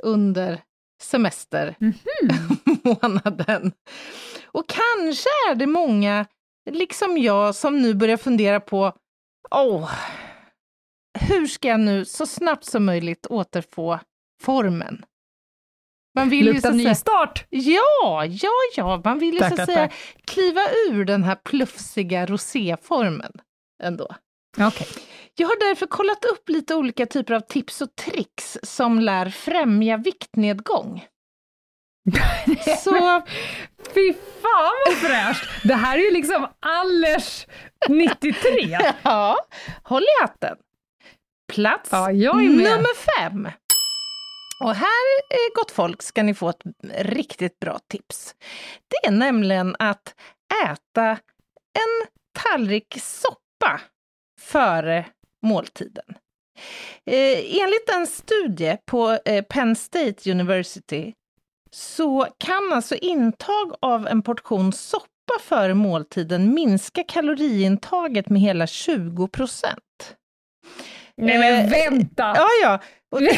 under 0.03 0.61
semestermånaden. 1.01 3.71
Och 4.51 4.69
kanske 4.69 5.29
är 5.49 5.55
det 5.55 5.67
många, 5.67 6.25
liksom 6.69 7.17
jag, 7.17 7.55
som 7.55 7.81
nu 7.81 7.93
börjar 7.93 8.17
fundera 8.17 8.59
på 8.59 8.93
åh, 9.51 9.91
hur 11.19 11.47
ska 11.47 11.67
jag 11.67 11.79
nu 11.79 12.05
så 12.05 12.25
snabbt 12.25 12.65
som 12.65 12.85
möjligt 12.85 13.27
återfå 13.29 13.99
formen? 14.41 15.05
Man 16.15 16.29
vill 16.29 16.45
ju 16.47 16.55
så 16.55 16.61
säga, 16.61 16.73
nystart! 16.73 17.45
Ja, 17.49 18.25
ja, 18.25 18.51
ja, 18.75 19.01
man 19.03 19.19
vill 19.19 19.33
ju 19.33 19.39
så 19.39 19.49
Tackar, 19.49 19.63
att 19.63 19.69
säga 19.69 19.87
tack. 19.87 19.95
kliva 20.25 20.61
ur 20.89 21.05
den 21.05 21.23
här 21.23 21.35
plufsiga 21.35 22.25
roséformen 22.25 23.31
ändå. 23.83 24.15
Okej. 24.59 24.87
Jag 25.35 25.47
har 25.47 25.59
därför 25.69 25.85
kollat 25.85 26.25
upp 26.25 26.49
lite 26.49 26.75
olika 26.75 27.05
typer 27.05 27.33
av 27.33 27.39
tips 27.39 27.81
och 27.81 27.95
tricks 27.95 28.57
som 28.63 28.99
lär 28.99 29.29
främja 29.29 29.97
viktnedgång. 29.97 31.05
Så 32.83 33.21
Fy 33.93 34.13
fan 34.13 34.73
vad 34.85 34.95
fräscht! 34.97 35.49
Det 35.63 35.73
här 35.73 35.97
är 35.97 36.01
ju 36.01 36.11
liksom 36.11 36.47
Allers 36.59 37.47
93. 37.89 38.77
ja, 39.03 39.37
håll 39.83 40.03
i 40.03 40.21
hatten. 40.21 40.57
Plats 41.53 41.89
Ja, 41.91 42.11
jag 42.11 42.35
är 42.45 42.49
med. 42.49 42.57
nummer 42.57 42.95
fem. 43.19 43.49
Och 44.59 44.75
här, 44.75 45.19
eh, 45.29 45.53
gott 45.55 45.71
folk, 45.71 46.01
ska 46.01 46.23
ni 46.23 46.33
få 46.33 46.49
ett 46.49 46.61
riktigt 46.93 47.59
bra 47.59 47.79
tips. 47.87 48.35
Det 48.87 49.07
är 49.07 49.11
nämligen 49.11 49.75
att 49.79 50.15
äta 50.65 51.09
en 51.73 52.07
tallrik 52.43 52.97
soppa 53.01 53.81
före 54.41 55.05
måltiden. 55.45 56.05
Eh, 57.05 57.61
enligt 57.61 57.89
en 57.93 58.07
studie 58.07 58.77
på 58.85 59.19
eh, 59.25 59.43
Penn 59.43 59.75
State 59.75 60.31
University 60.31 61.13
så 61.71 62.27
kan 62.37 62.73
alltså 62.73 62.95
intag 62.95 63.75
av 63.81 64.07
en 64.07 64.21
portion 64.21 64.73
soppa 64.73 65.39
före 65.41 65.73
måltiden 65.73 66.53
minska 66.53 67.03
kaloriintaget 67.03 68.29
med 68.29 68.41
hela 68.41 68.67
20 68.67 69.27
procent. 69.27 70.15
Nej 71.15 71.37
men 71.37 71.69
vänta! 71.69 72.33
Ja, 72.35 72.47
ja. 72.61 72.79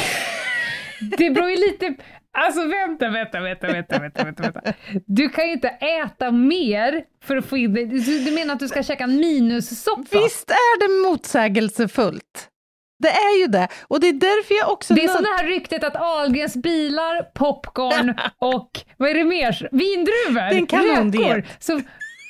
Det 1.17 1.29
beror 1.29 1.49
ju 1.49 1.55
lite... 1.55 1.95
Alltså 2.33 2.67
vänta, 2.67 3.09
vänta, 3.09 3.39
vänta, 3.39 3.67
vänta, 3.67 3.99
vänta, 3.99 4.23
vänta, 4.23 4.43
vänta. 4.43 4.73
Du 5.05 5.29
kan 5.29 5.47
ju 5.47 5.53
inte 5.53 5.67
äta 5.67 6.31
mer 6.31 7.03
för 7.23 7.37
att 7.37 7.45
få 7.45 7.57
in 7.57 7.73
det. 7.73 7.85
Du, 7.85 8.31
menar 8.31 8.53
att 8.53 8.59
du 8.59 8.67
ska 8.67 8.83
käka 8.83 9.03
en 9.03 9.15
minussoppa? 9.15 10.19
visst 10.19 10.49
är 10.49 10.79
det 10.79 11.09
motsägelsefullt? 11.09 12.47
Det 12.99 13.09
är 13.09 13.39
ju 13.41 13.47
det. 13.47 13.67
Och 13.87 13.99
det 13.99 14.07
är 14.07 14.13
därför 14.13 14.53
jag 14.53 14.71
också... 14.71 14.93
Det 14.93 15.03
är 15.03 15.07
som 15.07 15.23
det 15.23 15.29
här 15.29 15.47
ryktet 15.47 15.83
att 15.83 15.95
Ahlgrens 15.95 16.55
bilar, 16.55 17.23
popcorn 17.33 18.13
och 18.37 18.79
vad 18.97 19.09
är 19.09 19.13
det 19.13 19.23
mer? 19.23 19.69
Vindruvor? 19.71 20.49
Det 20.49 20.55
är 20.55 20.57
en 20.57 20.67
kanondiet. 20.67 21.27
räkor. 21.27 21.45
Så 21.59 21.81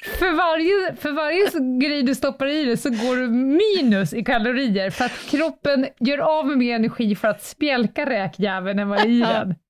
för 0.01 0.31
varje, 0.35 0.95
för 0.95 1.11
varje 1.11 1.49
grej 1.79 2.03
du 2.03 2.15
stoppar 2.15 2.47
i 2.47 2.65
dig 2.65 2.77
så 2.77 2.89
går 2.89 3.15
du 3.15 3.27
minus 3.27 4.13
i 4.13 4.23
kalorier 4.23 4.89
för 4.89 5.05
att 5.05 5.25
kroppen 5.29 5.87
gör 5.99 6.17
av 6.17 6.47
med 6.47 6.57
mer 6.57 6.75
energi 6.75 7.15
för 7.15 7.27
att 7.27 7.43
spjälka 7.43 8.09
räkjäveln 8.09 8.79
än 8.79 8.89
vad 8.89 9.05
i 9.05 9.19
den. 9.19 9.55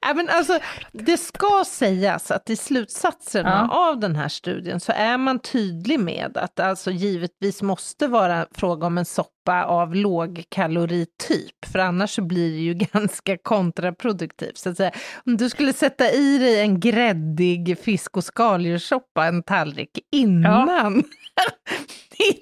Ja, 0.00 0.14
men 0.14 0.28
alltså, 0.28 0.58
det 0.92 1.16
ska 1.16 1.64
sägas 1.66 2.30
att 2.30 2.50
i 2.50 2.56
slutsatserna 2.56 3.68
av 3.70 4.00
den 4.00 4.16
här 4.16 4.28
studien 4.28 4.80
så 4.80 4.92
är 4.92 5.18
man 5.18 5.38
tydlig 5.38 6.00
med 6.00 6.36
att 6.36 6.56
det 6.56 6.64
alltså 6.64 6.90
givetvis 6.90 7.62
måste 7.62 8.06
vara 8.06 8.46
fråga 8.54 8.86
om 8.86 8.98
en 8.98 9.04
soppa 9.04 9.30
av 9.52 9.94
lågkalorityp, 9.94 11.64
för 11.72 11.78
annars 11.78 12.10
så 12.14 12.22
blir 12.22 12.50
det 12.52 12.58
ju 12.58 12.74
ganska 12.92 13.36
kontraproduktivt. 13.38 14.58
Så 14.58 14.68
att 14.70 14.76
säga. 14.76 14.90
Om 15.26 15.36
du 15.36 15.50
skulle 15.50 15.72
sätta 15.72 16.10
i 16.12 16.38
dig 16.38 16.60
en 16.60 16.80
gräddig 16.80 17.78
fisk 17.78 18.16
och 18.16 18.24
skaldjurssoppa, 18.24 19.24
en 19.26 19.42
tallrik, 19.42 19.90
innan, 20.12 20.68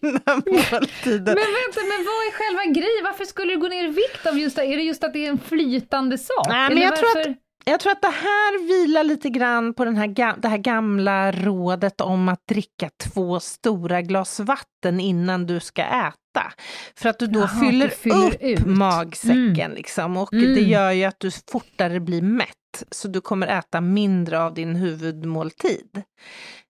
innan 0.03 0.43
måltiden. 0.47 1.25
Men 1.25 1.35
vänta, 1.35 1.81
men 1.81 2.01
vad 2.07 2.21
är 2.27 2.33
själva 2.33 2.65
grejen? 2.73 3.05
Varför 3.05 3.25
skulle 3.25 3.53
du 3.53 3.59
gå 3.61 3.69
ner 3.69 3.85
i 3.85 3.89
vikt 3.89 4.27
av 4.27 4.39
just 4.39 4.57
det? 4.57 4.63
Är 4.67 4.77
det 4.77 4.83
just 4.83 5.05
att 5.05 5.13
det 5.13 5.27
är 5.27 5.31
en 5.31 5.39
flytande 5.39 6.19
sak? 6.19 6.47
Nej, 6.49 6.69
men 6.69 6.73
Eller 6.73 6.83
jag 6.87 6.97
tror 6.97 7.09
att- 7.09 7.15
varför- 7.17 7.35
Jag 7.67 7.81
tror 7.81 7.93
att 7.93 8.03
det 8.03 8.09
här 8.09 8.67
vilar 8.69 9.05
lite 9.05 9.31
grann 9.31 9.75
på 9.75 9.85
den 9.85 9.97
här, 9.97 10.41
det 10.41 10.49
här 10.49 10.59
gamla 10.59 11.33
rådet 11.33 12.01
om 12.01 12.29
att 12.29 12.47
dricka 12.49 12.91
två 13.05 13.41
stora 13.41 14.03
glas 14.03 14.41
vatten 14.41 15.01
innan 15.01 15.47
du 15.47 15.61
ska 15.61 15.83
äta. 15.83 16.53
För 16.97 17.09
att 17.09 17.19
du 17.19 17.27
då 17.27 17.41
Jaha, 17.41 17.49
fyller, 17.49 17.89
du 17.89 17.95
fyller 17.95 18.27
upp 18.27 18.43
ut. 18.43 18.67
magsäcken 18.67 19.61
Mm. 19.61 19.75
liksom. 19.75 20.17
Och 20.17 20.33
Mm. 20.33 20.55
det 20.55 20.61
gör 20.61 20.91
ju 20.91 21.05
att 21.05 21.21
du 21.21 21.31
fortare 21.51 22.01
blir 22.01 22.23
mätt. 22.23 22.49
Så 22.91 23.09
du 23.09 23.21
kommer 23.21 23.47
äta 23.47 23.81
mindre 23.81 24.41
av 24.43 24.55
din 24.55 24.77
huvudmåltid. 24.77 26.03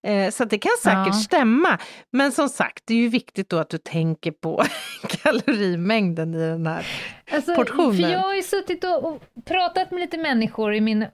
Eh, 0.07 0.31
så 0.31 0.45
det 0.45 0.59
kan 0.59 0.71
säkert 0.83 1.07
Ja. 1.07 1.13
stämma. 1.13 1.79
Men 2.13 2.33
som 2.33 2.49
sagt, 2.49 2.83
det 2.87 2.95
är 2.95 2.99
ju 2.99 3.09
viktigt 3.09 3.49
då 3.49 3.59
att 3.59 3.71
du 3.71 3.79
tänker 3.79 4.31
på 4.33 4.63
kalorimängden 5.09 6.35
i 6.35 6.39
den 6.39 6.67
här. 6.67 6.87
Alltså, 7.31 7.55
portionen. 7.55 7.97
För 8.03 8.09
jag 8.09 8.19
har 8.19 8.35
ju 8.35 8.43
suttit 8.43 8.85
och, 8.85 9.05
och 9.05 9.23
pratat 9.45 9.91
med 9.91 10.01
lite 10.01 10.19
människor 10.19 10.75
i 10.75 10.81
min, 10.81 11.07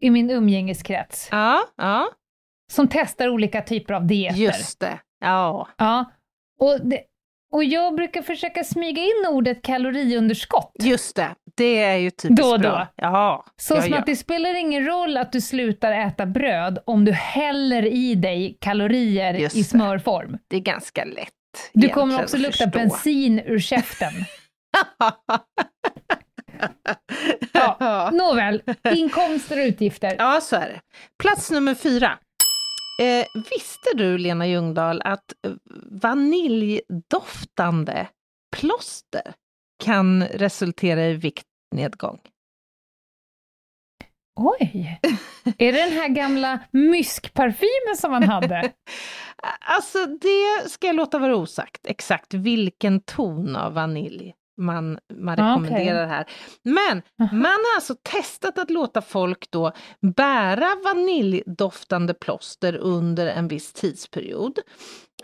i 0.00 0.10
min 0.10 0.30
umgängeskrets 0.30 1.28
Ja, 1.30 1.60
ja, 1.76 2.08
som 2.72 2.88
testar 2.88 3.28
olika 3.28 3.62
typer 3.62 3.94
av 3.94 4.06
dieter. 4.06 4.36
just 4.38 4.80
det. 4.80 4.98
Ja. 5.20 5.68
Ja. 5.78 6.04
Och, 6.60 6.80
det, 6.86 7.00
och 7.52 7.64
jag 7.64 7.94
brukar 7.94 8.22
försöka 8.22 8.64
smyga 8.64 9.02
in 9.02 9.26
ordet 9.28 9.62
kaloriunderskott. 9.62 10.72
Just 10.80 11.16
det, 11.16 11.34
det 11.56 11.82
är 11.82 11.96
ju 11.96 12.10
typiskt 12.10 12.42
Då 12.42 12.48
och 12.50 12.60
då. 12.60 12.68
bra. 12.68 12.86
Ja, 12.96 13.44
Så 13.56 13.74
ja, 13.74 13.82
som 13.82 13.92
ja. 13.92 13.98
att 13.98 14.06
det 14.06 14.16
spelar 14.16 14.54
ingen 14.54 14.86
roll 14.86 15.16
att 15.16 15.32
du 15.32 15.40
slutar 15.40 15.92
äta 15.92 16.26
bröd 16.26 16.78
om 16.86 17.04
du 17.04 17.12
häller 17.12 17.86
i 17.86 18.14
dig 18.14 18.58
kalorier 18.60 19.34
Just 19.34 19.56
i 19.56 19.58
det. 19.58 19.64
smörform. 19.64 20.38
det 20.48 20.56
är 20.56 20.60
ganska 20.60 21.04
lätt. 21.04 21.28
Du 21.72 21.88
kommer 21.88 22.22
också 22.22 22.36
lukta 22.36 22.64
förstå. 22.64 22.78
bensin 22.78 23.38
ur 23.40 23.58
käften. 23.58 24.12
ja. 27.52 28.10
Nåväl, 28.12 28.62
inkomster 28.94 29.60
och 29.60 29.64
utgifter. 29.66 30.14
ja, 30.18 30.40
så 30.40 30.56
är 30.56 30.60
det. 30.68 30.80
Plats 31.22 31.50
nummer 31.50 31.74
fyra. 31.74 32.18
Eh, 33.02 33.26
visste 33.50 33.88
du, 33.94 34.18
Lena 34.18 34.46
Ljungdahl, 34.46 35.02
att 35.04 35.24
vaniljdoftande 36.02 38.06
plåster 38.56 39.32
kan 39.84 40.22
resultera 40.22 41.06
i 41.06 41.14
viktnedgång? 41.14 42.20
Oj! 44.40 45.00
Är 45.58 45.72
det 45.72 45.84
den 45.84 45.92
här 45.92 46.08
gamla 46.08 46.60
myskparfymen 46.70 47.96
som 47.96 48.10
man 48.10 48.22
hade? 48.22 48.72
Alltså, 49.60 50.06
det 50.06 50.70
ska 50.70 50.86
jag 50.86 50.96
låta 50.96 51.18
vara 51.18 51.36
osagt, 51.36 51.86
exakt 51.86 52.34
vilken 52.34 53.00
ton 53.00 53.56
av 53.56 53.72
vanilj 53.72 54.34
man, 54.56 54.98
man 55.14 55.36
rekommenderar 55.36 56.06
här. 56.06 56.26
Men 56.62 57.02
man 57.18 57.42
har 57.42 57.74
alltså 57.76 57.94
testat 58.02 58.58
att 58.58 58.70
låta 58.70 59.02
folk 59.02 59.50
då 59.50 59.72
bära 60.16 60.68
vaniljdoftande 60.84 62.14
plåster 62.14 62.76
under 62.76 63.26
en 63.26 63.48
viss 63.48 63.72
tidsperiod. 63.72 64.58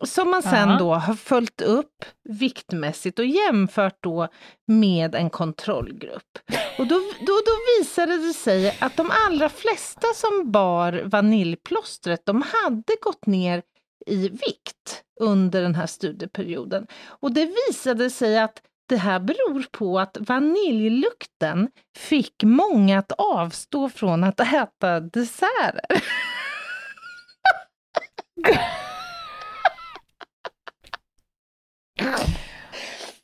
Som 0.02 0.30
man 0.30 0.42
sen 0.42 0.78
då 0.78 0.94
har 0.94 1.14
följt 1.14 1.60
upp 1.60 2.04
viktmässigt 2.28 3.18
och 3.18 3.24
jämfört 3.24 3.98
då 4.00 4.28
med 4.66 5.14
en 5.14 5.30
kontrollgrupp. 5.30 6.38
Och 6.78 6.86
då, 6.86 6.94
då, 7.20 7.32
då 7.46 7.80
visade 7.80 8.18
det 8.18 8.32
sig 8.32 8.76
att 8.80 8.96
de 8.96 9.10
allra 9.26 9.48
flesta 9.48 10.06
som 10.14 10.50
bar 10.52 11.02
vaniljplåstret, 11.04 12.26
de 12.26 12.42
hade 12.42 12.92
gått 13.02 13.26
ner 13.26 13.62
i 14.06 14.28
vikt 14.28 15.04
under 15.20 15.62
den 15.62 15.74
här 15.74 15.86
studieperioden. 15.86 16.86
Och 17.06 17.32
det 17.32 17.54
visade 17.68 18.10
sig 18.10 18.38
att 18.38 18.62
det 18.91 18.97
här 18.97 19.20
beror 19.20 19.64
på 19.70 19.99
att 20.01 20.16
vaniljlukten 20.20 21.68
fick 21.99 22.43
många 22.43 22.99
att 22.99 23.12
avstå 23.12 23.88
från 23.88 24.24
att 24.24 24.41
äta 24.41 25.01
desserter. 25.01 26.03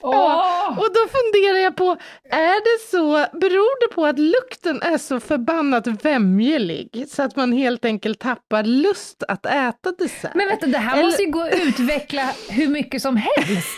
Åh! 0.03 0.79
Och 0.79 0.89
då 0.95 1.01
funderar 1.19 1.59
jag 1.59 1.77
på, 1.77 1.97
är 2.31 2.61
det 2.65 2.89
så, 2.91 3.39
beror 3.39 3.89
det 3.89 3.95
på 3.95 4.07
att 4.07 4.19
lukten 4.19 4.83
är 4.83 4.99
så 4.99 5.21
förbannat 5.21 5.87
vämjelig 5.87 7.05
så 7.09 7.23
att 7.23 7.37
man 7.37 7.53
helt 7.53 7.85
enkelt 7.85 8.19
tappar 8.21 8.63
lust 8.65 9.23
att 9.29 9.47
äta 9.47 9.93
dessert? 9.99 10.35
Men 10.35 10.49
vänta, 10.49 10.67
det 10.67 10.79
här 10.79 10.97
Eller- 10.97 11.07
måste 11.07 11.23
ju 11.23 11.31
gå 11.31 11.43
att 11.43 11.55
utveckla 11.55 12.31
hur 12.51 12.69
mycket 12.69 13.03
som 13.03 13.17
helst. 13.17 13.69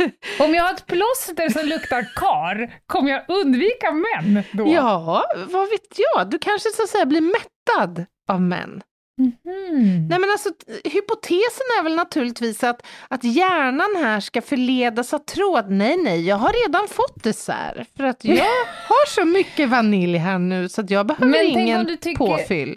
Om 0.40 0.54
jag 0.54 0.62
har 0.64 0.72
ett 0.74 0.86
plåster 0.86 1.48
som 1.48 1.66
luktar 1.68 2.02
kar, 2.16 2.74
kommer 2.86 3.10
jag 3.10 3.22
undvika 3.28 3.92
män 3.92 4.42
då? 4.52 4.68
Ja, 4.72 5.24
vad 5.48 5.70
vet 5.70 5.98
jag? 6.14 6.30
Du 6.30 6.38
kanske 6.38 6.68
så 6.70 6.82
att 6.82 6.88
säga 6.88 7.06
blir 7.06 7.20
mättad 7.20 8.06
av 8.28 8.40
män. 8.42 8.82
Mhm. 9.18 10.08
Nej 10.10 10.18
men 10.18 10.30
alltså, 10.30 10.48
hypotesen 10.84 11.66
är 11.78 11.82
väl 11.82 11.94
naturligtvis 11.96 12.64
att, 12.64 12.86
att 13.08 13.24
hjärnan 13.24 14.04
här 14.04 14.20
ska 14.20 14.42
förledas 14.42 15.14
att 15.14 15.26
tro 15.26 15.56
att 15.56 15.70
nej, 15.70 15.96
nej, 15.96 16.26
jag 16.26 16.36
har 16.36 16.52
redan 16.66 16.88
fått 16.88 17.22
dessert 17.24 17.86
för 17.96 18.04
att 18.04 18.24
jag 18.24 18.44
har 18.88 19.06
så 19.08 19.24
mycket 19.24 19.68
vanilj 19.68 20.18
här 20.18 20.38
nu 20.38 20.68
så 20.68 20.80
att 20.80 20.90
jag 20.90 21.06
behöver 21.06 21.26
Men 21.26 21.44
ingen 21.46 21.98
tycker- 21.98 22.18
påfyll. 22.18 22.76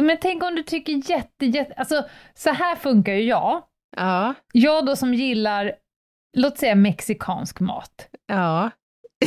Men 0.00 0.18
tänk 0.22 0.42
om 0.42 0.54
du 0.54 0.62
tycker 0.62 1.10
jätte, 1.10 1.46
jätte... 1.46 1.74
Alltså, 1.76 2.04
så 2.34 2.50
här 2.50 2.76
funkar 2.76 3.12
ju 3.12 3.22
jag. 3.22 3.62
Ja, 3.96 4.34
Jag 4.52 4.86
då 4.86 4.96
som 4.96 5.14
gillar, 5.14 5.72
låt 6.34 6.58
säga 6.58 6.74
mexikansk 6.74 7.60
mat. 7.60 8.08
ja. 8.26 8.70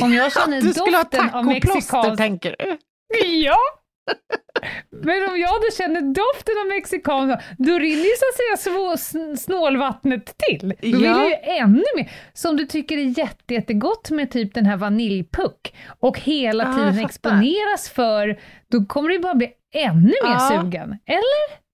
Om 0.02 0.12
jag 0.12 0.32
känner 0.32 0.60
Du 0.62 0.72
skulle 0.74 0.96
ha 0.96 1.02
doften 1.04 1.30
av 1.30 1.44
mexikansk... 1.46 2.16
tänker 2.16 2.56
du? 2.58 2.78
Ja! 3.24 3.56
Men 4.90 5.30
om 5.30 5.38
jag 5.38 5.50
då 5.60 5.70
känner 5.78 6.00
doften 6.00 6.54
av 6.60 6.66
mexikansk 6.68 7.44
då 7.58 7.78
rinner 7.78 8.04
ju 8.04 8.14
så 8.16 8.24
att 8.30 8.64
säga 8.64 8.74
svå- 8.76 8.96
sn- 8.96 9.36
snålvattnet 9.36 10.34
till. 10.38 10.68
Då 10.68 10.98
vill 10.98 11.02
Ja. 11.04 11.20
jag 11.22 11.28
ju 11.28 11.34
ännu 11.58 11.84
mer. 11.96 12.10
Så 12.32 12.50
om 12.50 12.56
du 12.56 12.66
tycker 12.66 12.96
det 12.96 13.02
är 13.02 13.18
jätte, 13.18 13.54
jättegott 13.54 14.10
med 14.10 14.30
typ 14.30 14.54
den 14.54 14.66
här 14.66 14.76
vaniljpuck 14.76 15.74
och 16.00 16.18
hela 16.20 16.68
Ah, 16.68 16.74
tiden 16.76 17.04
exponeras 17.04 17.90
för, 17.90 18.40
då 18.70 18.84
kommer 18.84 19.08
du 19.08 19.14
ju 19.14 19.20
bara 19.20 19.34
bli 19.34 19.50
ännu 19.74 20.14
mer 20.24 20.32
Ja. 20.32 20.48
sugen. 20.62 20.98
Eller? 21.06 21.67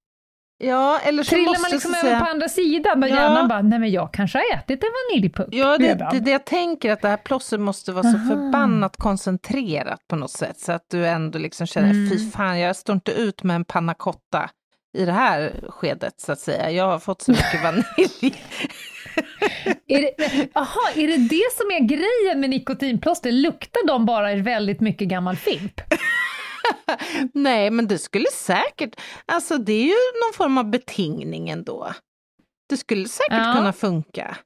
Ja, 0.66 0.98
eller 1.04 1.22
så 1.22 1.30
Trillar 1.30 1.60
man 1.62 1.70
liksom 1.70 1.92
så 1.92 1.98
över 1.98 2.08
säga... 2.08 2.20
på 2.20 2.30
andra 2.30 2.48
sidan 2.48 3.00
där 3.00 3.08
Ja. 3.08 3.14
hjärnan 3.16 3.48
bara, 3.48 3.62
nej 3.62 3.78
men 3.78 3.90
jag 3.90 4.12
kanske 4.12 4.38
har 4.38 4.56
ätit 4.58 4.82
en 4.82 4.88
vaniljpuck 5.10 5.48
Ja, 5.50 5.78
det, 5.78 5.84
redan. 5.88 6.14
det, 6.14 6.20
det 6.20 6.30
jag 6.30 6.44
tänker 6.44 6.92
att 6.92 7.00
det 7.02 7.08
här 7.08 7.16
plåstret 7.16 7.60
måste 7.60 7.92
vara 7.92 8.02
så 8.02 8.16
Aha. 8.16 8.28
förbannat 8.28 8.96
koncentrerat 8.96 10.00
på 10.08 10.16
något 10.16 10.30
sätt 10.30 10.58
så 10.60 10.72
att 10.72 10.84
du 10.90 11.06
ändå 11.06 11.38
liksom 11.38 11.66
känner, 11.66 11.90
Mm. 11.90 12.10
fy 12.10 12.30
fan, 12.30 12.58
jag 12.58 12.76
står 12.76 12.94
inte 12.94 13.12
ut 13.12 13.42
med 13.42 13.56
en 13.56 13.64
panna 13.64 13.94
cotta 13.94 14.50
i 14.98 15.04
det 15.04 15.12
här 15.12 15.52
skedet 15.68 16.20
så 16.20 16.32
att 16.32 16.38
säga. 16.40 16.70
Jag 16.70 16.84
har 16.88 16.98
fått 16.98 17.22
så 17.22 17.30
mycket 17.30 17.62
vanilj. 17.62 18.42
är, 19.86 20.00
det, 20.02 20.48
aha, 20.54 20.80
är 20.94 21.06
det 21.08 21.16
det 21.16 21.52
som 21.56 21.70
är 21.70 21.80
grejen 21.80 22.40
med 22.40 22.50
nikotinplåster? 22.50 23.32
Luktar 23.32 23.86
de 23.86 24.06
bara 24.06 24.34
väldigt 24.34 24.80
mycket 24.80 25.08
gammal 25.08 25.36
fimp? 25.36 25.80
Nej, 27.34 27.70
men 27.70 27.86
det 27.88 27.98
skulle 27.98 28.26
säkert, 28.32 29.00
alltså 29.26 29.58
det 29.58 29.72
är 29.72 29.84
ju 29.84 29.88
någon 30.24 30.34
form 30.34 30.58
av 30.58 30.70
betingning 30.70 31.48
ändå. 31.50 31.92
Det 32.68 32.76
skulle 32.76 33.08
säkert 33.08 33.38
Ja. 33.46 33.52
kunna 33.56 33.72
funka. 33.72 34.36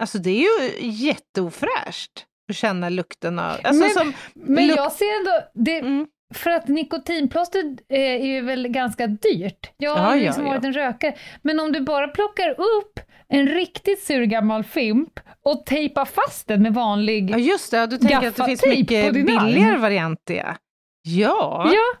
Alltså 0.00 0.18
det 0.18 0.30
är 0.30 0.40
ju 0.40 0.80
jätteofräscht 0.90 2.26
att 2.50 2.56
känna 2.56 2.88
lukten 2.88 3.38
av, 3.38 3.56
alltså 3.64 3.82
Men- 3.82 3.90
som, 3.90 4.12
Men 4.34 4.64
luk- 4.68 4.76
jag 4.76 4.92
ser 4.92 5.18
ändå, 5.18 5.30
det, 5.54 5.78
Mm. 5.78 6.06
för 6.34 6.50
att 6.50 6.68
nikotinplåster 6.68 7.76
eh, 7.88 8.00
är 8.00 8.26
ju 8.26 8.40
väl 8.40 8.68
ganska 8.68 9.06
dyrt. 9.06 9.70
Jag 9.76 9.94
har 9.96 10.10
Ja, 10.10 10.16
ja, 10.16 10.24
liksom 10.26 10.46
ja. 10.46 10.52
varit 10.52 10.64
en 10.64 10.72
rökare. 10.72 11.14
Men 11.42 11.60
om 11.60 11.72
du 11.72 11.80
bara 11.80 12.08
plockar 12.08 12.50
upp 12.50 13.00
en 13.28 13.46
riktigt 13.48 14.02
sur 14.02 14.24
gammal 14.24 14.64
fimp 14.64 15.20
och 15.44 15.66
tejpar 15.66 16.04
fast 16.04 16.48
den 16.48 16.62
med 16.62 16.74
vanlig... 16.74 17.30
ja 17.30 17.38
just 17.38 17.70
det, 17.70 17.76
ja, 17.76 17.86
du 17.86 17.98
tänker 17.98 18.28
att 18.28 18.36
det 18.36 18.44
finns 18.44 18.64
mycket 18.66 19.12
billigare 19.14 19.76
varianter 19.78 20.56
ja. 21.02 21.70
Ja, 21.74 21.98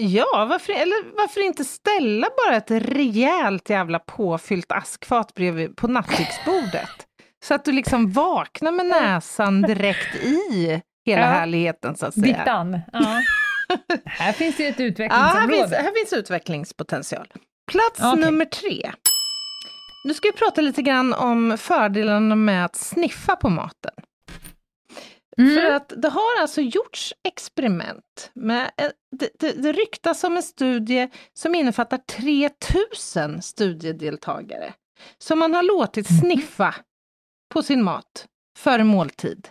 Ja, 0.00 0.46
varför, 0.50 0.72
eller 0.72 1.16
varför 1.16 1.40
inte 1.40 1.64
ställa 1.64 2.26
bara 2.44 2.56
ett 2.56 2.70
rejält 2.70 3.70
jävla 3.70 3.98
påfyllt 3.98 4.72
askfat 4.72 5.34
bredvid 5.34 5.76
på 5.76 5.88
nattduksbordet? 5.88 6.90
Så 7.44 7.54
att 7.54 7.64
du 7.64 7.72
liksom 7.72 8.10
vaknar 8.12 8.72
med 8.72 8.86
näsan 8.86 9.62
direkt 9.62 10.14
i 10.14 10.82
hela 11.06 11.20
Ja. 11.22 11.26
härligheten 11.26 11.96
så 11.96 12.06
att 12.06 12.14
säga. 12.14 12.26
dittan. 12.38 12.80
Ja. 12.92 13.22
här 14.04 14.32
finns 14.32 14.56
det 14.56 14.66
ett 14.66 14.78
Ja, 14.78 14.84
här 14.84 14.90
utvecklingsområde. 14.90 15.56
finns, 15.56 15.72
här 15.72 15.92
finns 15.94 16.12
utvecklingspotential. 16.12 17.32
Plats 17.70 18.00
Okej. 18.12 18.20
nummer 18.24 18.44
tre. 18.44 18.92
Nu 20.04 20.14
ska 20.14 20.28
vi 20.28 20.32
prata 20.32 20.60
lite 20.60 20.82
grann 20.82 21.14
om 21.14 21.58
fördelarna 21.58 22.34
med 22.34 22.64
att 22.64 22.76
sniffa 22.76 23.36
på 23.36 23.48
maten. 23.48 23.92
Mm. 25.38 25.54
För 25.54 25.70
att 25.70 25.92
det 25.96 26.08
har 26.08 26.40
alltså 26.40 26.60
gjorts 26.60 27.14
experiment. 27.28 28.30
Med, 28.34 28.70
en- 28.76 28.92
det, 29.16 29.28
det, 29.38 29.52
det 29.52 29.72
ryktas 29.72 30.24
om 30.24 30.36
en 30.36 30.42
studie 30.42 31.08
som 31.32 31.54
innefattar 31.54 31.98
3000 31.98 33.42
studiedeltagare. 33.42 34.72
Som 35.18 35.38
man 35.38 35.54
har 35.54 35.62
låtit 35.62 36.10
Mhm. 36.10 36.18
sniffa 36.20 36.74
på 37.54 37.62
sin 37.62 37.82
mat 37.82 38.26
före 38.58 38.84
måltid. 38.84 39.48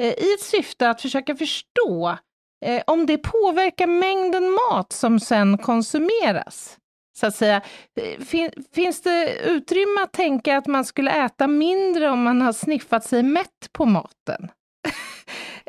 Eh, 0.00 0.06
I 0.06 0.34
ett 0.34 0.42
syfte 0.42 0.90
att 0.90 1.02
försöka 1.02 1.36
förstå 1.36 2.18
eh, 2.64 2.82
om 2.86 3.06
det 3.06 3.18
påverkar 3.18 3.86
mängden 3.86 4.50
mat 4.70 4.92
som 4.92 5.20
sen 5.20 5.58
konsumeras. 5.58 6.78
Så 7.18 7.26
att 7.26 7.36
säga, 7.36 7.62
Eh, 8.00 8.20
fin, 8.24 8.50
finns 8.74 9.02
det 9.02 9.38
utrymme 9.44 10.00
att 10.02 10.12
tänka 10.12 10.56
att 10.56 10.66
man 10.66 10.84
skulle 10.84 11.10
äta 11.24 11.46
mindre 11.46 12.10
om 12.10 12.22
man 12.22 12.40
har 12.42 12.52
sniffat 12.52 13.04
sig 13.04 13.22
mätt 13.22 13.68
på 13.72 13.84
maten? 13.86 14.50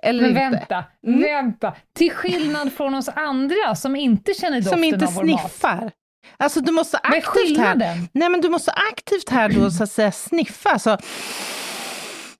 Eller 0.05 0.21
Men 0.21 0.29
inte? 0.31 0.39
vänta, 0.57 0.83
Mm. 1.07 1.21
vänta. 1.21 1.73
Till 1.97 2.11
skillnad 2.11 2.73
från 2.73 2.95
oss 2.95 3.09
andra 3.15 3.75
som 3.75 3.95
inte 3.95 4.33
känner 4.33 4.57
doften 4.57 4.73
Som 4.73 4.83
inte 4.83 5.05
av 5.05 5.13
vår 5.13 5.23
mat. 5.23 5.39
sniffar. 5.41 5.91
Alltså 6.37 6.61
du 6.61 6.71
måste 6.71 6.97
aktivt 6.97 7.57
här, 7.57 7.75
nej 8.13 8.29
men 8.29 8.41
du 8.41 8.49
måste 8.49 8.71
aktivt 8.71 9.29
här 9.29 9.49
då 9.49 9.71
så 9.71 9.83
att 9.83 9.91
säga 9.91 10.11
sniffa. 10.11 10.69
Alltså, 10.69 10.97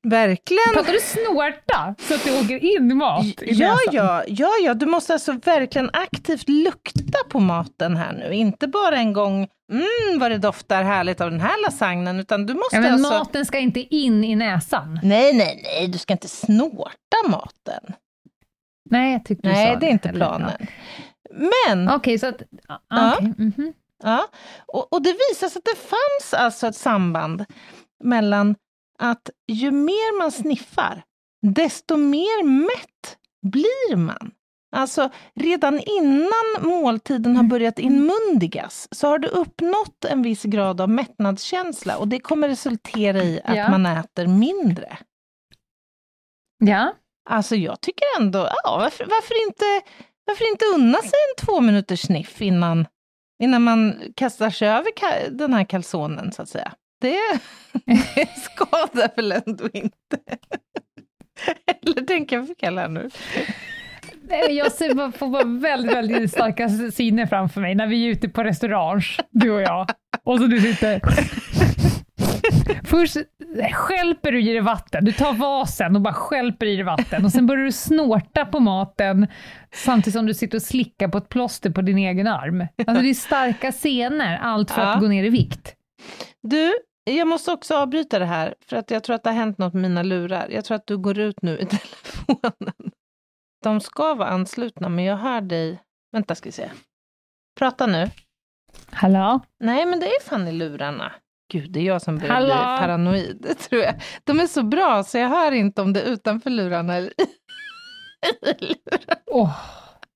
verkligen. 0.10 0.74
Pratar 0.74 0.94
du 0.94 1.00
snorta 1.00 1.96
så 2.00 2.14
att 2.16 2.24
det 2.24 2.40
åker 2.42 2.78
in 2.78 2.98
mat 2.98 3.26
i 3.26 3.34
Ja, 3.54 3.68
näsan? 3.70 3.94
ja, 3.94 4.24
ja, 4.28 4.50
ja, 4.64 4.74
du 4.74 4.86
måste 4.86 5.14
alltså 5.14 5.32
verkligen 5.32 5.90
aktivt 5.94 6.50
lukta 6.50 7.18
på 7.30 7.40
maten 7.40 7.98
här 7.98 8.14
nu. 8.14 8.34
Inte 8.36 8.68
bara 8.68 8.98
en 8.98 9.14
gång, 9.14 9.48
mm 9.72 10.20
vad 10.20 10.32
det 10.32 10.38
doftar 10.38 10.84
härligt 10.84 11.22
av 11.22 11.32
den 11.32 11.40
här 11.42 11.64
lasagnen, 11.66 12.20
utan 12.20 12.46
du 12.46 12.54
måste 12.54 12.76
Ja, 12.76 12.82
men 12.82 12.94
alltså... 12.94 13.10
maten 13.10 13.46
ska 13.46 13.60
inte 13.60 13.80
in 13.80 14.24
i 14.24 14.36
näsan. 14.36 15.00
Nej, 15.04 15.34
nej, 15.34 15.62
nej, 15.64 15.88
du 15.88 15.98
ska 15.98 16.14
inte 16.14 16.28
snorta 16.28 17.18
maten. 17.30 17.94
Nej, 18.90 19.12
jag 19.14 19.26
tyckte 19.26 19.48
du 19.48 19.54
nej, 19.54 19.74
sa 19.74 19.80
det 19.80 19.86
är 19.86 19.92
inte 19.92 20.10
planen. 20.10 20.52
Men, 21.34 21.84
ja. 21.86 21.96
Okej, 21.96 22.20
så 22.20 22.28
att... 22.28 22.42
ja, 22.68 22.82
Ja. 22.90 23.14
okej, 23.18 23.34
mhm. 23.38 23.74
ja, 24.04 24.28
och, 24.66 24.94
och 24.94 25.02
det 25.02 25.14
visar 25.30 25.48
sig 25.50 25.60
att 25.60 25.66
det 25.66 25.78
fanns 25.82 26.34
alltså 26.44 26.68
ett 26.68 26.76
samband 26.76 27.46
mellan 28.04 28.56
att 29.00 29.30
ju 29.48 29.72
mer 29.72 30.18
man 30.20 30.32
sniffar, 30.32 31.04
desto 31.42 31.98
mer 31.98 32.44
mätt 32.44 33.18
blir 33.52 33.96
man. 33.96 34.32
Alltså 34.76 35.10
redan 35.36 35.80
innan 35.80 36.56
måltiden 36.62 37.36
har 37.38 37.44
börjat 37.44 37.80
inmundigas 37.80 38.88
så 38.92 39.08
har 39.08 39.20
du 39.20 39.28
uppnått 39.28 40.06
en 40.06 40.22
viss 40.22 40.44
grad 40.44 40.82
av 40.82 40.90
mättnadskänsla 40.90 41.98
och 41.98 42.08
det 42.08 42.20
kommer 42.20 42.48
resultera 42.48 43.24
i 43.24 43.42
att 43.44 43.58
Ja. 43.58 43.70
man 43.70 43.86
äter 43.86 44.28
mindre. 44.28 44.98
Ja, 46.64 46.94
Alltså 47.30 47.56
jag 47.56 47.82
tycker 47.82 48.04
ändå, 48.20 48.40
ja, 48.64 48.78
varför, 48.78 49.06
varför, 49.06 49.48
inte, 49.48 49.90
varför 50.26 50.52
inte 50.52 50.66
unna 50.76 50.98
sig 50.98 51.10
en 51.30 51.46
två 51.46 51.62
minuters 51.62 52.02
sniff 52.02 52.42
innan, 52.42 52.88
innan 53.44 53.62
man 53.62 54.02
kastar 54.16 54.50
sig 54.50 54.68
över 54.68 54.92
den 55.30 55.54
här 55.54 55.64
kalsonen 55.66 56.32
så 56.32 56.42
att 56.42 56.50
säga. 56.50 56.74
Det, 57.02 57.40
det 58.16 58.30
skadar 58.40 59.16
väl 59.16 59.32
ändå 59.32 59.70
inte? 59.74 60.18
Eller 61.82 62.02
tänker 62.02 62.36
jag 62.36 62.58
fel 62.60 62.78
här 62.78 62.88
nu? 62.90 63.10
Jag 64.50 64.72
ser 64.72 65.12
får 65.12 65.30
bara 65.30 65.44
väldigt, 65.44 65.96
väldigt 65.96 66.32
starka 66.32 66.70
syner 66.70 67.26
framför 67.26 67.62
mig 67.62 67.76
när 67.76 67.88
vi 67.88 68.06
är 68.06 68.10
ute 68.10 68.30
på 68.30 68.44
restaurang, 68.44 69.02
du 69.32 69.52
och 69.52 69.62
jag. 69.62 69.88
Och 70.24 70.38
så 70.40 70.46
du 70.48 70.62
sitter... 70.62 71.02
Först 72.84 73.18
skälper 73.74 74.32
du 74.32 74.42
i 74.42 74.46
dig 74.52 74.60
vatten, 74.62 75.06
du 75.06 75.12
tar 75.12 75.34
vasen 75.34 75.96
och 75.96 76.02
bara 76.02 76.14
skälper 76.14 76.66
i 76.66 76.76
dig 76.76 76.84
vatten 76.84 77.26
och 77.26 77.32
sen 77.32 77.48
börjar 77.48 77.64
du 77.66 77.72
snorta 77.72 78.46
på 78.46 78.60
maten 78.60 79.28
samtidigt 79.74 80.14
som 80.14 80.26
du 80.26 80.34
sitter 80.34 80.58
och 80.58 80.62
slickar 80.62 81.08
på 81.08 81.18
ett 81.18 81.30
plåster 81.30 81.70
på 81.70 81.82
din 81.82 81.98
egen 81.98 82.28
arm. 82.28 82.68
Alltså 82.88 83.04
det 83.04 83.10
är 83.10 83.14
starka 83.14 83.72
scener, 83.72 84.38
allt 84.38 84.72
för 84.72 84.82
Ja. 84.82 84.94
att 84.94 85.00
gå 85.00 85.08
ner 85.08 85.24
i 85.24 85.30
vikt. 85.30 85.74
Du, 86.50 86.74
jag 87.04 87.28
måste 87.28 87.52
också 87.52 87.76
avbryta 87.76 88.20
det 88.20 88.26
här 88.26 88.56
för 88.66 88.76
att 88.78 88.92
jag 88.92 89.04
tror 89.04 89.16
att 89.16 89.24
det 89.24 89.30
har 89.30 89.38
hänt 89.38 89.58
något 89.58 89.74
med 89.74 89.82
mina 89.82 90.04
lurar. 90.04 90.50
Jag 90.50 90.66
tror 90.66 90.76
att 90.76 90.88
du 90.88 90.98
går 90.98 91.20
ut 91.20 91.42
nu 91.42 91.58
i 91.60 91.66
telefonen. 91.66 92.92
De 93.64 93.80
ska 93.82 94.14
vara 94.14 94.30
anslutna 94.30 94.90
men 94.90 95.06
jag 95.06 95.18
hör 95.18 95.42
dig. 95.42 95.82
Vänta 96.12 96.36
ska 96.36 96.48
vi 96.48 96.52
se. 96.52 96.70
Prata 97.60 97.88
nu. 97.88 98.10
Hallå? 98.92 99.40
Nej, 99.60 99.86
men 99.86 100.00
det 100.00 100.06
är 100.06 100.22
fan 100.22 100.48
i 100.48 100.52
lurarna. 100.52 101.12
Gud, 101.52 101.72
det 101.72 101.80
är 101.80 101.84
jag 101.84 102.02
som 102.02 102.18
börjar 102.18 102.34
Hallå? 102.34 102.48
bli 102.48 102.56
paranoid, 102.56 103.58
tror 103.60 103.82
jag. 103.82 104.02
De 104.24 104.40
är 104.40 104.48
så 104.48 104.64
bra 104.64 105.04
så 105.04 105.18
jag 105.18 105.30
hör 105.30 105.52
inte 105.52 105.82
om 105.82 105.94
det 105.94 106.02
är 106.02 106.06
utanför 106.06 106.50
lurarna 106.50 106.96
eller 106.96 107.12
i 107.12 107.26
lurarna. 108.66 109.22
Åh, 109.26 109.58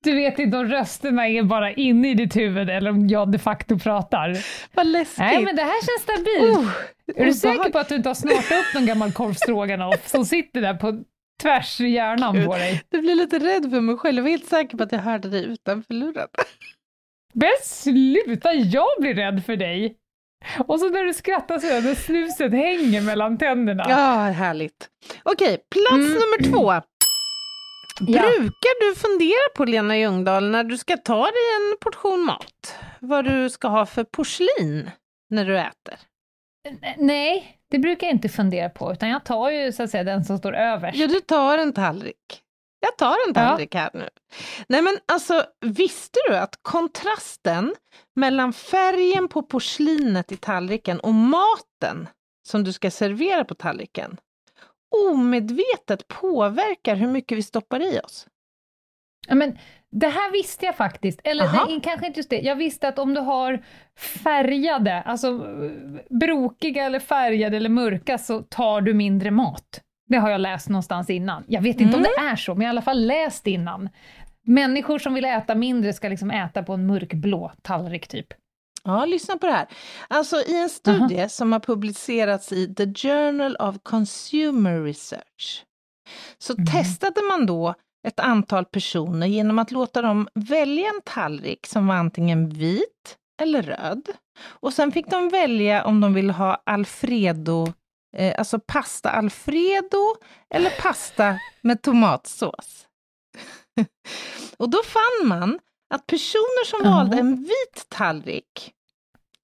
du 0.03 0.15
vet 0.15 0.39
inte 0.39 0.57
om 0.57 0.65
rösterna 0.65 1.27
är 1.27 1.43
bara 1.43 1.71
inne 1.73 2.11
i 2.11 2.13
ditt 2.13 2.35
huvud 2.35 2.69
eller 2.69 2.89
om 2.91 3.07
jag 3.07 3.31
de 3.31 3.39
facto 3.39 3.79
pratar. 3.79 4.37
Vad 4.73 4.87
läskigt. 4.87 5.17
Nej, 5.17 5.43
men 5.43 5.55
det 5.55 5.61
här 5.61 5.85
känns 5.85 6.01
stabilt. 6.01 6.57
Oh, 6.57 6.71
är 7.15 7.25
du 7.25 7.33
säker 7.33 7.69
på 7.71 7.79
att 7.79 7.89
du 7.89 7.95
inte 7.95 8.09
har 8.09 8.13
snortat 8.15 8.51
upp 8.51 8.73
någon 8.73 8.85
gammal 8.85 9.11
korv 9.11 9.35
som 10.05 10.25
sitter 10.25 10.61
där 10.61 10.73
på 10.73 11.03
tvärs 11.41 11.81
i 11.81 11.87
hjärnan 11.87 12.35
Gud. 12.35 12.45
på 12.45 12.53
dig? 12.55 12.83
Du 12.89 13.01
blir 13.01 13.15
lite 13.15 13.39
rädd 13.39 13.71
för 13.71 13.81
mig 13.81 13.97
själv. 13.97 14.15
Jag 14.17 14.23
var 14.23 14.29
helt 14.29 14.45
säker 14.49 14.77
på 14.77 14.83
att 14.83 14.91
jag 14.91 14.99
hörde 14.99 15.29
dig 15.29 15.45
utanför 15.45 15.93
lurarna. 15.93 16.27
Men 17.33 17.51
sluta, 17.63 18.53
jag 18.53 18.87
blir 18.99 19.13
rädd 19.13 19.43
för 19.45 19.55
dig! 19.55 19.95
Och 20.59 20.79
så 20.79 20.89
när 20.89 21.03
du 21.03 21.13
skrattar 21.13 21.59
så 21.59 21.67
är 21.67 21.81
det 21.81 21.95
snuset 21.95 22.51
hänger 22.51 23.01
mellan 23.01 23.37
tänderna. 23.37 23.85
Ja, 23.89 24.15
härligt. 24.15 24.89
Okej, 25.23 25.57
plats 25.71 25.93
Mm. 25.93 26.09
nummer 26.13 26.51
två. 26.51 26.81
Ja. 27.99 28.21
Brukar 28.21 28.89
du 28.89 28.95
fundera 28.95 29.49
på, 29.55 29.65
Lena 29.65 29.97
Ljungdahl, 29.97 30.49
när 30.49 30.63
du 30.63 30.77
ska 30.77 30.97
ta 30.97 31.21
dig 31.23 31.43
en 31.57 31.77
portion 31.81 32.25
mat, 32.25 32.75
vad 32.99 33.25
du 33.25 33.49
ska 33.49 33.67
ha 33.67 33.85
för 33.85 34.03
porslin 34.03 34.91
när 35.29 35.45
du 35.45 35.59
äter? 35.59 35.99
Nej, 36.97 37.59
det 37.71 37.79
brukar 37.79 38.07
jag 38.07 38.13
inte 38.13 38.29
fundera 38.29 38.69
på, 38.69 38.91
utan 38.91 39.09
jag 39.09 39.23
tar 39.23 39.49
ju 39.49 39.71
så 39.71 39.83
att 39.83 39.89
säga 39.89 40.03
den 40.03 40.23
som 40.23 40.37
står 40.37 40.55
överst. 40.55 40.97
Ja, 40.97 41.07
du 41.07 41.19
tar 41.19 41.57
en 41.57 41.73
tallrik. 41.73 42.43
Jag 42.79 42.97
tar 42.97 43.15
en 43.27 43.33
tallrik 43.33 43.75
här 43.75 43.89
nu. 43.93 44.09
Nej 44.69 44.81
men 44.81 44.97
alltså, 45.05 45.43
visste 45.61 46.19
du 46.27 46.37
att 46.37 46.59
kontrasten 46.61 47.75
mellan 48.15 48.53
färgen 48.53 49.27
på 49.27 49.43
porslinet 49.43 50.31
i 50.31 50.37
tallriken 50.37 50.99
och 50.99 51.13
maten 51.13 52.07
som 52.47 52.63
du 52.63 52.73
ska 52.73 52.91
servera 52.91 53.45
på 53.45 53.55
tallriken 53.55 54.17
omedvetet 55.11 56.07
påverkar 56.07 56.95
hur 56.95 57.07
mycket 57.07 57.37
vi 57.37 57.43
stoppar 57.43 57.93
i 57.95 57.99
oss? 57.99 58.27
Ja, 59.27 59.35
men 59.35 59.57
det 59.91 60.07
här 60.07 60.31
visste 60.31 60.65
jag 60.65 60.75
faktiskt. 60.75 61.19
Eller 61.23 61.43
Aha. 61.43 61.65
nej, 61.69 61.79
kanske 61.83 62.07
inte 62.07 62.19
just 62.19 62.29
det. 62.29 62.39
Jag 62.39 62.55
visste 62.55 62.87
att 62.87 62.99
om 62.99 63.13
du 63.13 63.21
har 63.21 63.63
färgade, 64.23 65.01
alltså 65.01 65.45
brokiga 66.09 66.85
eller 66.85 66.99
färgade 66.99 67.57
eller 67.57 67.69
mörka, 67.69 68.17
så 68.17 68.41
tar 68.41 68.81
du 68.81 68.93
mindre 68.93 69.31
mat. 69.31 69.81
Det 70.07 70.17
har 70.17 70.29
jag 70.29 70.41
läst 70.41 70.69
någonstans 70.69 71.09
innan. 71.09 71.43
Jag 71.47 71.61
vet 71.61 71.81
inte 71.81 71.97
om 71.97 72.03
Mm. 72.03 72.11
det 72.17 72.25
är 72.31 72.35
så, 72.35 72.55
men 72.55 72.61
jag 72.61 72.67
har 72.67 72.73
i 72.73 72.75
alla 72.77 72.81
fall 72.81 73.05
läst 73.05 73.47
innan. 73.47 73.89
Människor 74.43 74.99
som 74.99 75.13
vill 75.13 75.25
äta 75.25 75.55
mindre 75.55 75.93
ska 75.93 76.09
liksom 76.09 76.31
äta 76.31 76.63
på 76.63 76.73
en 76.73 76.87
mörkblå 76.87 77.51
tallrik 77.61 78.07
typ. 78.07 78.27
Ja, 78.83 79.05
lyssna 79.05 79.37
på 79.37 79.45
det 79.45 79.51
här. 79.51 79.67
Alltså 80.07 80.35
i 80.41 80.55
en 80.61 80.69
studie 80.69 81.29
som 81.29 81.51
har 81.51 81.59
publicerats 81.59 82.51
i 82.51 82.75
The 82.75 82.85
Journal 82.93 83.55
of 83.55 83.75
Consumer 83.83 84.81
Research 84.83 85.65
så 86.37 86.53
Mhm. 86.57 86.65
testade 86.65 87.21
man 87.21 87.45
då 87.45 87.75
ett 88.07 88.19
antal 88.19 88.65
personer 88.65 89.27
genom 89.27 89.59
att 89.59 89.71
låta 89.71 90.01
dem 90.01 90.27
välja 90.35 90.87
en 90.87 91.01
tallrik 91.05 91.67
som 91.67 91.87
var 91.87 91.95
antingen 91.95 92.49
vit 92.49 93.17
eller 93.41 93.61
röd. 93.63 94.09
Och 94.43 94.73
sen 94.73 94.91
fick 94.91 95.09
de 95.09 95.29
välja 95.29 95.85
om 95.85 96.01
de 96.01 96.13
ville 96.13 96.33
ha 96.33 96.61
Alfredo, 96.65 97.73
eh, 98.17 98.35
alltså 98.37 98.59
pasta 98.59 99.09
Alfredo 99.09 100.15
eller 100.53 100.81
pasta 100.81 101.39
med 101.61 101.81
tomatsås. 101.81 102.85
Och 104.57 104.69
då 104.69 104.77
fann 104.83 105.27
man 105.27 105.59
att 105.89 106.07
personer 106.07 106.65
som 106.65 106.79
Ja. 106.83 106.91
valde 106.91 107.17
en 107.17 107.35
vit 107.35 107.85
tallrik 107.89 108.73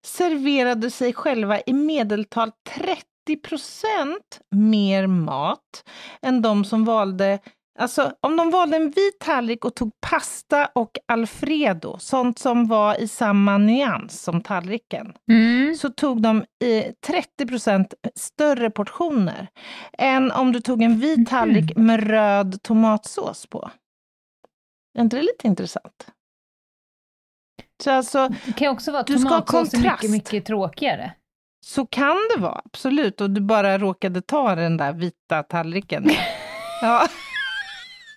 serverade 0.05 0.91
sig 0.91 1.13
själva 1.13 1.59
i 1.65 1.73
medeltal 1.73 2.51
30% 2.69 4.17
mer 4.55 5.07
mat 5.07 5.83
än 6.21 6.41
de 6.41 6.65
som 6.65 6.85
valde 6.85 7.39
Alltså 7.79 8.13
om 8.19 8.37
de 8.37 8.49
valde 8.51 8.77
en 8.77 8.89
vit 8.89 9.19
tallrik 9.19 9.65
och 9.65 9.75
tog 9.75 9.91
pasta 10.09 10.69
och 10.75 10.91
alfredo, 11.07 11.97
sånt 11.99 12.39
som 12.39 12.67
var 12.67 13.01
i 13.01 13.07
samma 13.07 13.57
nyans 13.57 14.21
som 14.21 14.41
tallriken, 14.41 15.13
Mm. 15.31 15.75
så 15.75 15.89
tog 15.89 16.21
de 16.21 16.45
i 16.63 16.83
30% 17.07 17.93
större 18.15 18.69
portioner 18.69 19.47
än 19.97 20.31
om 20.31 20.51
du 20.51 20.61
tog 20.61 20.81
en 20.81 20.99
vit 20.99 21.29
tallrik 21.29 21.75
med 21.75 22.07
röd 22.07 22.63
tomatsås 22.63 23.45
på. 23.47 23.71
Är 24.97 25.01
inte 25.01 25.15
det 25.15 25.21
lite 25.23 25.47
intressant? 25.47 26.07
Så 27.83 27.91
alltså, 27.91 28.29
Det 28.45 28.53
kan 28.53 28.67
också 28.67 28.91
vara 28.91 29.01
att 29.01 29.07
Du 29.07 29.19
ska 29.19 29.29
ha 29.29 29.41
tomatsås 29.41 29.73
är 29.73 29.77
mycket, 29.77 30.11
mycket 30.11 30.45
tråkigare. 30.45 31.13
så 31.65 31.85
kan 31.85 32.17
det 32.35 32.41
vara, 32.41 32.61
absolut. 32.65 33.21
Och 33.21 33.29
du 33.29 33.41
bara 33.41 33.77
råkade 33.77 34.21
ta 34.21 34.55
den 34.55 34.77
där 34.77 34.93
vita 34.93 35.43
tallriken. 35.43 36.09
Ja. 36.81 37.07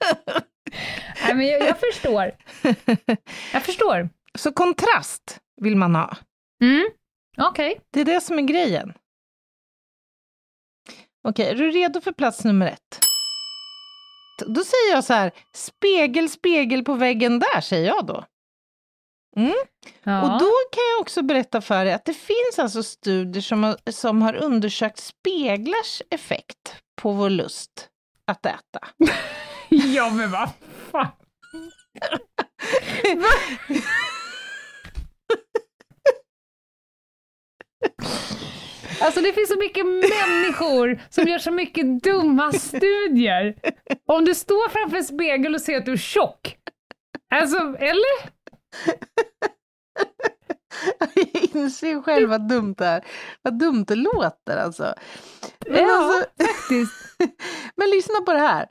Nej, 1.24 1.34
men 1.34 1.46
jag, 1.46 1.62
jag 1.62 1.80
förstår. 1.80 2.30
Jag 3.52 3.62
förstår. 3.62 4.08
Så 4.38 4.52
kontrast 4.52 5.40
vill 5.60 5.76
man 5.76 5.94
ha. 5.94 6.16
Mm. 6.62 6.88
Okej. 7.38 7.80
Det 7.92 8.00
är 8.00 8.04
det 8.04 8.20
som 8.20 8.38
är 8.38 8.42
grejen. 8.42 8.92
Okej, 11.28 11.48
är 11.50 11.54
du 11.54 11.70
redo 11.70 12.00
för 12.00 12.12
plats 12.12 12.44
nummer 12.44 12.66
ett? 12.66 12.98
Då 14.46 14.60
säger 14.64 14.92
jag 14.94 15.04
så 15.04 15.14
här, 15.14 15.30
spegel, 15.54 16.28
spegel 16.28 16.84
på 16.84 16.94
väggen 16.94 17.38
där, 17.38 17.60
säger 17.60 17.86
jag 17.86 18.06
då. 18.06 18.24
Ja. 20.02 20.22
Och 20.22 20.28
då 20.28 20.52
kan 20.72 20.82
jag 20.94 21.00
också 21.00 21.22
berätta 21.22 21.60
för 21.60 21.84
dig 21.84 21.94
att 21.94 22.04
det 22.04 22.14
finns 22.14 22.58
alltså 22.58 22.82
studier 22.82 23.42
som 23.42 23.62
har, 23.64 23.90
som 23.90 24.22
har 24.22 24.34
undersökt 24.34 24.98
speglars 24.98 26.02
effekt 26.10 26.76
på 27.02 27.12
vår 27.12 27.30
lust 27.30 27.88
att 28.26 28.46
äta. 28.46 28.80
ja, 29.68 30.10
men 30.10 30.30
vad 30.30 30.50
fan. 30.92 31.06
Alltså 39.00 39.20
det 39.20 39.32
finns 39.32 39.48
så 39.48 39.58
mycket 39.58 39.86
människor 39.86 41.00
som 41.10 41.28
gör 41.28 41.38
så 41.38 41.50
mycket 41.50 42.02
dumma 42.02 42.52
studier. 42.52 43.54
Om 44.06 44.24
du 44.24 44.34
står 44.34 44.68
framför 44.68 44.96
en 44.96 45.04
spegel 45.04 45.54
och 45.54 45.60
ser 45.60 45.76
att 45.76 45.86
du 45.86 45.92
är 45.92 45.96
tjock. 45.96 46.56
Alltså, 47.34 47.56
eller? 47.78 48.37
Jag 50.98 51.10
inser 51.54 52.02
själv 52.02 52.28
vad 52.30 52.48
dumt 52.48 52.74
det 52.78 52.86
är. 52.86 53.04
Vad 53.42 53.58
dumt 53.58 53.84
det 53.88 53.94
låter 53.94 54.56
alltså. 54.56 54.94
Men, 55.68 55.78
Ja, 55.82 55.92
alltså, 55.94 56.28
faktiskt. 56.44 56.92
men 57.76 57.90
lyssna 57.90 58.20
på 58.20 58.32
det 58.32 58.38
här. 58.38 58.68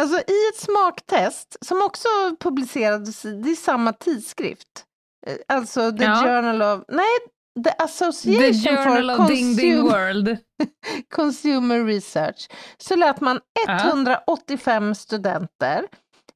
Alltså 0.00 0.18
i 0.18 0.48
ett 0.52 0.60
smaktest 0.60 1.56
som 1.60 1.82
också 1.82 2.08
publicerades 2.40 3.22
det 3.22 3.50
är 3.50 3.54
samma 3.56 3.92
tidskrift. 3.92 4.84
Eh, 5.26 5.36
Alltså 5.48 5.92
The 5.92 6.04
Ja. 6.04 6.22
Journal 6.24 6.62
of, 6.62 6.84
nej, 6.88 7.18
The 7.64 7.70
The 7.70 7.76
Association 7.84 8.76
Journal 8.76 9.16
for 9.16 9.24
of 9.24 9.30
Ding 9.30 9.56
Ding 9.56 9.82
World. 9.82 10.36
Consumer 11.14 11.84
Research. 11.84 12.48
Så 12.78 12.96
lät 12.96 13.20
man 13.20 13.40
Ja. 13.66 13.78
185 13.88 14.94
studenter 14.94 15.84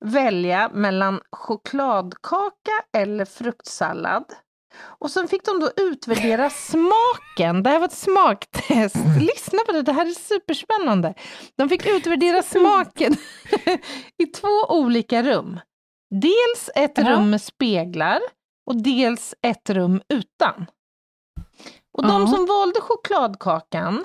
välja 0.04 0.70
mellan 0.74 1.20
chokladkaka 1.30 2.72
eller 2.96 3.24
fruktsallad. 3.24 4.24
Och 4.82 5.10
sen 5.10 5.28
fick 5.28 5.44
de 5.44 5.60
då 5.60 5.70
utvärdera 5.76 6.50
smaken. 6.70 7.62
Det 7.62 7.70
här 7.70 7.78
var 7.78 7.86
ett 7.86 7.92
smaktest. 7.92 8.96
Lyssna 9.20 9.58
på 9.66 9.72
det, 9.72 9.82
det 9.82 9.92
här 9.92 10.06
är 10.06 10.10
superspännande. 10.10 11.14
De 11.56 11.68
fick 11.68 11.86
utvärdera 11.86 12.42
smaken 12.42 13.16
i 14.22 14.26
två 14.26 14.64
olika 14.68 15.22
rum. 15.22 15.60
Dels 16.10 16.70
ett 16.74 16.98
rum 16.98 17.30
med 17.30 17.42
speglar 17.42 18.20
och 18.66 18.82
dels 18.82 19.34
ett 19.42 19.70
rum 19.70 20.00
utan. 20.08 20.66
Och 21.98 22.06
de 22.06 22.26
som 22.26 22.46
valde 22.46 22.80
chokladkakan, 22.80 24.04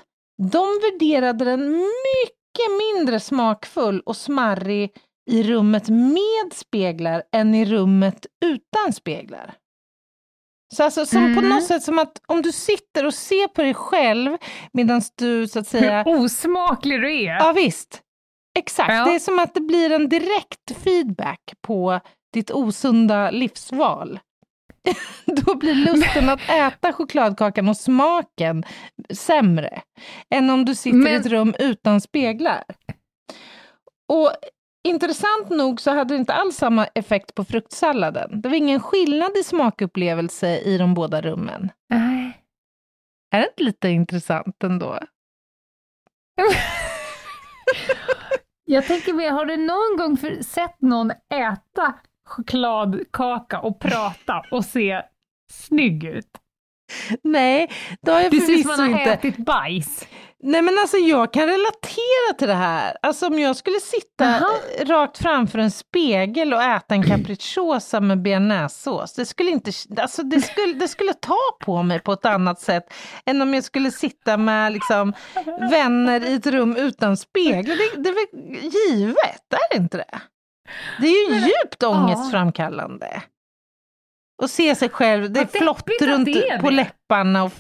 de 0.52 0.80
värderade 0.82 1.46
den 1.46 1.72
mycket 1.72 2.78
mindre 2.80 3.20
smakfull 3.20 4.00
och 4.06 4.18
smarrig 4.18 4.92
i 5.30 5.44
rummet 5.44 5.90
med 5.90 6.54
speglar 6.54 7.24
än 7.36 7.56
i 7.56 7.66
rummet 7.66 8.26
utan 8.46 8.94
speglar. 8.94 9.54
Så 10.76 10.84
alltså 10.84 11.06
som 11.06 11.22
på 11.36 11.40
Mm. 11.40 11.50
något 11.50 11.64
sätt 11.68 11.84
som 11.84 12.00
att 12.00 12.22
om 12.28 12.42
du 12.42 12.52
sitter 12.52 13.06
och 13.06 13.14
ser 13.14 13.48
på 13.48 13.62
dig 13.62 13.74
själv 13.74 14.38
medan 14.74 15.02
du 15.18 15.48
så 15.48 15.60
att 15.60 15.68
säga 15.68 16.04
Hur 16.04 16.20
osmaklig 16.24 17.02
du 17.02 17.14
är. 17.24 17.36
Ja 17.38 17.52
visst. 17.56 18.02
Exakt, 18.60 18.94
Ja. 18.94 19.06
det 19.06 19.16
är 19.16 19.20
som 19.20 19.40
att 19.40 19.54
det 19.54 19.62
blir 19.62 19.92
en 19.92 20.10
direkt 20.10 20.72
feedback 20.84 21.40
på 21.68 22.00
ditt 22.34 22.52
osunda 22.52 23.32
livsval. 23.32 24.20
Då 25.26 25.56
blir 25.56 25.76
lusten 25.76 26.30
att 26.30 26.50
äta 26.50 26.94
chokladkakan 26.94 27.70
och 27.70 27.78
smaken 27.78 28.64
sämre 29.14 29.82
än 30.36 30.50
om 30.50 30.66
du 30.66 30.76
sitter 30.76 30.98
i 30.98 31.02
Men- 31.02 31.16
ett 31.22 31.26
rum 31.26 31.56
utan 31.60 32.02
speglar. 32.02 32.64
Och 34.08 34.32
intressant 34.84 35.50
nog 35.50 35.82
så 35.82 35.92
hade 35.92 36.14
det 36.14 36.18
inte 36.20 36.34
alls 36.34 36.56
samma 36.56 36.86
effekt 36.86 37.36
på 37.36 37.44
fruktsalladen. 37.46 38.42
Det 38.42 38.50
var 38.50 38.56
ingen 38.56 38.80
skillnad 38.80 39.38
i 39.38 39.44
smakupplevelse 39.44 40.60
i 40.60 40.78
de 40.78 40.94
båda 40.94 41.22
rummen. 41.22 41.72
Nej. 41.90 42.44
Är 43.32 43.40
det 43.40 43.48
inte 43.48 43.64
lite 43.64 43.90
intressant 43.90 44.64
ändå? 44.64 45.00
Jag 48.66 48.86
tänker 48.86 49.14
mer, 49.14 49.32
har 49.32 49.46
du 49.46 49.58
någon 49.58 49.98
gång 49.98 50.18
för, 50.18 50.44
sett 50.44 50.82
någon 50.82 51.12
äta 51.34 51.94
chokladkaka 52.26 53.60
och 53.60 53.80
prata 53.80 54.44
och 54.52 54.66
se 54.66 55.02
snygg 55.52 56.04
ut? 56.04 56.30
Nej, 57.24 57.72
det 58.02 58.12
har 58.12 58.22
jag 58.22 58.32
Det 58.32 58.40
ser 58.42 58.54
ut 58.54 58.62
som 58.62 58.76
förvisso 58.76 58.82
man 58.82 58.94
har 58.94 59.00
inte. 59.00 59.14
ätit 59.14 59.38
bajs. 59.38 60.08
Nej 60.44 60.62
men 60.62 60.80
alltså 60.80 60.98
jag 60.98 61.34
kan 61.34 61.48
relatera 61.48 62.34
till 62.38 62.48
det 62.48 62.54
här. 62.54 62.98
Alltså 63.02 63.28
om 63.28 63.40
jag 63.40 63.56
skulle 63.56 63.80
sitta 63.80 64.26
Jaha. 64.26 64.48
eh, 64.80 64.86
rakt 64.86 65.18
framför 65.18 65.60
en 65.60 65.72
spegel 65.72 66.54
och 66.54 66.64
äta 66.64 66.96
en 66.96 67.04
capricciosa 67.04 68.00
med 68.02 68.22
bearnaisesås, 68.22 69.14
det 69.14 69.26
skulle 69.26 69.52
inte, 69.52 69.72
alltså 70.02 70.24
det 70.24 70.42
skulle, 70.42 70.74
det 70.74 70.88
skulle 70.88 71.14
ta 71.14 71.38
på 71.60 71.84
mig 71.84 72.00
på 72.00 72.14
ett 72.14 72.26
annat 72.26 72.62
sätt 72.62 72.94
än 73.26 73.42
om 73.42 73.54
jag 73.54 73.64
skulle 73.64 73.92
sitta 73.92 74.38
med 74.38 74.74
liksom 74.74 75.14
vänner 75.72 76.26
i 76.26 76.34
ett 76.34 76.48
rum 76.48 76.76
utan 76.76 77.18
spegel. 77.18 77.78
Det, 77.78 78.02
det 78.04 78.10
är 78.10 78.14
väl 78.14 78.64
givet, 78.64 79.54
är 79.54 79.78
det 79.78 79.78
inte 79.78 79.98
det? 79.98 80.20
Det 81.02 81.08
är 81.08 81.30
ju 81.30 81.36
djupt 81.36 81.84
ångestframkallande. 81.84 83.22
Och 84.42 84.50
se 84.50 84.76
sig 84.76 84.90
själv, 84.90 85.32
det 85.32 85.40
är 85.40 85.46
flott 85.46 85.90
runt 86.02 86.26
det 86.26 86.50
är 86.50 86.60
på 86.60 86.70
det. 86.70 86.76
läpparna 86.76 87.44
och 87.44 87.52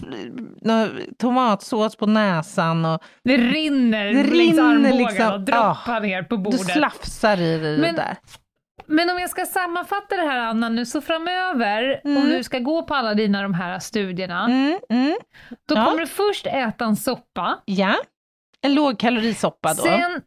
tomatsås 1.17 1.95
på 1.95 2.05
näsan 2.05 2.85
och 2.85 3.01
Det 3.23 3.37
rinner 3.37 4.05
Det 4.05 4.23
rinner 4.23 4.93
liksom, 4.93 5.31
och 5.33 5.39
droppar 5.41 6.01
ner 6.01 6.23
på 6.23 6.35
du 6.35 6.41
bordet. 6.43 6.59
slafsar 6.71 7.37
i 7.41 7.57
dig 7.57 7.75
det 7.75 7.81
Men- 7.81 7.95
där. 7.95 8.17
Men 8.85 9.09
om 9.09 9.19
jag 9.19 9.29
ska 9.29 9.45
sammanfatta 9.45 10.15
det 10.15 10.21
här 10.21 10.39
Anna 10.39 10.69
nu, 10.69 10.85
så 10.85 11.01
framöver, 11.01 12.01
Mm. 12.05 12.17
om 12.17 12.29
du 12.29 12.43
ska 12.43 12.59
gå 12.59 12.83
på 12.83 12.95
alla 12.95 13.13
dina 13.13 13.41
de 13.41 13.53
här 13.53 13.79
studierna, 13.79 14.45
Mm, 14.45 14.79
mm. 14.89 15.17
då 15.67 15.75
Ja. 15.75 15.85
kommer 15.85 15.99
du 15.99 16.07
först 16.07 16.45
äta 16.45 16.85
en 16.85 16.95
soppa, 16.95 17.59
Ja, 17.65 17.95
en 18.61 18.73
lågkalorisoppa 18.73 19.73
då. 19.73 19.83
sen, 19.83 20.21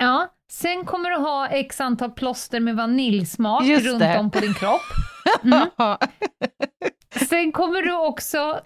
ja, 0.00 0.28
sen 0.52 0.84
kommer 0.84 1.10
du 1.10 1.16
ha 1.16 1.48
x 1.48 1.80
antal 1.80 2.10
plåster 2.10 2.60
med 2.60 2.76
vaniljsmak 2.76 3.64
Just 3.64 3.86
runt 3.86 3.98
det. 3.98 4.18
om 4.18 4.30
på 4.30 4.40
din 4.40 4.54
kropp. 4.54 4.80
Ja, 5.78 5.98
Sen 7.28 7.52
kommer 7.52 7.82
du 7.82 7.96
också 8.06 8.60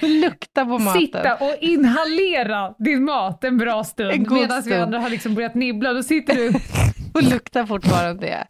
Lukta 0.00 0.64
på 0.64 0.78
maten. 0.78 1.00
sitta 1.00 1.34
och 1.36 1.54
inhalera 1.60 2.74
din 2.78 3.04
mat 3.04 3.44
en 3.44 3.58
bra 3.58 3.84
stund, 3.84 4.30
medan 4.32 4.62
vi 4.62 4.74
andra 4.74 4.98
har 4.98 5.10
liksom 5.10 5.34
börjat 5.34 5.54
nibbla. 5.54 5.92
Då 5.92 6.02
sitter 6.02 6.34
du 6.34 6.48
Och 7.14 7.22
lukta 7.22 7.66
fortfarande. 7.66 8.46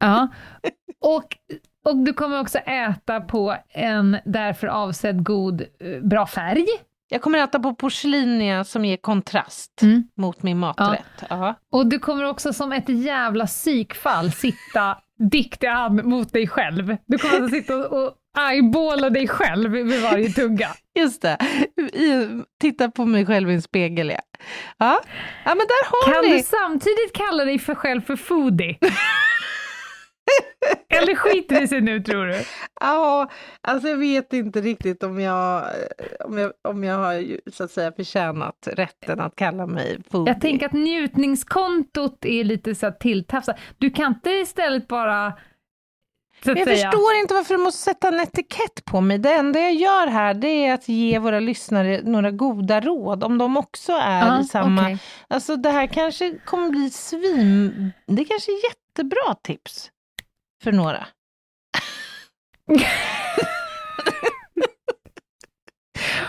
Ja. 0.00 0.28
Och, 1.04 1.36
Och 1.84 1.96
du 1.96 2.12
kommer 2.12 2.40
också 2.40 2.58
äta 2.58 3.20
på 3.20 3.56
en 3.68 4.18
därför 4.24 4.66
avsedd 4.66 5.24
god, 5.24 5.60
eh, 5.60 6.00
bra 6.02 6.26
färg. 6.26 6.66
Jag 7.10 7.22
kommer 7.22 7.38
äta 7.38 7.60
på 7.60 7.74
porslinia 7.74 8.64
som 8.64 8.84
ger 8.84 8.96
kontrast 8.96 9.82
Mm. 9.82 10.04
mot 10.16 10.42
min 10.42 10.58
maträtt. 10.58 11.24
Ja. 11.30 11.54
Och 11.72 11.86
du 11.86 11.98
kommer 11.98 12.24
också 12.24 12.52
som 12.52 12.72
ett 12.72 12.88
jävla 12.88 13.46
psykfall 13.46 14.32
sitta 14.32 14.98
dikt 15.18 15.64
i 15.64 15.66
hand 15.66 16.04
mot 16.04 16.32
dig 16.32 16.46
själv. 16.48 16.96
Du 17.06 17.18
kommer 17.18 17.34
alltså 17.34 17.56
sitta 17.56 17.88
och, 17.88 18.14
eyeballa 18.50 19.10
dig 19.10 19.28
själv 19.28 19.70
vid 19.70 20.02
varje 20.02 20.28
tugga. 20.28 20.68
Just 20.98 21.22
det, 21.22 21.38
titta 22.60 22.90
på 22.90 23.04
mig 23.04 23.26
själv 23.26 23.50
i 23.50 23.54
en 23.54 23.62
spegel. 23.62 24.08
Ja, 24.10 24.20
ja. 24.78 25.00
ja 25.44 25.54
men 25.54 25.58
där 25.66 25.84
har 25.90 26.12
Kan 26.14 26.30
ni. 26.30 26.36
du 26.36 26.42
samtidigt 26.42 27.12
kalla 27.14 27.44
dig 27.44 27.58
för 27.58 27.74
själv 27.74 28.00
för 28.00 28.16
foodie? 28.16 28.78
Eller 30.88 31.14
skiter 31.14 31.60
det 31.60 31.68
sig 31.68 31.80
nu 31.80 32.00
tror 32.00 32.26
du? 32.26 32.44
Ja, 32.80 33.30
alltså 33.60 33.88
jag 33.88 33.96
vet 33.96 34.32
inte 34.32 34.60
riktigt 34.60 35.02
om 35.02 35.20
jag, 35.20 35.64
om 36.24 36.38
jag, 36.38 36.52
om 36.68 36.84
jag 36.84 36.96
har 36.96 37.50
så 37.50 37.64
att 37.64 37.70
säga 37.70 37.92
förtjänat 37.92 38.68
rätten 38.72 39.20
att 39.20 39.36
kalla 39.36 39.66
mig 39.66 39.98
foodie. 40.10 40.32
Jag 40.32 40.40
tänker 40.40 40.66
att 40.66 40.72
njutningskontot 40.72 42.24
är 42.24 42.44
lite 42.44 42.74
så 42.74 42.90
tilltafsat. 42.90 43.56
Du 43.78 43.90
kan 43.90 44.06
inte 44.06 44.30
istället 44.30 44.88
bara 44.88 45.32
jag 46.44 46.64
säga, 46.64 46.90
förstår 46.90 47.14
inte 47.14 47.34
varför 47.34 47.54
du 47.54 47.60
måste 47.60 47.82
sätta 47.82 48.08
en 48.08 48.20
etikett 48.20 48.84
på 48.84 49.00
mig. 49.00 49.18
Det 49.18 49.32
enda 49.32 49.60
jag 49.60 49.74
gör 49.74 50.06
här 50.06 50.34
det 50.34 50.66
är 50.66 50.74
att 50.74 50.88
ge 50.88 51.18
våra 51.18 51.40
lyssnare 51.40 52.00
några 52.04 52.30
goda 52.30 52.80
råd, 52.80 53.24
om 53.24 53.38
de 53.38 53.56
också 53.56 53.92
är 53.92 54.40
i 54.40 54.44
samma... 54.44 54.82
okej. 54.82 54.98
Alltså 55.28 55.56
det 55.56 55.70
här 55.70 55.86
kanske 55.86 56.38
kommer 56.44 56.70
bli 56.70 56.90
svin... 56.90 57.92
Det 58.06 58.24
kanske 58.24 58.52
är 58.52 58.64
jättebra 58.64 59.34
tips 59.42 59.90
för 60.62 60.72
några. 60.72 61.06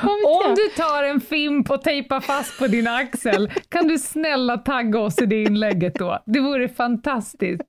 Om 0.03 0.55
du 0.55 0.69
tar 0.75 1.03
en 1.03 1.21
fimp 1.21 1.69
och 1.69 1.81
tejpar 1.81 2.19
fast 2.19 2.59
på 2.59 2.67
din 2.67 2.87
axel, 2.87 3.51
kan 3.69 3.87
du 3.87 3.97
snälla 3.97 4.57
tagga 4.57 4.99
oss 4.99 5.21
i 5.21 5.25
det 5.25 5.43
inlägget 5.43 5.95
då? 5.95 6.23
Det 6.25 6.39
vore 6.39 6.69
fantastiskt. 6.69 7.67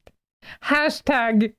Hashtag 0.61 1.51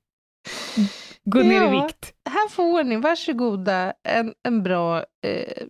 gå 1.25 1.39
ner 1.39 1.67
i 1.67 1.69
vikt. 1.69 2.13
Här 2.29 2.49
får 2.49 2.83
ni, 2.83 2.95
varsågoda, 2.95 3.93
en, 4.03 4.33
en 4.43 4.63
bra 4.63 4.97
eh, 5.25 5.67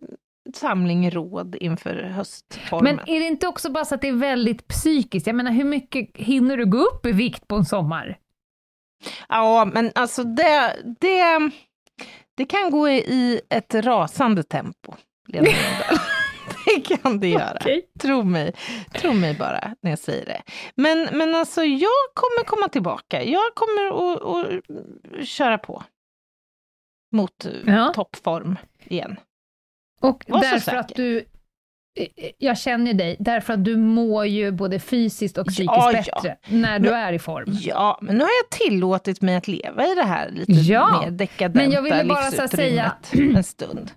samling 0.56 1.12
råd 1.12 1.56
inför 1.56 2.04
höstformen. 2.04 2.96
Men 2.96 3.16
är 3.16 3.20
det 3.20 3.26
inte 3.28 3.48
också 3.48 3.72
bara 3.72 3.86
så 3.86 3.96
att 3.96 4.02
det 4.02 4.08
är 4.08 4.14
väldigt 4.14 4.68
psykiskt? 4.68 5.28
Jag 5.28 5.36
menar, 5.36 5.52
hur 5.52 5.64
mycket 5.64 6.18
hinner 6.18 6.58
du 6.58 6.66
gå 6.66 6.78
upp 6.78 7.06
i 7.06 7.12
vikt 7.12 7.48
på 7.48 7.56
en 7.56 7.66
sommar? 7.66 8.18
Ja, 9.30 9.66
men 9.66 9.92
alltså 9.96 10.24
det, 10.24 10.76
det, 11.00 11.50
det 12.38 12.46
kan 12.46 12.72
gå 12.72 12.90
i 12.90 13.42
ett 13.50 13.76
rasande 13.76 14.44
tempo, 14.44 14.94
Lena. 15.28 15.48
Det 16.66 16.98
kan 16.98 17.20
det 17.20 17.28
göra. 17.28 17.58
Okej. 17.62 17.82
Tro 18.00 18.24
mig, 18.24 18.54
tro 18.94 19.14
mig 19.14 19.36
bara 19.38 19.76
när 19.82 19.90
jag 19.92 20.00
säger 20.00 20.26
det. 20.26 20.42
Men, 20.76 21.10
men 21.12 21.36
alltså, 21.36 21.64
jag 21.64 21.92
kommer 22.14 22.46
komma 22.46 22.68
tillbaka. 22.68 23.24
Jag 23.24 23.56
kommer 23.56 23.88
att, 24.42 25.28
köra 25.28 25.58
på 25.58 25.84
mot 27.12 27.46
eh, 27.46 27.52
Ja. 27.76 27.92
toppform 27.96 28.58
igen. 28.84 29.20
Och 30.02 30.26
Var 30.28 30.42
därför 30.42 30.76
att 30.76 30.96
du, 30.96 31.26
jag 32.38 32.58
känner 32.58 32.94
dig, 32.94 33.16
därför 33.20 33.54
att 33.54 33.66
du 33.66 33.78
mår 33.78 34.26
ju 34.26 34.52
både 34.52 34.80
fysiskt 34.80 35.38
och 35.38 35.48
psykiskt 35.48 35.74
Ja, 35.78 35.92
ja. 35.94 35.98
bättre 36.22 36.36
när 36.50 36.80
du 36.80 36.90
Men- 36.90 37.00
är 37.00 37.14
i 37.14 37.20
form. 37.20 37.46
Ja, 37.62 38.00
men 38.02 38.16
nu 38.18 38.24
har 38.24 38.32
jag 38.44 38.60
tillåtit 38.60 39.22
mig 39.22 39.36
att 39.36 39.48
leva 39.48 39.86
i 39.86 39.96
det 39.96 40.04
här 40.04 40.30
lite 40.30 40.52
Ja, 40.52 41.02
mer 41.04 41.12
dekadenta 41.12 41.60
men 41.60 41.72
jag 41.72 41.82
ville 41.82 42.04
bara 42.04 42.32
så 42.32 42.48
säga- 42.48 42.96
en 43.36 43.44
stund. 43.44 43.92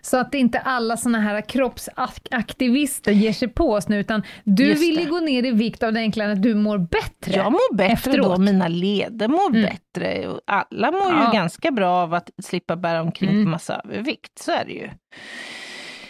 Så 0.00 0.16
att 0.16 0.34
inte 0.34 0.58
alla 0.58 0.96
såna 0.96 1.20
här 1.20 1.40
kroppsaktivister 1.40 3.12
ger 3.12 3.32
sig 3.32 3.48
på 3.48 3.72
oss 3.72 3.88
nu, 3.88 4.00
utan 4.00 4.22
du 4.44 4.74
vill 4.74 4.98
ju 4.98 5.04
det. 5.04 5.10
gå 5.10 5.20
ner 5.20 5.46
i 5.46 5.50
vikt 5.50 5.82
av 5.82 5.92
den 5.92 6.02
enkla 6.02 6.32
att 6.32 6.42
du 6.42 6.54
mår 6.54 6.78
bättre. 6.78 7.32
Jag 7.36 7.52
mår 7.52 7.74
bättre 7.74 7.92
efteråt. 7.92 8.36
då, 8.36 8.42
mina 8.42 8.68
leder 8.68 9.28
mår 9.28 9.48
Mm. 9.50 9.62
bättre. 9.62 10.28
Alla 10.46 10.90
mår 10.90 11.00
Ja. 11.12 11.26
ju 11.26 11.32
ganska 11.32 11.70
bra 11.70 11.90
av 12.02 12.14
att 12.14 12.30
slippa 12.42 12.76
bära 12.76 13.00
omkring 13.02 13.30
Mm. 13.30 13.44
på 13.44 13.50
massa 13.50 13.80
övervikt, 13.84 14.38
så 14.38 14.52
är 14.52 14.64
det 14.64 14.72
ju. 14.72 14.90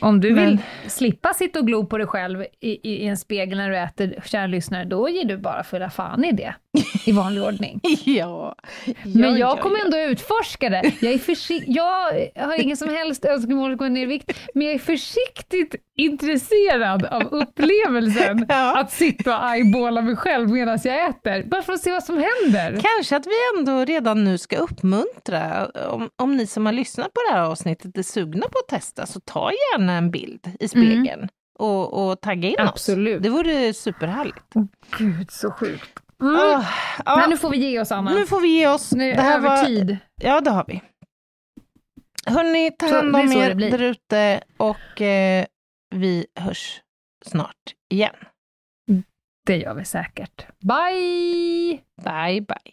Om 0.03 0.21
du 0.21 0.35
Men- 0.35 0.47
vill 0.47 0.59
slippa 0.91 1.35
sitta 1.35 1.59
och 1.59 1.67
glo 1.67 1.87
på 1.87 1.99
dig 1.99 2.07
själv 2.07 2.43
i, 2.43 2.71
i, 2.71 3.03
i 3.05 3.07
en 3.07 3.17
spegel 3.17 3.59
när 3.59 3.71
du 3.71 3.77
äter, 3.79 4.15
kära 4.25 4.47
lyssnare, 4.47 4.85
då 4.85 5.09
ger 5.09 5.25
du 5.25 5.37
bara 5.37 5.63
fulla 5.65 5.91
fan 5.91 6.25
i 6.25 6.33
det, 6.33 6.55
i 7.07 7.13
vanlig 7.13 7.43
ordning. 7.43 7.81
Ja. 8.05 8.55
Men 9.05 9.23
ja, 9.23 9.29
jag 9.29 9.39
ja, 9.39 9.57
kommer 9.63 9.79
ja. 9.79 9.85
ändå 9.85 9.99
utforska 9.99 10.69
det. 10.71 10.93
Jag, 11.01 11.13
är 11.13 11.19
försi- 11.19 11.65
jag 11.67 11.87
har 12.47 12.61
ingen 12.63 12.77
som 12.77 12.89
helst 12.89 13.25
önskemål 13.25 13.73
att 13.73 13.79
gå 13.79 13.89
ner 13.89 14.03
i 14.03 14.07
vikt, 14.07 14.33
men 14.55 14.67
jag 14.67 14.75
är 14.75 14.79
försiktigt 14.79 15.75
intresserad 15.97 17.05
av 17.05 17.23
upplevelsen 17.23 18.47
Ja. 18.49 18.81
att 18.81 18.93
sitta 18.93 19.39
och 19.39 19.55
eyeballa 19.55 20.03
mig 20.03 20.17
själv 20.17 20.51
medan 20.51 20.79
jag 20.85 21.05
äter, 21.11 21.43
bara 21.49 21.63
för 21.63 21.73
att 21.73 21.81
se 21.81 21.93
vad 21.93 22.05
som 22.05 22.15
händer. 22.15 22.81
Kanske 22.83 23.17
att 23.17 23.27
vi 23.27 23.59
ändå 23.59 23.85
redan 23.85 24.25
nu 24.25 24.39
ska 24.39 24.57
uppmuntra, 24.57 25.67
om, 25.89 26.09
om 26.17 26.37
ni 26.37 26.47
som 26.47 26.67
har 26.67 26.73
lyssnat 26.73 27.07
på 27.15 27.21
det 27.31 27.35
här 27.37 27.43
avsnittet 27.45 27.99
är 27.99 28.03
sugna 28.03 28.47
på 28.49 28.59
att 28.59 28.69
testa, 28.69 29.07
så 29.07 29.21
ta 29.21 29.51
gärna 29.53 29.93
en 29.93 30.11
bild 30.11 30.49
i 30.61 30.69
spegeln 30.69 31.29
och, 31.59 32.11
och 32.11 32.21
tagga 32.21 32.49
in 32.49 32.55
oss. 32.55 32.59
Mm. 32.61 32.69
Absolut. 32.69 33.23
Det 33.23 33.29
vore 33.29 33.75
superhärligt. 33.75 34.45
Gud, 34.99 35.31
så 35.31 35.51
sjukt. 35.51 36.02
Mm. 36.23 36.37
Ah, 36.37 36.65
ja, 37.07 37.17
Men 37.17 37.31
nu 37.31 37.37
får 37.37 37.51
vi 37.51 37.57
ge 37.57 37.81
oss, 37.81 37.93
Anna. 37.93 38.15
nu 38.15 38.27
får 38.27 38.41
vi 38.41 38.49
ge 38.49 38.69
oss. 38.69 38.93
Nu 38.93 39.11
är 39.11 39.17
Det 39.17 39.23
här 39.23 39.37
över 39.39 39.49
var- 39.49 39.65
tid. 39.67 39.97
Ja, 40.23 40.41
det 40.41 40.51
har 40.51 40.65
vi. 40.69 40.83
Hörni, 42.27 42.71
ta 42.79 42.87
hand 42.87 43.17
om 43.17 43.33
er 43.33 43.55
där 43.55 43.83
ute 43.83 44.41
och 44.57 45.01
eh, 45.01 45.47
vi 45.95 46.27
hörs 46.41 46.81
snart 47.27 47.57
igen. 47.93 48.15
Det 49.47 49.57
gör 49.57 49.75
vi 49.75 49.85
säkert. 49.85 50.47
Bye! 50.61 51.81
Bye, 52.05 52.41
bye. 52.41 52.73